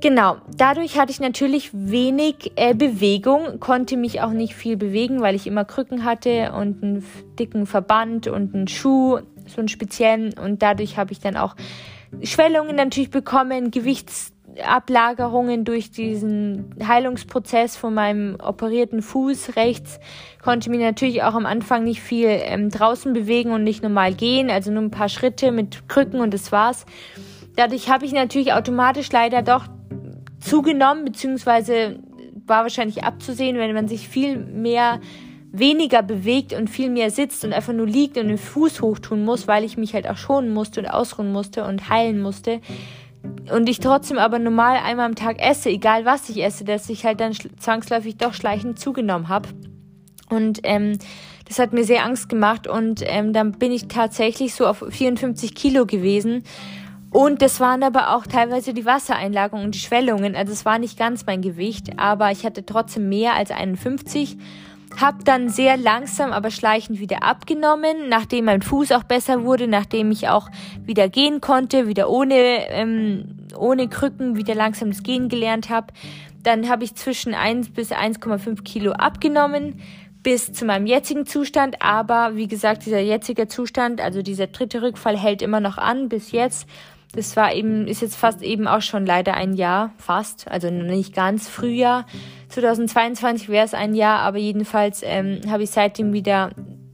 Genau, 0.00 0.36
dadurch 0.56 0.96
hatte 0.96 1.10
ich 1.10 1.18
natürlich 1.18 1.70
wenig 1.72 2.52
äh, 2.54 2.72
Bewegung, 2.72 3.58
konnte 3.58 3.96
mich 3.96 4.20
auch 4.20 4.30
nicht 4.30 4.54
viel 4.54 4.76
bewegen, 4.76 5.22
weil 5.22 5.34
ich 5.34 5.48
immer 5.48 5.64
Krücken 5.64 6.04
hatte 6.04 6.52
und 6.52 6.84
einen 6.84 7.04
dicken 7.36 7.66
Verband 7.66 8.28
und 8.28 8.54
einen 8.54 8.68
Schuh, 8.68 9.18
so 9.48 9.58
einen 9.58 9.66
speziellen. 9.66 10.34
Und 10.38 10.62
dadurch 10.62 10.98
habe 10.98 11.10
ich 11.10 11.18
dann 11.18 11.36
auch 11.36 11.56
Schwellungen 12.22 12.76
natürlich 12.76 13.10
bekommen, 13.10 13.70
Gewichtsablagerungen 13.70 15.64
durch 15.64 15.90
diesen 15.90 16.74
Heilungsprozess 16.86 17.76
von 17.76 17.94
meinem 17.94 18.36
operierten 18.40 19.02
Fuß 19.02 19.56
rechts. 19.56 20.00
Konnte 20.42 20.70
mich 20.70 20.80
natürlich 20.80 21.22
auch 21.22 21.34
am 21.34 21.46
Anfang 21.46 21.84
nicht 21.84 22.00
viel 22.00 22.28
ähm, 22.28 22.70
draußen 22.70 23.12
bewegen 23.12 23.52
und 23.52 23.64
nicht 23.64 23.82
normal 23.82 24.14
gehen, 24.14 24.50
also 24.50 24.70
nur 24.70 24.82
ein 24.82 24.90
paar 24.90 25.08
Schritte 25.08 25.52
mit 25.52 25.88
Krücken 25.88 26.20
und 26.20 26.34
das 26.34 26.52
war's. 26.52 26.86
Dadurch 27.56 27.90
habe 27.90 28.04
ich 28.04 28.12
natürlich 28.12 28.52
automatisch 28.52 29.10
leider 29.10 29.42
doch 29.42 29.66
zugenommen, 30.40 31.04
beziehungsweise 31.04 31.98
war 32.46 32.62
wahrscheinlich 32.62 33.04
abzusehen, 33.04 33.58
wenn 33.58 33.74
man 33.74 33.88
sich 33.88 34.08
viel 34.08 34.38
mehr 34.38 35.00
weniger 35.50 36.02
bewegt 36.02 36.52
und 36.52 36.68
viel 36.68 36.90
mehr 36.90 37.10
sitzt 37.10 37.44
und 37.44 37.52
einfach 37.52 37.72
nur 37.72 37.86
liegt 37.86 38.18
und 38.18 38.28
den 38.28 38.38
Fuß 38.38 38.82
hochtun 38.82 39.24
muss, 39.24 39.48
weil 39.48 39.64
ich 39.64 39.76
mich 39.76 39.94
halt 39.94 40.08
auch 40.08 40.16
schonen 40.16 40.52
musste 40.52 40.80
und 40.80 40.86
ausruhen 40.86 41.32
musste 41.32 41.64
und 41.64 41.88
heilen 41.88 42.20
musste. 42.20 42.60
Und 43.52 43.68
ich 43.68 43.80
trotzdem 43.80 44.18
aber 44.18 44.38
normal 44.38 44.78
einmal 44.84 45.06
am 45.06 45.14
Tag 45.14 45.40
esse, 45.40 45.70
egal 45.70 46.04
was 46.04 46.28
ich 46.28 46.42
esse, 46.42 46.64
dass 46.64 46.88
ich 46.88 47.04
halt 47.04 47.20
dann 47.20 47.32
zwangsläufig 47.58 48.16
doch 48.16 48.34
schleichend 48.34 48.78
zugenommen 48.78 49.28
habe. 49.28 49.48
Und 50.28 50.60
ähm, 50.64 50.98
das 51.46 51.58
hat 51.58 51.72
mir 51.72 51.84
sehr 51.84 52.04
Angst 52.04 52.28
gemacht 52.28 52.66
und 52.66 53.02
ähm, 53.04 53.32
dann 53.32 53.52
bin 53.52 53.72
ich 53.72 53.88
tatsächlich 53.88 54.54
so 54.54 54.66
auf 54.66 54.84
54 54.86 55.54
Kilo 55.54 55.86
gewesen. 55.86 56.44
Und 57.10 57.40
das 57.40 57.58
waren 57.58 57.82
aber 57.82 58.14
auch 58.14 58.26
teilweise 58.26 58.74
die 58.74 58.84
Wassereinlagerungen 58.84 59.64
und 59.64 59.74
die 59.74 59.78
Schwellungen. 59.78 60.36
Also 60.36 60.52
es 60.52 60.66
war 60.66 60.78
nicht 60.78 60.98
ganz 60.98 61.24
mein 61.24 61.40
Gewicht, 61.40 61.98
aber 61.98 62.30
ich 62.30 62.44
hatte 62.44 62.66
trotzdem 62.66 63.08
mehr 63.08 63.34
als 63.34 63.50
51 63.50 64.36
hab 65.00 65.24
dann 65.24 65.48
sehr 65.48 65.76
langsam, 65.76 66.32
aber 66.32 66.50
schleichend 66.50 66.98
wieder 67.00 67.22
abgenommen, 67.22 68.08
nachdem 68.08 68.46
mein 68.46 68.62
Fuß 68.62 68.92
auch 68.92 69.04
besser 69.04 69.44
wurde, 69.44 69.68
nachdem 69.68 70.10
ich 70.10 70.28
auch 70.28 70.48
wieder 70.84 71.08
gehen 71.08 71.40
konnte, 71.40 71.86
wieder 71.86 72.10
ohne, 72.10 72.68
ähm, 72.70 73.46
ohne 73.56 73.88
Krücken, 73.88 74.36
wieder 74.36 74.54
langsam 74.54 74.90
das 74.90 75.02
Gehen 75.02 75.28
gelernt 75.28 75.70
habe. 75.70 75.88
Dann 76.42 76.68
habe 76.68 76.84
ich 76.84 76.94
zwischen 76.94 77.34
1 77.34 77.70
bis 77.70 77.92
1,5 77.92 78.62
Kilo 78.62 78.92
abgenommen 78.92 79.80
bis 80.22 80.52
zu 80.52 80.64
meinem 80.64 80.86
jetzigen 80.86 81.26
Zustand. 81.26 81.80
Aber 81.80 82.36
wie 82.36 82.48
gesagt, 82.48 82.86
dieser 82.86 83.00
jetzige 83.00 83.48
Zustand, 83.48 84.00
also 84.00 84.22
dieser 84.22 84.48
dritte 84.48 84.82
Rückfall 84.82 85.16
hält 85.16 85.42
immer 85.42 85.60
noch 85.60 85.78
an 85.78 86.08
bis 86.08 86.32
jetzt. 86.32 86.66
Das 87.12 87.36
war 87.36 87.54
eben, 87.54 87.86
ist 87.86 88.02
jetzt 88.02 88.16
fast 88.16 88.42
eben 88.42 88.68
auch 88.68 88.82
schon 88.82 89.06
leider 89.06 89.34
ein 89.34 89.54
Jahr, 89.54 89.92
fast, 89.96 90.46
also 90.48 90.70
nicht 90.70 91.14
ganz 91.14 91.48
Frühjahr. 91.48 92.06
2022 92.50 93.48
wäre 93.48 93.64
es 93.64 93.74
ein 93.74 93.94
Jahr, 93.94 94.20
aber 94.20 94.38
jedenfalls 94.38 95.02
ähm, 95.02 95.40
habe 95.48 95.62
ich 95.62 95.70
seitdem 95.70 96.12
wieder 96.12 96.50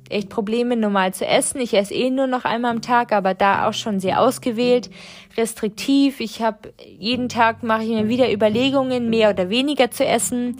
echt 0.08 0.28
Probleme, 0.28 0.76
normal 0.76 1.14
zu 1.14 1.26
essen. 1.26 1.60
Ich 1.60 1.74
esse 1.74 1.94
eh 1.94 2.10
nur 2.10 2.26
noch 2.26 2.44
einmal 2.44 2.70
am 2.70 2.82
Tag, 2.82 3.12
aber 3.12 3.34
da 3.34 3.68
auch 3.68 3.72
schon 3.72 4.00
sehr 4.00 4.20
ausgewählt, 4.20 4.90
restriktiv. 5.36 6.20
Ich 6.20 6.42
habe 6.42 6.72
jeden 6.86 7.28
Tag 7.28 7.62
mache 7.62 7.82
ich 7.82 7.90
mir 7.90 8.08
wieder 8.08 8.32
Überlegungen, 8.32 9.10
mehr 9.10 9.30
oder 9.30 9.50
weniger 9.50 9.90
zu 9.90 10.04
essen. 10.04 10.58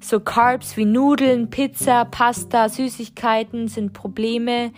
So 0.00 0.20
Carbs 0.20 0.76
wie 0.76 0.84
Nudeln, 0.84 1.50
Pizza, 1.50 2.04
Pasta, 2.04 2.68
Süßigkeiten 2.68 3.68
sind 3.68 3.92
Probleme 3.92 4.72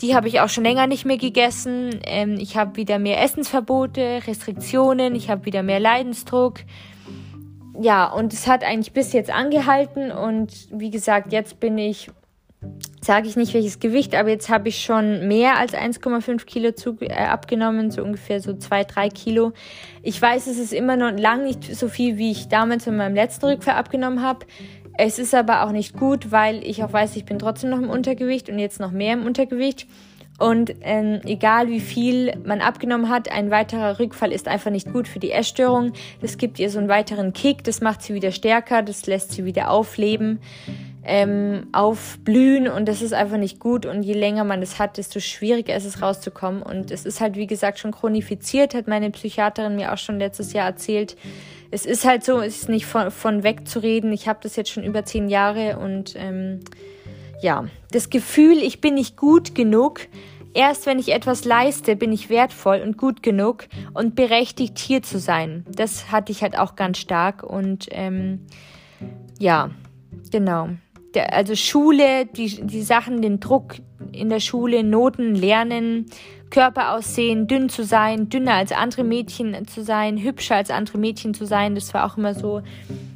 Die 0.00 0.14
habe 0.14 0.28
ich 0.28 0.40
auch 0.40 0.48
schon 0.48 0.64
länger 0.64 0.86
nicht 0.86 1.04
mehr 1.04 1.18
gegessen. 1.18 2.00
Ähm, 2.04 2.36
ich 2.40 2.56
habe 2.56 2.76
wieder 2.76 2.98
mehr 2.98 3.22
Essensverbote, 3.22 4.22
Restriktionen, 4.26 5.14
ich 5.14 5.28
habe 5.28 5.44
wieder 5.44 5.62
mehr 5.62 5.80
Leidensdruck. 5.80 6.60
Ja, 7.80 8.06
und 8.12 8.32
es 8.32 8.46
hat 8.46 8.64
eigentlich 8.64 8.92
bis 8.92 9.12
jetzt 9.12 9.30
angehalten 9.30 10.10
und 10.10 10.68
wie 10.70 10.90
gesagt, 10.90 11.32
jetzt 11.32 11.60
bin 11.60 11.78
ich, 11.78 12.10
sage 13.00 13.26
ich 13.26 13.36
nicht 13.36 13.54
welches 13.54 13.78
Gewicht, 13.78 14.14
aber 14.14 14.28
jetzt 14.28 14.50
habe 14.50 14.68
ich 14.68 14.82
schon 14.82 15.28
mehr 15.28 15.56
als 15.56 15.72
1,5 15.72 16.44
Kilo 16.44 16.72
zu, 16.72 16.98
äh, 17.00 17.12
abgenommen, 17.12 17.90
so 17.90 18.02
ungefähr 18.02 18.40
so 18.40 18.54
2, 18.54 18.84
3 18.84 19.08
Kilo. 19.08 19.52
Ich 20.02 20.20
weiß, 20.20 20.46
es 20.46 20.58
ist 20.58 20.74
immer 20.74 20.96
noch 20.96 21.12
lang 21.18 21.44
nicht 21.44 21.74
so 21.74 21.88
viel, 21.88 22.18
wie 22.18 22.32
ich 22.32 22.48
damals 22.48 22.86
in 22.86 22.96
meinem 22.96 23.14
letzten 23.14 23.46
Rückfall 23.46 23.76
abgenommen 23.76 24.22
habe. 24.22 24.44
Es 25.02 25.18
ist 25.18 25.34
aber 25.34 25.64
auch 25.64 25.72
nicht 25.72 25.96
gut, 25.96 26.30
weil 26.30 26.62
ich 26.62 26.84
auch 26.84 26.92
weiß, 26.92 27.16
ich 27.16 27.24
bin 27.24 27.38
trotzdem 27.38 27.70
noch 27.70 27.78
im 27.78 27.88
Untergewicht 27.88 28.50
und 28.50 28.58
jetzt 28.58 28.80
noch 28.80 28.90
mehr 28.90 29.14
im 29.14 29.24
Untergewicht. 29.24 29.86
Und 30.38 30.74
ähm, 30.82 31.20
egal 31.24 31.68
wie 31.68 31.80
viel 31.80 32.36
man 32.44 32.60
abgenommen 32.60 33.08
hat, 33.08 33.32
ein 33.32 33.50
weiterer 33.50 33.98
Rückfall 33.98 34.30
ist 34.30 34.46
einfach 34.46 34.70
nicht 34.70 34.92
gut 34.92 35.08
für 35.08 35.18
die 35.18 35.30
Essstörung. 35.30 35.94
Das 36.20 36.36
gibt 36.36 36.58
ihr 36.58 36.68
so 36.68 36.78
einen 36.78 36.88
weiteren 36.88 37.32
Kick, 37.32 37.64
das 37.64 37.80
macht 37.80 38.02
sie 38.02 38.12
wieder 38.12 38.30
stärker, 38.30 38.82
das 38.82 39.06
lässt 39.06 39.32
sie 39.32 39.46
wieder 39.46 39.70
aufleben, 39.70 40.38
ähm, 41.02 41.68
aufblühen 41.72 42.68
und 42.68 42.86
das 42.86 43.02
ist 43.02 43.12
einfach 43.12 43.38
nicht 43.38 43.58
gut. 43.58 43.86
Und 43.86 44.02
je 44.02 44.14
länger 44.14 44.44
man 44.44 44.60
das 44.60 44.78
hat, 44.78 44.98
desto 44.98 45.20
schwieriger 45.20 45.74
ist 45.76 45.84
es 45.84 46.02
rauszukommen. 46.02 46.62
Und 46.62 46.90
es 46.90 47.04
ist 47.04 47.20
halt, 47.20 47.36
wie 47.36 47.46
gesagt, 47.46 47.78
schon 47.78 47.92
chronifiziert, 47.92 48.74
hat 48.74 48.88
meine 48.88 49.10
Psychiaterin 49.10 49.76
mir 49.76 49.92
auch 49.92 49.98
schon 49.98 50.18
letztes 50.18 50.52
Jahr 50.52 50.66
erzählt 50.66 51.16
es 51.70 51.86
ist 51.86 52.04
halt 52.04 52.24
so, 52.24 52.40
es 52.40 52.62
ist 52.62 52.68
nicht 52.68 52.86
von, 52.86 53.10
von 53.10 53.42
wegzureden. 53.42 54.12
Ich 54.12 54.28
habe 54.28 54.40
das 54.42 54.56
jetzt 54.56 54.70
schon 54.70 54.84
über 54.84 55.04
zehn 55.04 55.28
Jahre 55.28 55.78
und 55.78 56.14
ähm, 56.16 56.60
ja, 57.42 57.66
das 57.92 58.10
Gefühl, 58.10 58.58
ich 58.58 58.80
bin 58.80 58.94
nicht 58.94 59.16
gut 59.16 59.54
genug. 59.54 60.00
Erst 60.52 60.86
wenn 60.86 60.98
ich 60.98 61.12
etwas 61.12 61.44
leiste, 61.44 61.94
bin 61.94 62.12
ich 62.12 62.28
wertvoll 62.28 62.80
und 62.80 62.98
gut 62.98 63.22
genug 63.22 63.68
und 63.94 64.16
berechtigt 64.16 64.80
hier 64.80 65.00
zu 65.00 65.20
sein. 65.20 65.64
Das 65.70 66.10
hatte 66.10 66.32
ich 66.32 66.42
halt 66.42 66.58
auch 66.58 66.74
ganz 66.74 66.98
stark 66.98 67.44
und 67.44 67.86
ähm, 67.92 68.46
ja, 69.38 69.70
genau. 70.32 70.70
Der, 71.14 71.34
also 71.34 71.56
Schule, 71.56 72.26
die, 72.26 72.66
die 72.66 72.82
Sachen, 72.82 73.20
den 73.20 73.40
Druck 73.40 73.76
in 74.12 74.28
der 74.28 74.40
Schule, 74.40 74.84
Noten, 74.84 75.34
Lernen, 75.34 76.06
Körperaussehen, 76.50 77.46
dünn 77.46 77.68
zu 77.68 77.84
sein, 77.84 78.28
dünner 78.28 78.54
als 78.54 78.72
andere 78.72 79.04
Mädchen 79.04 79.66
zu 79.66 79.82
sein, 79.82 80.18
hübscher 80.18 80.56
als 80.56 80.70
andere 80.70 80.98
Mädchen 80.98 81.34
zu 81.34 81.46
sein. 81.46 81.74
Das 81.74 81.94
war 81.94 82.04
auch 82.04 82.16
immer 82.16 82.34
so 82.34 82.62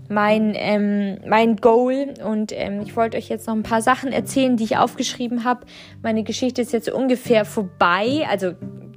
mein, 0.08 0.54
ähm, 0.56 1.18
mein 1.26 1.56
Goal. 1.56 2.14
Und 2.24 2.52
ähm, 2.52 2.80
ich 2.82 2.96
wollte 2.96 3.16
euch 3.16 3.28
jetzt 3.28 3.46
noch 3.46 3.54
ein 3.54 3.62
paar 3.62 3.82
Sachen 3.82 4.12
erzählen, 4.12 4.56
die 4.56 4.64
ich 4.64 4.76
aufgeschrieben 4.76 5.44
habe. 5.44 5.66
Meine 6.02 6.22
Geschichte 6.22 6.62
ist 6.62 6.72
jetzt 6.72 6.90
ungefähr 6.90 7.44
vorbei. 7.44 8.26
Also 8.28 8.52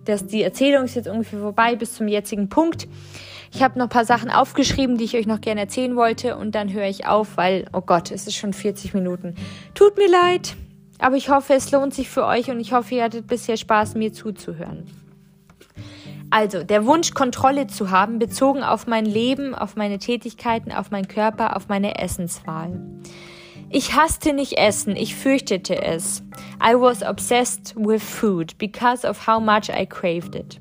das, 0.06 0.26
die 0.26 0.43
Erzählung 0.43 0.86
ist 0.86 0.95
jetzt 0.95 1.08
ungefähr 1.08 1.39
vorbei 1.39 1.76
bis 1.76 1.95
zum 1.95 2.08
jetzigen 2.08 2.50
Punkt. 2.50 2.88
Ich 3.58 3.64
habe 3.64 3.80
noch 3.80 3.88
ein 3.88 3.89
paar 3.89 4.05
Sachen 4.05 4.30
aufgeschrieben, 4.30 4.99
die 4.99 5.05
ich 5.05 5.16
euch 5.18 5.26
noch 5.26 5.41
gerne 5.41 5.62
erzählen 5.62 5.95
wollte. 5.95 6.38
Und 6.38 6.53
dann 6.53 6.72
höre 6.72 6.86
ich 6.86 7.08
auf, 7.08 7.38
weil, 7.38 7.66
oh 7.74 7.82
Gott, 7.82 8.12
es 8.12 8.28
ist 8.28 8.36
schon 8.36 8.53
40 8.53 8.93
Minuten. 8.93 9.34
Tut 9.74 9.97
mir 9.97 10.08
leid. 10.08 10.55
Aber 10.99 11.16
ich 11.16 11.30
hoffe, 11.30 11.55
es 11.55 11.72
lohnt 11.72 11.91
sich 11.91 12.08
für 12.08 12.28
euch 12.28 12.51
und 12.51 12.60
ich 12.60 12.72
hoffe, 12.72 12.93
ihr 12.93 13.03
hattet 13.05 13.26
bisher 13.26 13.58
Spaß, 13.58 13.95
mir 13.95 14.14
zuzuhören. 14.14 14.86
Also, 16.30 16.62
der 16.62 16.86
Wunsch, 16.86 17.16
Kontrolle 17.16 17.66
zu 17.66 17.89
haben, 17.89 18.20
bezogen 18.20 18.62
auf 18.62 18.86
mein 18.86 19.08
Leben, 19.08 19.55
auf 19.55 19.76
meine 19.76 19.97
Tätigkeiten, 19.97 20.72
auf 20.72 20.91
meinen 20.91 21.08
Körper, 21.08 21.55
auf 21.55 21.68
meine 21.68 21.97
Essenswahl. 21.97 22.80
Ich 23.72 23.95
hasste 23.95 24.34
nicht 24.34 24.60
Essen, 24.60 24.95
ich 24.95 25.16
fürchtete 25.16 25.82
es. 25.82 26.22
I 26.64 26.76
was 26.76 27.01
obsessed 27.01 27.74
with 27.76 28.03
food 28.03 28.55
because 28.60 29.03
of 29.03 29.26
how 29.26 29.41
much 29.41 29.70
I 29.70 29.88
craved 29.88 30.36
it. 30.36 30.60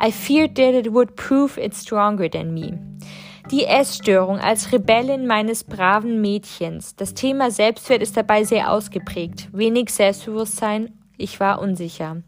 I 0.00 0.10
feared 0.10 0.56
that 0.56 0.74
it 0.74 0.92
would 0.92 1.16
prove 1.16 1.58
it 1.58 1.74
stronger 1.74 2.30
than 2.30 2.54
me. 2.54 2.78
Die 3.50 3.64
Essstörung 3.64 4.38
als 4.38 4.72
Rebellin 4.72 5.26
meines 5.26 5.62
braven 5.62 6.20
Mädchens. 6.20 6.96
Das 6.96 7.14
Thema 7.14 7.50
Selbstwert 7.50 8.02
ist 8.02 8.16
dabei 8.16 8.44
sehr 8.44 8.72
ausgeprägt. 8.72 9.48
Wenig 9.52 9.90
Selbstbewusstsein, 9.90 10.92
ich 11.16 11.38
war 11.38 11.60
unsicher. 11.60 12.22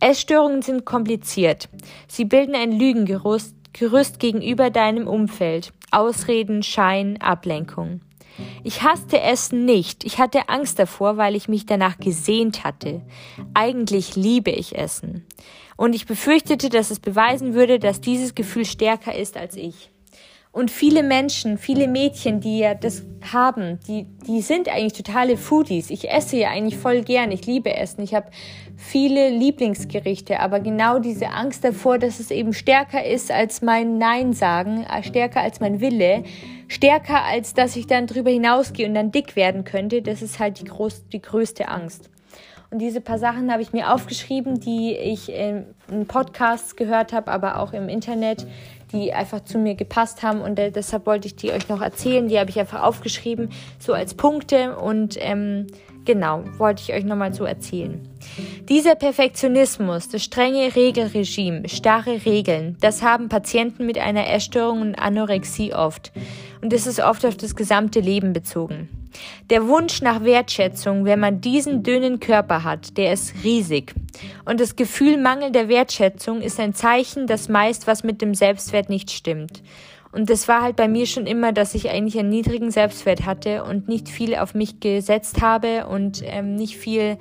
Essstörungen 0.00 0.62
sind 0.62 0.84
kompliziert. 0.84 1.68
Sie 2.06 2.24
bilden 2.24 2.54
ein 2.54 2.72
Lügengerüst 2.72 3.56
Gerüst 3.72 4.18
gegenüber 4.18 4.70
deinem 4.70 5.06
Umfeld. 5.06 5.72
Ausreden, 5.90 6.62
Schein, 6.62 7.20
Ablenkung. 7.20 8.00
Ich 8.64 8.82
hasste 8.82 9.20
Essen 9.20 9.64
nicht. 9.64 10.04
Ich 10.04 10.18
hatte 10.18 10.48
Angst 10.48 10.78
davor, 10.78 11.16
weil 11.16 11.34
ich 11.36 11.48
mich 11.48 11.66
danach 11.66 11.98
gesehnt 11.98 12.64
hatte. 12.64 13.02
Eigentlich 13.54 14.16
liebe 14.16 14.50
ich 14.50 14.76
Essen. 14.76 15.26
Und 15.76 15.94
ich 15.94 16.06
befürchtete, 16.06 16.68
dass 16.68 16.90
es 16.90 17.00
beweisen 17.00 17.54
würde, 17.54 17.78
dass 17.78 18.00
dieses 18.00 18.34
Gefühl 18.34 18.64
stärker 18.64 19.14
ist 19.14 19.36
als 19.36 19.56
ich. 19.56 19.90
Und 20.52 20.70
viele 20.70 21.02
Menschen, 21.02 21.56
viele 21.56 21.88
Mädchen, 21.88 22.40
die 22.40 22.58
ja 22.58 22.74
das 22.74 23.04
haben, 23.32 23.80
die, 23.88 24.04
die 24.26 24.42
sind 24.42 24.68
eigentlich 24.68 24.92
totale 24.92 25.38
Foodies. 25.38 25.88
Ich 25.88 26.10
esse 26.10 26.36
ja 26.36 26.50
eigentlich 26.50 26.76
voll 26.76 27.00
gern. 27.00 27.32
Ich 27.32 27.46
liebe 27.46 27.74
Essen. 27.74 28.02
Ich 28.02 28.14
habe 28.14 28.26
viele 28.76 29.30
Lieblingsgerichte, 29.30 30.40
aber 30.40 30.60
genau 30.60 30.98
diese 30.98 31.30
Angst 31.30 31.64
davor, 31.64 31.98
dass 31.98 32.20
es 32.20 32.30
eben 32.30 32.52
stärker 32.52 33.02
ist 33.02 33.30
als 33.30 33.62
mein 33.62 33.96
Nein 33.96 34.34
sagen, 34.34 34.84
äh, 34.84 35.02
stärker 35.02 35.40
als 35.40 35.60
mein 35.60 35.80
Wille, 35.80 36.24
stärker 36.68 37.24
als 37.24 37.54
dass 37.54 37.74
ich 37.74 37.86
dann 37.86 38.06
drüber 38.06 38.30
hinausgehe 38.30 38.86
und 38.86 38.94
dann 38.94 39.10
dick 39.10 39.36
werden 39.36 39.64
könnte, 39.64 40.02
das 40.02 40.20
ist 40.20 40.38
halt 40.38 40.60
die, 40.60 40.64
groß, 40.64 41.08
die 41.08 41.22
größte 41.22 41.68
Angst. 41.68 42.10
Und 42.72 42.78
diese 42.78 43.02
paar 43.02 43.18
Sachen 43.18 43.52
habe 43.52 43.60
ich 43.60 43.74
mir 43.74 43.92
aufgeschrieben, 43.92 44.58
die 44.58 44.96
ich 44.96 45.30
in 45.30 45.66
Podcasts 46.08 46.74
gehört 46.74 47.12
habe, 47.12 47.30
aber 47.30 47.58
auch 47.58 47.74
im 47.74 47.90
Internet, 47.90 48.46
die 48.92 49.12
einfach 49.12 49.44
zu 49.44 49.58
mir 49.58 49.74
gepasst 49.74 50.22
haben 50.22 50.40
und 50.40 50.58
äh, 50.58 50.70
deshalb 50.70 51.04
wollte 51.04 51.26
ich 51.26 51.36
die 51.36 51.52
euch 51.52 51.68
noch 51.68 51.82
erzählen. 51.82 52.28
Die 52.28 52.38
habe 52.38 52.48
ich 52.48 52.58
einfach 52.58 52.82
aufgeschrieben, 52.82 53.50
so 53.78 53.92
als 53.92 54.14
Punkte 54.14 54.76
und 54.76 55.16
ähm, 55.20 55.66
genau, 56.06 56.44
wollte 56.56 56.82
ich 56.82 56.94
euch 56.94 57.04
nochmal 57.04 57.34
so 57.34 57.44
erzählen. 57.44 58.08
Dieser 58.70 58.94
Perfektionismus, 58.94 60.08
das 60.08 60.24
strenge 60.24 60.74
Regelregime, 60.74 61.68
starre 61.68 62.24
Regeln, 62.24 62.78
das 62.80 63.02
haben 63.02 63.28
Patienten 63.28 63.84
mit 63.84 63.98
einer 63.98 64.30
Essstörung 64.30 64.80
und 64.80 64.94
Anorexie 64.94 65.74
oft. 65.74 66.10
Und 66.62 66.72
das 66.72 66.86
ist 66.86 67.00
oft 67.00 67.26
auf 67.26 67.36
das 67.36 67.56
gesamte 67.56 68.00
Leben 68.00 68.32
bezogen. 68.32 68.88
Der 69.50 69.66
Wunsch 69.66 70.00
nach 70.00 70.24
Wertschätzung, 70.24 71.04
wenn 71.04 71.20
man 71.20 71.40
diesen 71.40 71.82
dünnen 71.82 72.20
Körper 72.20 72.64
hat, 72.64 72.96
der 72.96 73.12
ist 73.12 73.34
riesig. 73.42 73.94
Und 74.44 74.60
das 74.60 74.76
Gefühl 74.76 75.18
mangelnder 75.18 75.68
Wertschätzung 75.68 76.40
ist 76.40 76.58
ein 76.60 76.72
Zeichen, 76.72 77.26
dass 77.26 77.48
meist 77.48 77.86
was 77.86 78.04
mit 78.04 78.22
dem 78.22 78.34
Selbstwert 78.34 78.88
nicht 78.88 79.10
stimmt. 79.10 79.62
Und 80.12 80.30
das 80.30 80.46
war 80.46 80.62
halt 80.62 80.76
bei 80.76 80.88
mir 80.88 81.06
schon 81.06 81.26
immer, 81.26 81.52
dass 81.52 81.74
ich 81.74 81.90
eigentlich 81.90 82.18
einen 82.18 82.28
niedrigen 82.28 82.70
Selbstwert 82.70 83.26
hatte 83.26 83.64
und 83.64 83.88
nicht 83.88 84.08
viel 84.08 84.36
auf 84.36 84.54
mich 84.54 84.78
gesetzt 84.78 85.40
habe 85.40 85.86
und 85.86 86.22
ähm, 86.24 86.54
nicht 86.54 86.76
viel, 86.76 87.18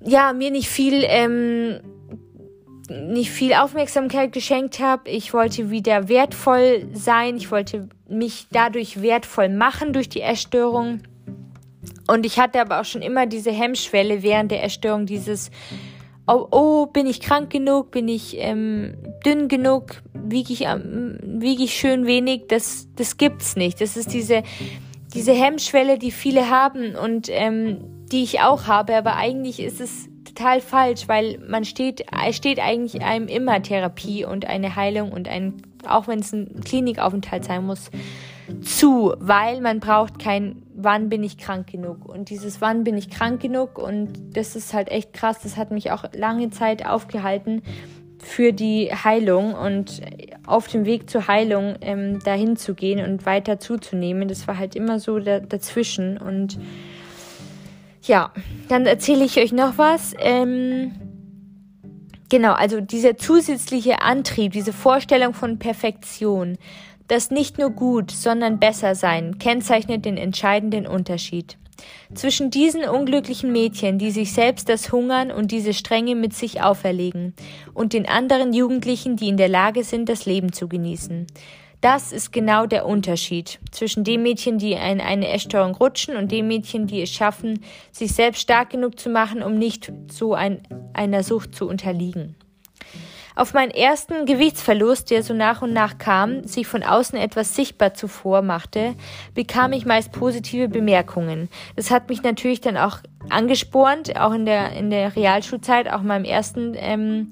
ja, 0.00 0.32
mir 0.32 0.50
nicht 0.50 0.68
viel, 0.68 1.02
ähm, 1.06 1.80
nicht 2.88 3.30
viel 3.30 3.54
Aufmerksamkeit 3.54 4.32
geschenkt 4.32 4.80
habe. 4.80 5.10
Ich 5.10 5.32
wollte 5.32 5.70
wieder 5.70 6.08
wertvoll 6.08 6.86
sein. 6.92 7.36
Ich 7.36 7.50
wollte 7.50 7.88
mich 8.08 8.46
dadurch 8.50 9.00
wertvoll 9.00 9.48
machen 9.48 9.92
durch 9.92 10.08
die 10.08 10.20
Essstörung. 10.20 11.00
Und 12.06 12.26
ich 12.26 12.38
hatte 12.38 12.60
aber 12.60 12.80
auch 12.80 12.84
schon 12.84 13.02
immer 13.02 13.26
diese 13.26 13.50
Hemmschwelle 13.50 14.22
während 14.22 14.50
der 14.50 14.62
Essstörung, 14.62 15.06
dieses, 15.06 15.50
oh, 16.26 16.46
oh 16.50 16.86
bin 16.86 17.06
ich 17.06 17.20
krank 17.20 17.50
genug, 17.50 17.90
bin 17.90 18.08
ich 18.08 18.36
ähm, 18.38 18.94
dünn 19.24 19.48
genug, 19.48 20.02
wiege 20.12 20.52
ich, 20.52 20.62
ähm, 20.62 21.18
wiege 21.22 21.64
ich 21.64 21.74
schön 21.74 22.06
wenig, 22.06 22.42
das, 22.48 22.88
das 22.96 23.16
gibt's 23.16 23.56
nicht. 23.56 23.80
Das 23.80 23.96
ist 23.96 24.12
diese, 24.12 24.42
diese 25.14 25.32
Hemmschwelle, 25.32 25.98
die 25.98 26.10
viele 26.10 26.50
haben 26.50 26.94
und 26.94 27.28
ähm, 27.30 27.78
die 28.12 28.22
ich 28.22 28.40
auch 28.40 28.66
habe, 28.66 28.94
aber 28.96 29.16
eigentlich 29.16 29.60
ist 29.60 29.80
es 29.80 30.08
total 30.34 30.60
falsch, 30.60 31.08
weil 31.08 31.38
man 31.46 31.64
steht, 31.64 32.04
steht 32.32 32.58
eigentlich 32.58 33.02
einem 33.02 33.28
immer 33.28 33.62
Therapie 33.62 34.24
und 34.24 34.46
eine 34.46 34.76
Heilung 34.76 35.12
und 35.12 35.28
ein, 35.28 35.62
auch 35.86 36.08
wenn 36.08 36.18
es 36.18 36.32
ein 36.32 36.60
Klinikaufenthalt 36.64 37.44
sein 37.44 37.64
muss, 37.64 37.90
zu, 38.62 39.14
weil 39.18 39.60
man 39.60 39.80
braucht 39.80 40.18
kein 40.18 40.62
wann 40.76 41.08
bin 41.08 41.22
ich 41.22 41.38
krank 41.38 41.68
genug? 41.68 42.04
Und 42.04 42.30
dieses 42.30 42.60
wann 42.60 42.84
bin 42.84 42.96
ich 42.96 43.08
krank 43.08 43.40
genug 43.40 43.78
und 43.78 44.36
das 44.36 44.56
ist 44.56 44.74
halt 44.74 44.90
echt 44.90 45.12
krass, 45.12 45.40
das 45.42 45.56
hat 45.56 45.70
mich 45.70 45.92
auch 45.92 46.04
lange 46.12 46.50
Zeit 46.50 46.84
aufgehalten 46.84 47.62
für 48.18 48.52
die 48.52 48.90
Heilung 48.92 49.54
und 49.54 50.00
auf 50.46 50.66
dem 50.68 50.84
Weg 50.84 51.08
zur 51.10 51.28
Heilung 51.28 51.76
ähm, 51.80 52.18
dahin 52.20 52.56
zu 52.56 52.74
gehen 52.74 53.04
und 53.04 53.24
weiter 53.26 53.58
zuzunehmen, 53.58 54.28
das 54.28 54.48
war 54.48 54.58
halt 54.58 54.74
immer 54.74 54.98
so 54.98 55.18
da, 55.18 55.40
dazwischen 55.40 56.18
und 56.18 56.58
ja, 58.06 58.32
dann 58.68 58.86
erzähle 58.86 59.24
ich 59.24 59.38
euch 59.38 59.52
noch 59.52 59.78
was. 59.78 60.14
Ähm, 60.18 60.92
genau, 62.28 62.52
also 62.52 62.80
dieser 62.80 63.16
zusätzliche 63.16 64.02
Antrieb, 64.02 64.52
diese 64.52 64.72
Vorstellung 64.72 65.34
von 65.34 65.58
Perfektion, 65.58 66.58
Das 67.06 67.30
nicht 67.30 67.58
nur 67.58 67.68
gut, 67.68 68.10
sondern 68.10 68.58
besser 68.58 68.94
sein 68.94 69.38
kennzeichnet 69.38 70.06
den 70.06 70.16
entscheidenden 70.16 70.86
Unterschied. 70.86 71.58
Zwischen 72.14 72.50
diesen 72.50 72.84
unglücklichen 72.84 73.52
Mädchen, 73.52 73.98
die 73.98 74.10
sich 74.10 74.32
selbst 74.32 74.68
das 74.68 74.90
Hungern 74.92 75.30
und 75.30 75.50
diese 75.50 75.74
Strenge 75.74 76.14
mit 76.14 76.32
sich 76.32 76.62
auferlegen, 76.62 77.34
und 77.74 77.92
den 77.92 78.08
anderen 78.08 78.52
Jugendlichen, 78.52 79.16
die 79.16 79.28
in 79.28 79.36
der 79.36 79.48
Lage 79.48 79.84
sind, 79.84 80.08
das 80.08 80.24
Leben 80.24 80.52
zu 80.52 80.68
genießen. 80.68 81.26
Das 81.84 82.12
ist 82.12 82.32
genau 82.32 82.64
der 82.64 82.86
Unterschied 82.86 83.58
zwischen 83.70 84.04
den 84.04 84.22
Mädchen, 84.22 84.56
die 84.56 84.72
in 84.72 85.02
eine 85.02 85.28
Essstörung 85.28 85.74
rutschen 85.74 86.16
und 86.16 86.32
den 86.32 86.48
Mädchen, 86.48 86.86
die 86.86 87.02
es 87.02 87.10
schaffen, 87.10 87.62
sich 87.92 88.14
selbst 88.14 88.40
stark 88.40 88.70
genug 88.70 88.98
zu 88.98 89.10
machen, 89.10 89.42
um 89.42 89.58
nicht 89.58 89.92
so 90.10 90.32
ein, 90.32 90.62
einer 90.94 91.22
Sucht 91.22 91.54
zu 91.54 91.68
unterliegen. 91.68 92.36
Auf 93.36 93.52
meinen 93.52 93.70
ersten 93.70 94.24
Gewichtsverlust, 94.24 95.10
der 95.10 95.22
so 95.22 95.34
nach 95.34 95.60
und 95.60 95.74
nach 95.74 95.98
kam, 95.98 96.44
sich 96.44 96.66
von 96.66 96.82
außen 96.82 97.18
etwas 97.18 97.54
sichtbar 97.54 97.92
zuvor 97.92 98.40
machte, 98.40 98.94
bekam 99.34 99.74
ich 99.74 99.84
meist 99.84 100.10
positive 100.10 100.68
Bemerkungen. 100.70 101.50
Das 101.76 101.90
hat 101.90 102.08
mich 102.08 102.22
natürlich 102.22 102.62
dann 102.62 102.78
auch 102.78 103.00
angespornt, 103.28 104.18
auch 104.18 104.32
in 104.32 104.46
der, 104.46 104.72
in 104.72 104.88
der 104.88 105.14
Realschulzeit, 105.16 105.92
auch 105.92 106.00
meinem 106.00 106.24
ersten 106.24 106.72
ähm, 106.76 107.28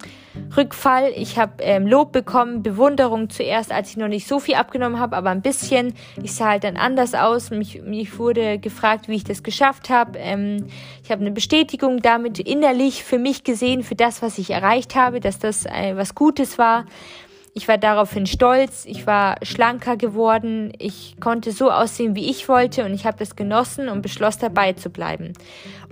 Rückfall. 0.57 1.13
Ich 1.17 1.39
habe 1.39 1.63
ähm, 1.63 1.87
Lob 1.87 2.13
bekommen, 2.13 2.63
Bewunderung 2.63 3.31
zuerst, 3.31 3.73
als 3.73 3.91
ich 3.91 3.97
noch 3.97 4.09
nicht 4.09 4.27
so 4.27 4.41
viel 4.41 4.55
abgenommen 4.55 4.99
habe, 4.99 5.17
aber 5.17 5.31
ein 5.31 5.43
bisschen. 5.43 5.95
Ich 6.23 6.35
sah 6.35 6.51
halt 6.51 6.65
dann 6.65 6.77
anders 6.77 7.15
aus. 7.15 7.51
Mich, 7.51 7.83
mich 7.83 8.19
wurde 8.19 8.59
gefragt, 8.59 9.09
wie 9.09 9.17
ich 9.17 9.25
das 9.25 9.43
geschafft 9.43 9.91
habe. 9.91 10.19
Ähm, 10.19 10.67
ich 11.03 11.11
habe 11.11 11.21
eine 11.21 11.31
Bestätigung 11.31 12.03
damit 12.03 12.39
innerlich 12.39 13.05
für 13.05 13.19
mich 13.19 13.45
gesehen, 13.45 13.83
für 13.83 13.95
das, 13.95 14.23
was 14.23 14.39
ich 14.39 14.51
erreicht 14.51 14.95
habe, 14.95 15.21
dass 15.21 15.39
das 15.39 15.67
äh, 15.67 15.97
was 15.97 16.15
Gutes 16.15 16.59
war. 16.59 16.87
Ich 17.55 17.69
war 17.69 17.77
daraufhin 17.77 18.25
stolz, 18.27 18.87
ich 18.87 19.07
war 19.07 19.37
schlanker 19.43 19.99
geworden, 19.99 20.73
ich 20.79 21.17
konnte 21.21 21.53
so 21.53 21.71
aussehen, 21.71 22.15
wie 22.15 22.31
ich 22.31 22.49
wollte 22.49 22.87
und 22.87 22.95
ich 22.95 23.05
habe 23.05 23.19
das 23.19 23.37
genossen 23.37 23.91
und 23.91 24.01
beschloss 24.01 24.39
dabei 24.39 24.73
zu 24.73 24.89
bleiben 24.89 25.35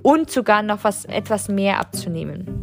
und 0.02 0.30
sogar 0.30 0.62
noch 0.62 0.84
was 0.84 1.04
etwas 1.04 1.48
mehr 1.48 1.78
abzunehmen. 1.78 2.62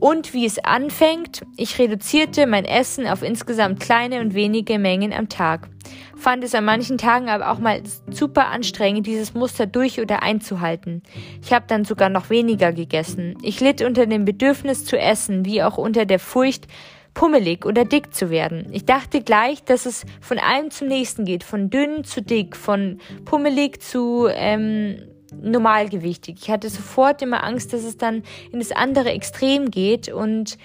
Und 0.00 0.32
wie 0.32 0.46
es 0.46 0.58
anfängt, 0.58 1.42
ich 1.56 1.78
reduzierte 1.78 2.46
mein 2.46 2.64
Essen 2.64 3.06
auf 3.06 3.22
insgesamt 3.22 3.80
kleine 3.80 4.20
und 4.20 4.34
wenige 4.34 4.78
Mengen 4.78 5.12
am 5.12 5.28
Tag. 5.28 5.68
Fand 6.16 6.42
es 6.42 6.54
an 6.54 6.64
manchen 6.64 6.98
Tagen 6.98 7.28
aber 7.28 7.50
auch 7.50 7.58
mal 7.58 7.82
super 8.10 8.48
anstrengend, 8.48 9.06
dieses 9.06 9.34
Muster 9.34 9.66
durch 9.66 10.00
oder 10.00 10.22
einzuhalten. 10.22 11.02
Ich 11.42 11.52
habe 11.52 11.66
dann 11.68 11.84
sogar 11.84 12.08
noch 12.08 12.30
weniger 12.30 12.72
gegessen. 12.72 13.36
Ich 13.42 13.60
litt 13.60 13.82
unter 13.82 14.06
dem 14.06 14.24
Bedürfnis 14.24 14.84
zu 14.84 14.98
essen, 14.98 15.44
wie 15.44 15.62
auch 15.62 15.78
unter 15.78 16.06
der 16.06 16.18
Furcht, 16.18 16.66
pummelig 17.14 17.66
oder 17.66 17.84
dick 17.84 18.14
zu 18.14 18.30
werden. 18.30 18.68
Ich 18.72 18.84
dachte 18.84 19.20
gleich, 19.20 19.62
dass 19.64 19.86
es 19.86 20.04
von 20.20 20.38
einem 20.38 20.70
zum 20.70 20.88
nächsten 20.88 21.24
geht, 21.24 21.44
von 21.44 21.70
dünn 21.70 22.04
zu 22.04 22.22
dick, 22.22 22.56
von 22.56 22.98
pummelig 23.24 23.82
zu 23.82 24.28
ähm, 24.30 24.96
normalgewichtig. 25.40 26.36
Ich 26.42 26.50
hatte 26.50 26.68
sofort 26.68 27.22
immer 27.22 27.44
Angst, 27.44 27.72
dass 27.72 27.84
es 27.84 27.96
dann 27.96 28.22
in 28.52 28.58
das 28.58 28.72
andere 28.72 29.10
Extrem 29.10 29.70
geht 29.70 30.08
und 30.10 30.58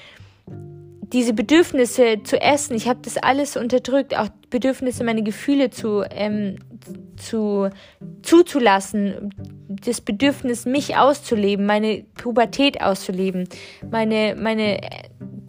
diese 1.13 1.33
Bedürfnisse 1.33 2.21
zu 2.23 2.39
essen, 2.41 2.75
ich 2.75 2.89
habe 2.89 2.99
das 3.01 3.17
alles 3.17 3.55
unterdrückt, 3.55 4.17
auch 4.17 4.27
Bedürfnisse, 4.49 5.05
meine 5.05 5.23
Gefühle 5.23 5.69
zu, 5.69 6.03
ähm, 6.11 6.57
zu 7.15 7.69
zuzulassen, 8.23 9.33
das 9.69 10.01
Bedürfnis, 10.01 10.65
mich 10.65 10.97
auszuleben, 10.97 11.65
meine 11.65 12.03
Pubertät 12.15 12.81
auszuleben, 12.81 13.47
meine, 13.89 14.35
meine 14.37 14.81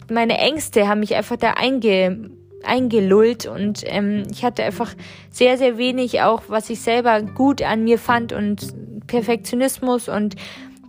meine 0.09 0.37
Ängste 0.37 0.87
haben 0.87 0.99
mich 0.99 1.15
einfach 1.15 1.37
da 1.37 1.51
einge, 1.51 2.31
eingelullt 2.63 3.45
und 3.45 3.83
ähm, 3.85 4.23
ich 4.31 4.43
hatte 4.43 4.63
einfach 4.63 4.93
sehr, 5.29 5.57
sehr 5.57 5.77
wenig 5.77 6.21
auch, 6.21 6.43
was 6.47 6.69
ich 6.69 6.81
selber 6.81 7.21
gut 7.21 7.61
an 7.61 7.83
mir 7.83 7.97
fand 7.97 8.33
und 8.33 9.07
Perfektionismus 9.07 10.09
und 10.09 10.35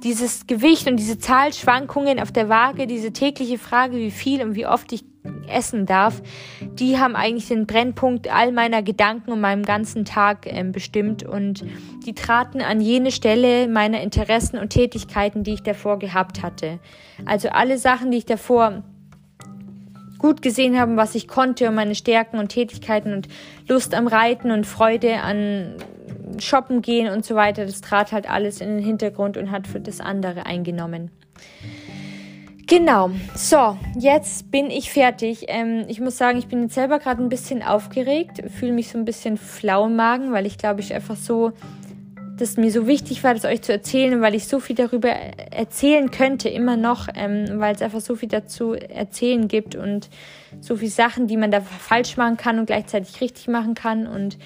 dieses 0.03 0.47
Gewicht 0.47 0.89
und 0.89 0.97
diese 0.97 1.19
Zahlschwankungen 1.19 2.21
auf 2.21 2.33
der 2.33 2.49
Waage, 2.49 2.87
diese 2.87 3.13
tägliche 3.13 3.59
Frage, 3.59 3.97
wie 3.97 4.11
viel 4.11 4.43
und 4.43 4.55
wie 4.55 4.67
oft 4.67 4.93
ich 4.93 5.05
essen 5.49 5.85
darf, 5.85 6.23
die 6.61 6.99
haben 6.99 7.15
eigentlich 7.15 7.49
den 7.49 7.67
Brennpunkt 7.67 8.33
all 8.33 8.53
meiner 8.53 8.83
Gedanken 8.83 9.33
und 9.33 9.41
meinem 9.41 9.65
ganzen 9.65 10.05
Tag 10.05 10.47
äh, 10.47 10.65
bestimmt 10.65 11.23
und 11.23 11.65
die 12.07 12.15
traten 12.15 12.63
an 12.63 12.81
jene 12.81 13.11
Stelle 13.11 13.69
meiner 13.69 14.01
Interessen 14.01 14.59
und 14.59 14.71
Tätigkeiten, 14.71 15.43
die 15.45 15.55
ich 15.55 15.63
davor 15.63 15.99
gehabt 15.99 16.43
hatte. 16.43 16.79
Also 17.27 17.51
alle 17.51 17.77
Sachen, 17.77 18.11
die 18.11 18.19
ich 18.19 18.27
davor 18.27 18.83
gut 20.21 20.43
gesehen 20.43 20.79
haben, 20.79 20.97
was 20.97 21.15
ich 21.15 21.27
konnte 21.27 21.69
und 21.69 21.75
meine 21.75 21.95
Stärken 21.95 22.39
und 22.39 22.49
Tätigkeiten 22.49 23.13
und 23.13 23.29
Lust 23.69 23.95
am 23.95 24.07
Reiten 24.07 24.51
und 24.51 24.67
Freude 24.67 25.21
an 25.21 25.75
Shoppen 26.39 26.83
gehen 26.83 27.13
und 27.13 27.25
so 27.25 27.35
weiter. 27.35 27.67
Das 27.67 27.81
trat 27.81 28.13
halt 28.13 28.31
alles 28.31 28.61
in 28.61 28.69
den 28.69 28.85
Hintergrund 28.85 29.37
und 29.37 29.51
hat 29.51 29.67
für 29.67 29.81
das 29.81 30.01
andere 30.01 30.47
eingenommen. 30.47 31.11
Genau, 32.67 33.11
so, 33.35 33.77
jetzt 33.99 34.53
bin 34.53 34.71
ich 34.71 34.93
fertig. 34.93 35.47
Ähm, 35.49 35.87
ich 35.89 35.99
muss 35.99 36.17
sagen, 36.17 36.39
ich 36.39 36.47
bin 36.47 36.63
jetzt 36.63 36.77
selber 36.77 37.01
gerade 37.01 37.21
ein 37.21 37.29
bisschen 37.29 37.65
aufgeregt, 37.65 38.43
fühle 38.49 38.71
mich 38.71 38.91
so 38.91 38.97
ein 38.97 39.05
bisschen 39.05 39.39
flau 39.39 39.87
im 39.87 39.97
Magen, 39.97 40.31
weil 40.31 40.47
ich 40.47 40.57
glaube, 40.57 40.81
ich 40.81 40.95
einfach 40.95 41.17
so 41.17 41.51
das 42.41 42.57
mir 42.57 42.71
so 42.71 42.87
wichtig 42.87 43.23
war, 43.23 43.35
das 43.35 43.45
euch 43.45 43.63
zu 43.63 43.73
erzählen, 43.73 44.21
weil 44.21 44.35
ich 44.35 44.47
so 44.47 44.61
viel 44.61 44.77
darüber 44.77 45.11
erzählen 45.11 46.11
könnte, 46.11 46.49
immer 46.49 46.77
noch, 46.77 47.09
ähm, 47.15 47.47
weil 47.61 47.75
es 47.75 47.83
einfach 47.83 48.01
so 48.01 48.17
viel 48.17 48.29
dazu 48.29 48.73
erzählen 48.73 49.47
gibt 49.47 49.75
und 49.75 50.09
so 50.61 50.77
viele 50.77 50.91
Sachen, 50.91 51.27
die 51.27 51.37
man 51.37 51.51
da 51.51 51.61
falsch 51.61 52.17
machen 52.17 52.37
kann 52.37 52.59
und 52.59 52.67
gleichzeitig 52.67 53.21
richtig 53.21 53.49
machen 53.49 53.75
kann. 53.75 54.07
Und 54.07 54.39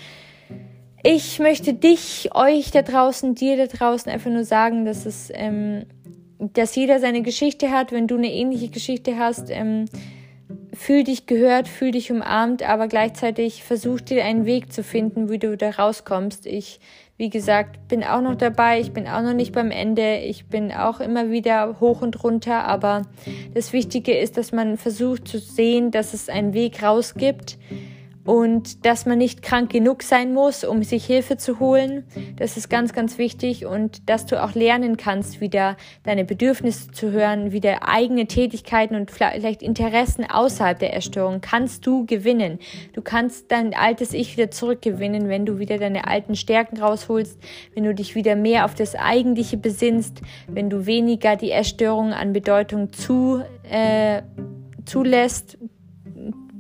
ich 1.03 1.39
möchte 1.39 1.75
dich, 1.75 2.31
euch 2.35 2.71
da 2.71 2.83
draußen, 2.83 3.35
dir 3.35 3.57
da 3.57 3.67
draußen 3.67 4.11
einfach 4.11 4.31
nur 4.31 4.45
sagen, 4.45 4.85
dass 4.85 5.07
es, 5.07 5.31
ähm, 5.33 5.85
dass 6.39 6.75
jeder 6.75 6.99
seine 6.99 7.23
Geschichte 7.23 7.71
hat. 7.71 7.93
Wenn 7.93 8.07
du 8.07 8.17
eine 8.17 8.33
ähnliche 8.33 8.69
Geschichte 8.69 9.19
hast, 9.19 9.51
ähm, 9.51 9.87
fühl 10.73 11.05
dich 11.05 11.27
gehört, 11.27 11.69
fühl 11.69 11.93
dich 11.93 12.11
umarmt, 12.11 12.63
aber 12.63 12.89
gleichzeitig 12.89 13.63
versuch 13.63 14.01
dir 14.01 14.25
einen 14.25 14.45
Weg 14.45 14.73
zu 14.73 14.83
finden, 14.83 15.29
wie 15.29 15.39
du 15.39 15.57
da 15.57 15.71
rauskommst. 15.71 16.47
Ich 16.47 16.81
wie 17.17 17.31
gesagt, 17.31 17.87
bin 17.89 18.03
auch 18.03 18.21
noch 18.21 18.35
dabei, 18.35 18.81
ich 18.81 18.93
bin 18.93 19.07
auch 19.07 19.23
noch 19.23 19.35
nicht 19.35 19.53
beim 19.53 19.71
Ende, 19.71 20.17
ich 20.19 20.47
bin 20.47 20.73
auch 20.73 20.99
immer 20.99 21.31
wieder 21.31 21.79
hoch 21.81 22.03
und 22.03 22.25
runter, 22.25 22.65
aber 22.65 23.03
das 23.55 23.73
Wichtige 23.73 24.17
ist, 24.17 24.37
dass 24.37 24.51
man 24.51 24.77
versucht 24.77 25.29
zu 25.29 25.39
sehen, 25.39 25.93
dass 25.93 26.13
es 26.13 26.29
einen 26.29 26.55
Weg 26.55 26.83
raus 26.83 27.15
gibt 27.15 27.57
und 28.25 28.87
dass 28.87 29.05
man 29.05 29.19
nicht 29.19 29.43
krank 29.43 29.71
genug 29.71 30.03
sein 30.03 30.33
muss, 30.33 30.65
um 30.65 30.83
sich 30.83 31.05
Hilfe 31.05 31.37
zu 31.37 31.61
holen. 31.61 32.05
Das 32.37 32.57
ist 32.57 32.71
ganz, 32.71 32.93
ganz 32.93 33.19
wichtig 33.19 33.67
und 33.67 34.09
dass 34.09 34.25
du 34.27 34.43
auch 34.43 34.55
lernen 34.55 34.97
kannst, 34.97 35.41
wieder 35.41 35.77
deine 36.05 36.25
Bedürfnisse 36.25 36.91
zu 36.91 37.13
hören, 37.13 37.53
wieder 37.53 37.87
eigene 37.87 38.27
Tätigkeiten 38.27 38.95
und 38.97 39.11
vielleicht 39.11 39.63
Interessen 39.63 40.25
außerhalb 40.29 40.79
der 40.79 40.95
Erstörung 40.95 41.41
kannst 41.43 41.87
du 41.87 42.07
gewinnen. 42.07 42.59
Du 42.95 43.03
kannst 43.03 43.53
dein 43.53 43.75
altes 43.75 44.15
Ich 44.15 44.37
wieder 44.37 44.51
zurückgewinnen, 44.51 45.29
wenn 45.29 45.45
du 45.45 45.59
wieder 45.59 45.79
deine 45.79 46.07
alten 46.07 46.35
Stärken 46.35 46.79
rausholst, 46.79 47.39
wenn 47.75 47.85
du 47.85 47.95
dich 47.95 48.15
wieder 48.15 48.37
mehr 48.37 48.65
auf 48.65 48.75
das 48.75 48.95
Eigentliche 48.95 49.59
besinnst, 49.59 50.23
wenn 50.49 50.71
du 50.71 50.87
weniger 50.87 51.37
die 51.37 51.51
Erstörung 51.51 52.13
an 52.13 52.33
Bedeutung 52.33 52.93
zu, 52.93 53.43
äh, 53.71 54.23
zulässt, 54.87 55.59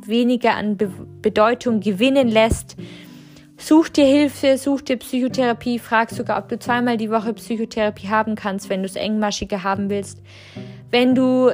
weniger 0.06 0.54
an 0.54 0.76
Be 0.76 0.90
Bedeutung 1.22 1.80
gewinnen 1.80 2.28
lässt. 2.28 2.76
Such 3.56 3.88
dir 3.88 4.04
Hilfe, 4.04 4.58
such 4.58 4.82
dir 4.82 4.96
Psychotherapie, 4.98 5.78
frag 5.78 6.10
sogar, 6.10 6.38
ob 6.38 6.48
du 6.48 6.58
zweimal 6.58 6.96
die 6.96 7.10
Woche 7.10 7.32
Psychotherapie 7.32 8.08
haben 8.08 8.34
kannst, 8.34 8.68
wenn 8.68 8.82
du 8.82 8.86
es 8.86 8.96
engmaschiger 8.96 9.62
haben 9.62 9.88
willst. 9.88 10.20
Wenn 10.94 11.16
du 11.16 11.50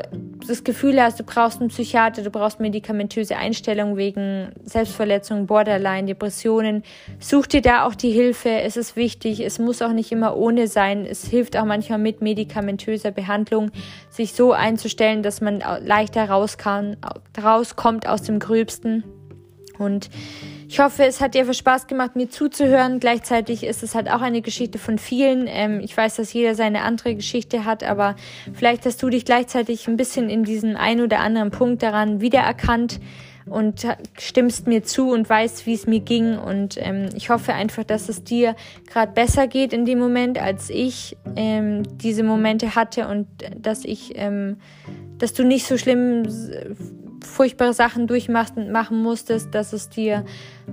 das 0.47 0.65
Gefühl 0.65 1.01
hast, 1.01 1.19
du 1.19 1.25
brauchst 1.25 1.61
einen 1.61 1.71
Psychiater, 1.71 2.21
du 2.21 2.29
brauchst 2.29 2.61
medikamentöse 2.61 3.39
Einstellungen 3.39 3.97
wegen 3.97 4.53
Selbstverletzung, 4.65 5.47
Borderline, 5.47 6.09
Depressionen, 6.09 6.83
such 7.21 7.47
dir 7.47 7.63
da 7.63 7.87
auch 7.87 7.95
die 7.95 8.11
Hilfe. 8.11 8.51
Es 8.51 8.77
ist 8.77 8.97
wichtig. 8.97 9.41
Es 9.41 9.59
muss 9.59 9.81
auch 9.81 9.95
nicht 9.95 10.13
immer 10.13 10.37
ohne 10.37 10.69
sein. 10.69 11.07
Es 11.07 11.25
hilft 11.25 11.57
auch 11.57 11.65
manchmal 11.65 11.99
mit 11.99 12.21
medikamentöser 12.21 13.13
Behandlung, 13.13 13.71
sich 14.11 14.35
so 14.35 14.53
einzustellen, 14.53 15.23
dass 15.23 15.41
man 15.41 15.65
leichter 15.87 16.29
raus 16.29 16.59
kann, 16.59 16.99
rauskommt 17.43 18.07
aus 18.07 18.21
dem 18.21 18.41
Gröbsten. 18.41 19.05
Und 19.79 20.11
ich 20.71 20.79
hoffe, 20.79 21.03
es 21.03 21.21
hat 21.21 21.35
dir 21.35 21.47
viel 21.47 21.55
Spaß 21.55 21.89
gemacht, 21.89 22.15
mir 22.15 22.31
zuzuhören. 22.31 23.01
Gleichzeitig 23.01 23.65
ist 23.65 23.83
es 23.83 23.97
halt 23.97 24.09
auch 24.09 24.21
eine 24.21 24.41
Geschichte 24.41 24.79
von 24.79 24.99
vielen. 24.99 25.49
Ähm, 25.49 25.81
ich 25.81 25.97
weiß, 25.97 26.15
dass 26.15 26.33
jeder 26.33 26.55
seine 26.55 26.83
andere 26.83 27.17
Geschichte 27.17 27.65
hat, 27.65 27.83
aber 27.83 28.15
vielleicht 28.55 28.87
hast 28.87 29.03
du 29.03 29.11
dich 29.11 29.25
gleichzeitig 29.25 29.89
ein 29.89 29.97
bisschen 29.97 30.31
in 30.31 30.45
diesem 30.45 30.77
ein 30.77 31.01
oder 31.01 31.19
anderen 31.19 31.51
Punkt 31.51 31.83
daran 31.83 32.21
wiedererkannt 32.21 33.01
und 33.47 33.85
stimmst 34.17 34.69
mir 34.69 34.85
zu 34.85 35.11
und 35.11 35.29
weißt, 35.29 35.67
wie 35.67 35.75
es 35.75 35.89
mir 35.89 35.99
ging. 35.99 36.39
Und 36.39 36.77
ähm, 36.79 37.09
ich 37.17 37.31
hoffe 37.31 37.53
einfach, 37.53 37.83
dass 37.83 38.09
es 38.09 38.23
dir 38.23 38.55
gerade 38.89 39.11
besser 39.11 39.49
geht 39.49 39.73
in 39.73 39.87
dem 39.87 39.99
Moment, 39.99 40.41
als 40.41 40.71
ich 40.71 41.17
ähm, 41.35 41.83
diese 41.99 42.23
Momente 42.23 42.77
hatte 42.77 43.09
und 43.09 43.27
dass 43.59 43.85
ich, 43.85 44.13
ähm, 44.15 44.59
dass 45.19 45.33
du 45.33 45.43
nicht 45.43 45.67
so 45.67 45.77
schlimm 45.77 46.29
furchtbare 47.25 47.73
Sachen 47.73 48.07
durchmachen 48.07 48.73
machen 48.73 49.03
musstest, 49.03 49.55
dass 49.55 49.73
es 49.73 49.89
dir 49.89 50.25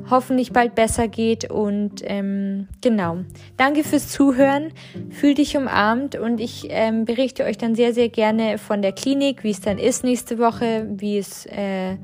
hoffentlich 0.10 0.54
bald 0.54 0.76
besser 0.76 1.08
geht. 1.08 1.50
Und 1.50 2.02
ähm, 2.04 2.68
genau, 2.82 3.20
danke 3.58 3.84
fürs 3.84 4.10
Zuhören. 4.10 4.72
Fühl 5.10 5.34
dich 5.34 5.58
umarmt 5.58 6.16
und 6.16 6.39
ich 6.39 6.68
ähm, 6.70 7.06
berichte 7.06 7.43
euch 7.43 7.58
dann 7.58 7.76
sehr, 7.76 7.93
sehr 7.93 8.10
gerne 8.10 8.58
von 8.58 8.82
der 8.82 8.91
Klinik, 8.91 9.43
wie 9.43 9.52
es 9.52 9.62
dann 9.62 9.78
ist 9.78 10.04
nächste 10.04 10.39
Woche, 10.39 10.88
wie 10.89 11.18
es, 11.18 11.45
äh, 11.48 11.98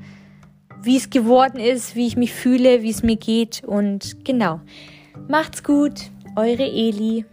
wie 0.82 0.96
es 0.96 1.10
geworden 1.10 1.58
ist, 1.58 1.96
wie 1.96 2.06
ich 2.06 2.16
mich 2.16 2.32
fühle, 2.32 2.82
wie 2.82 2.90
es 2.90 3.02
mir 3.02 3.16
geht. 3.16 3.62
Und 3.64 4.24
genau, 4.24 4.60
macht's 5.28 5.62
gut, 5.62 6.10
eure 6.36 6.64
Eli. 6.64 7.24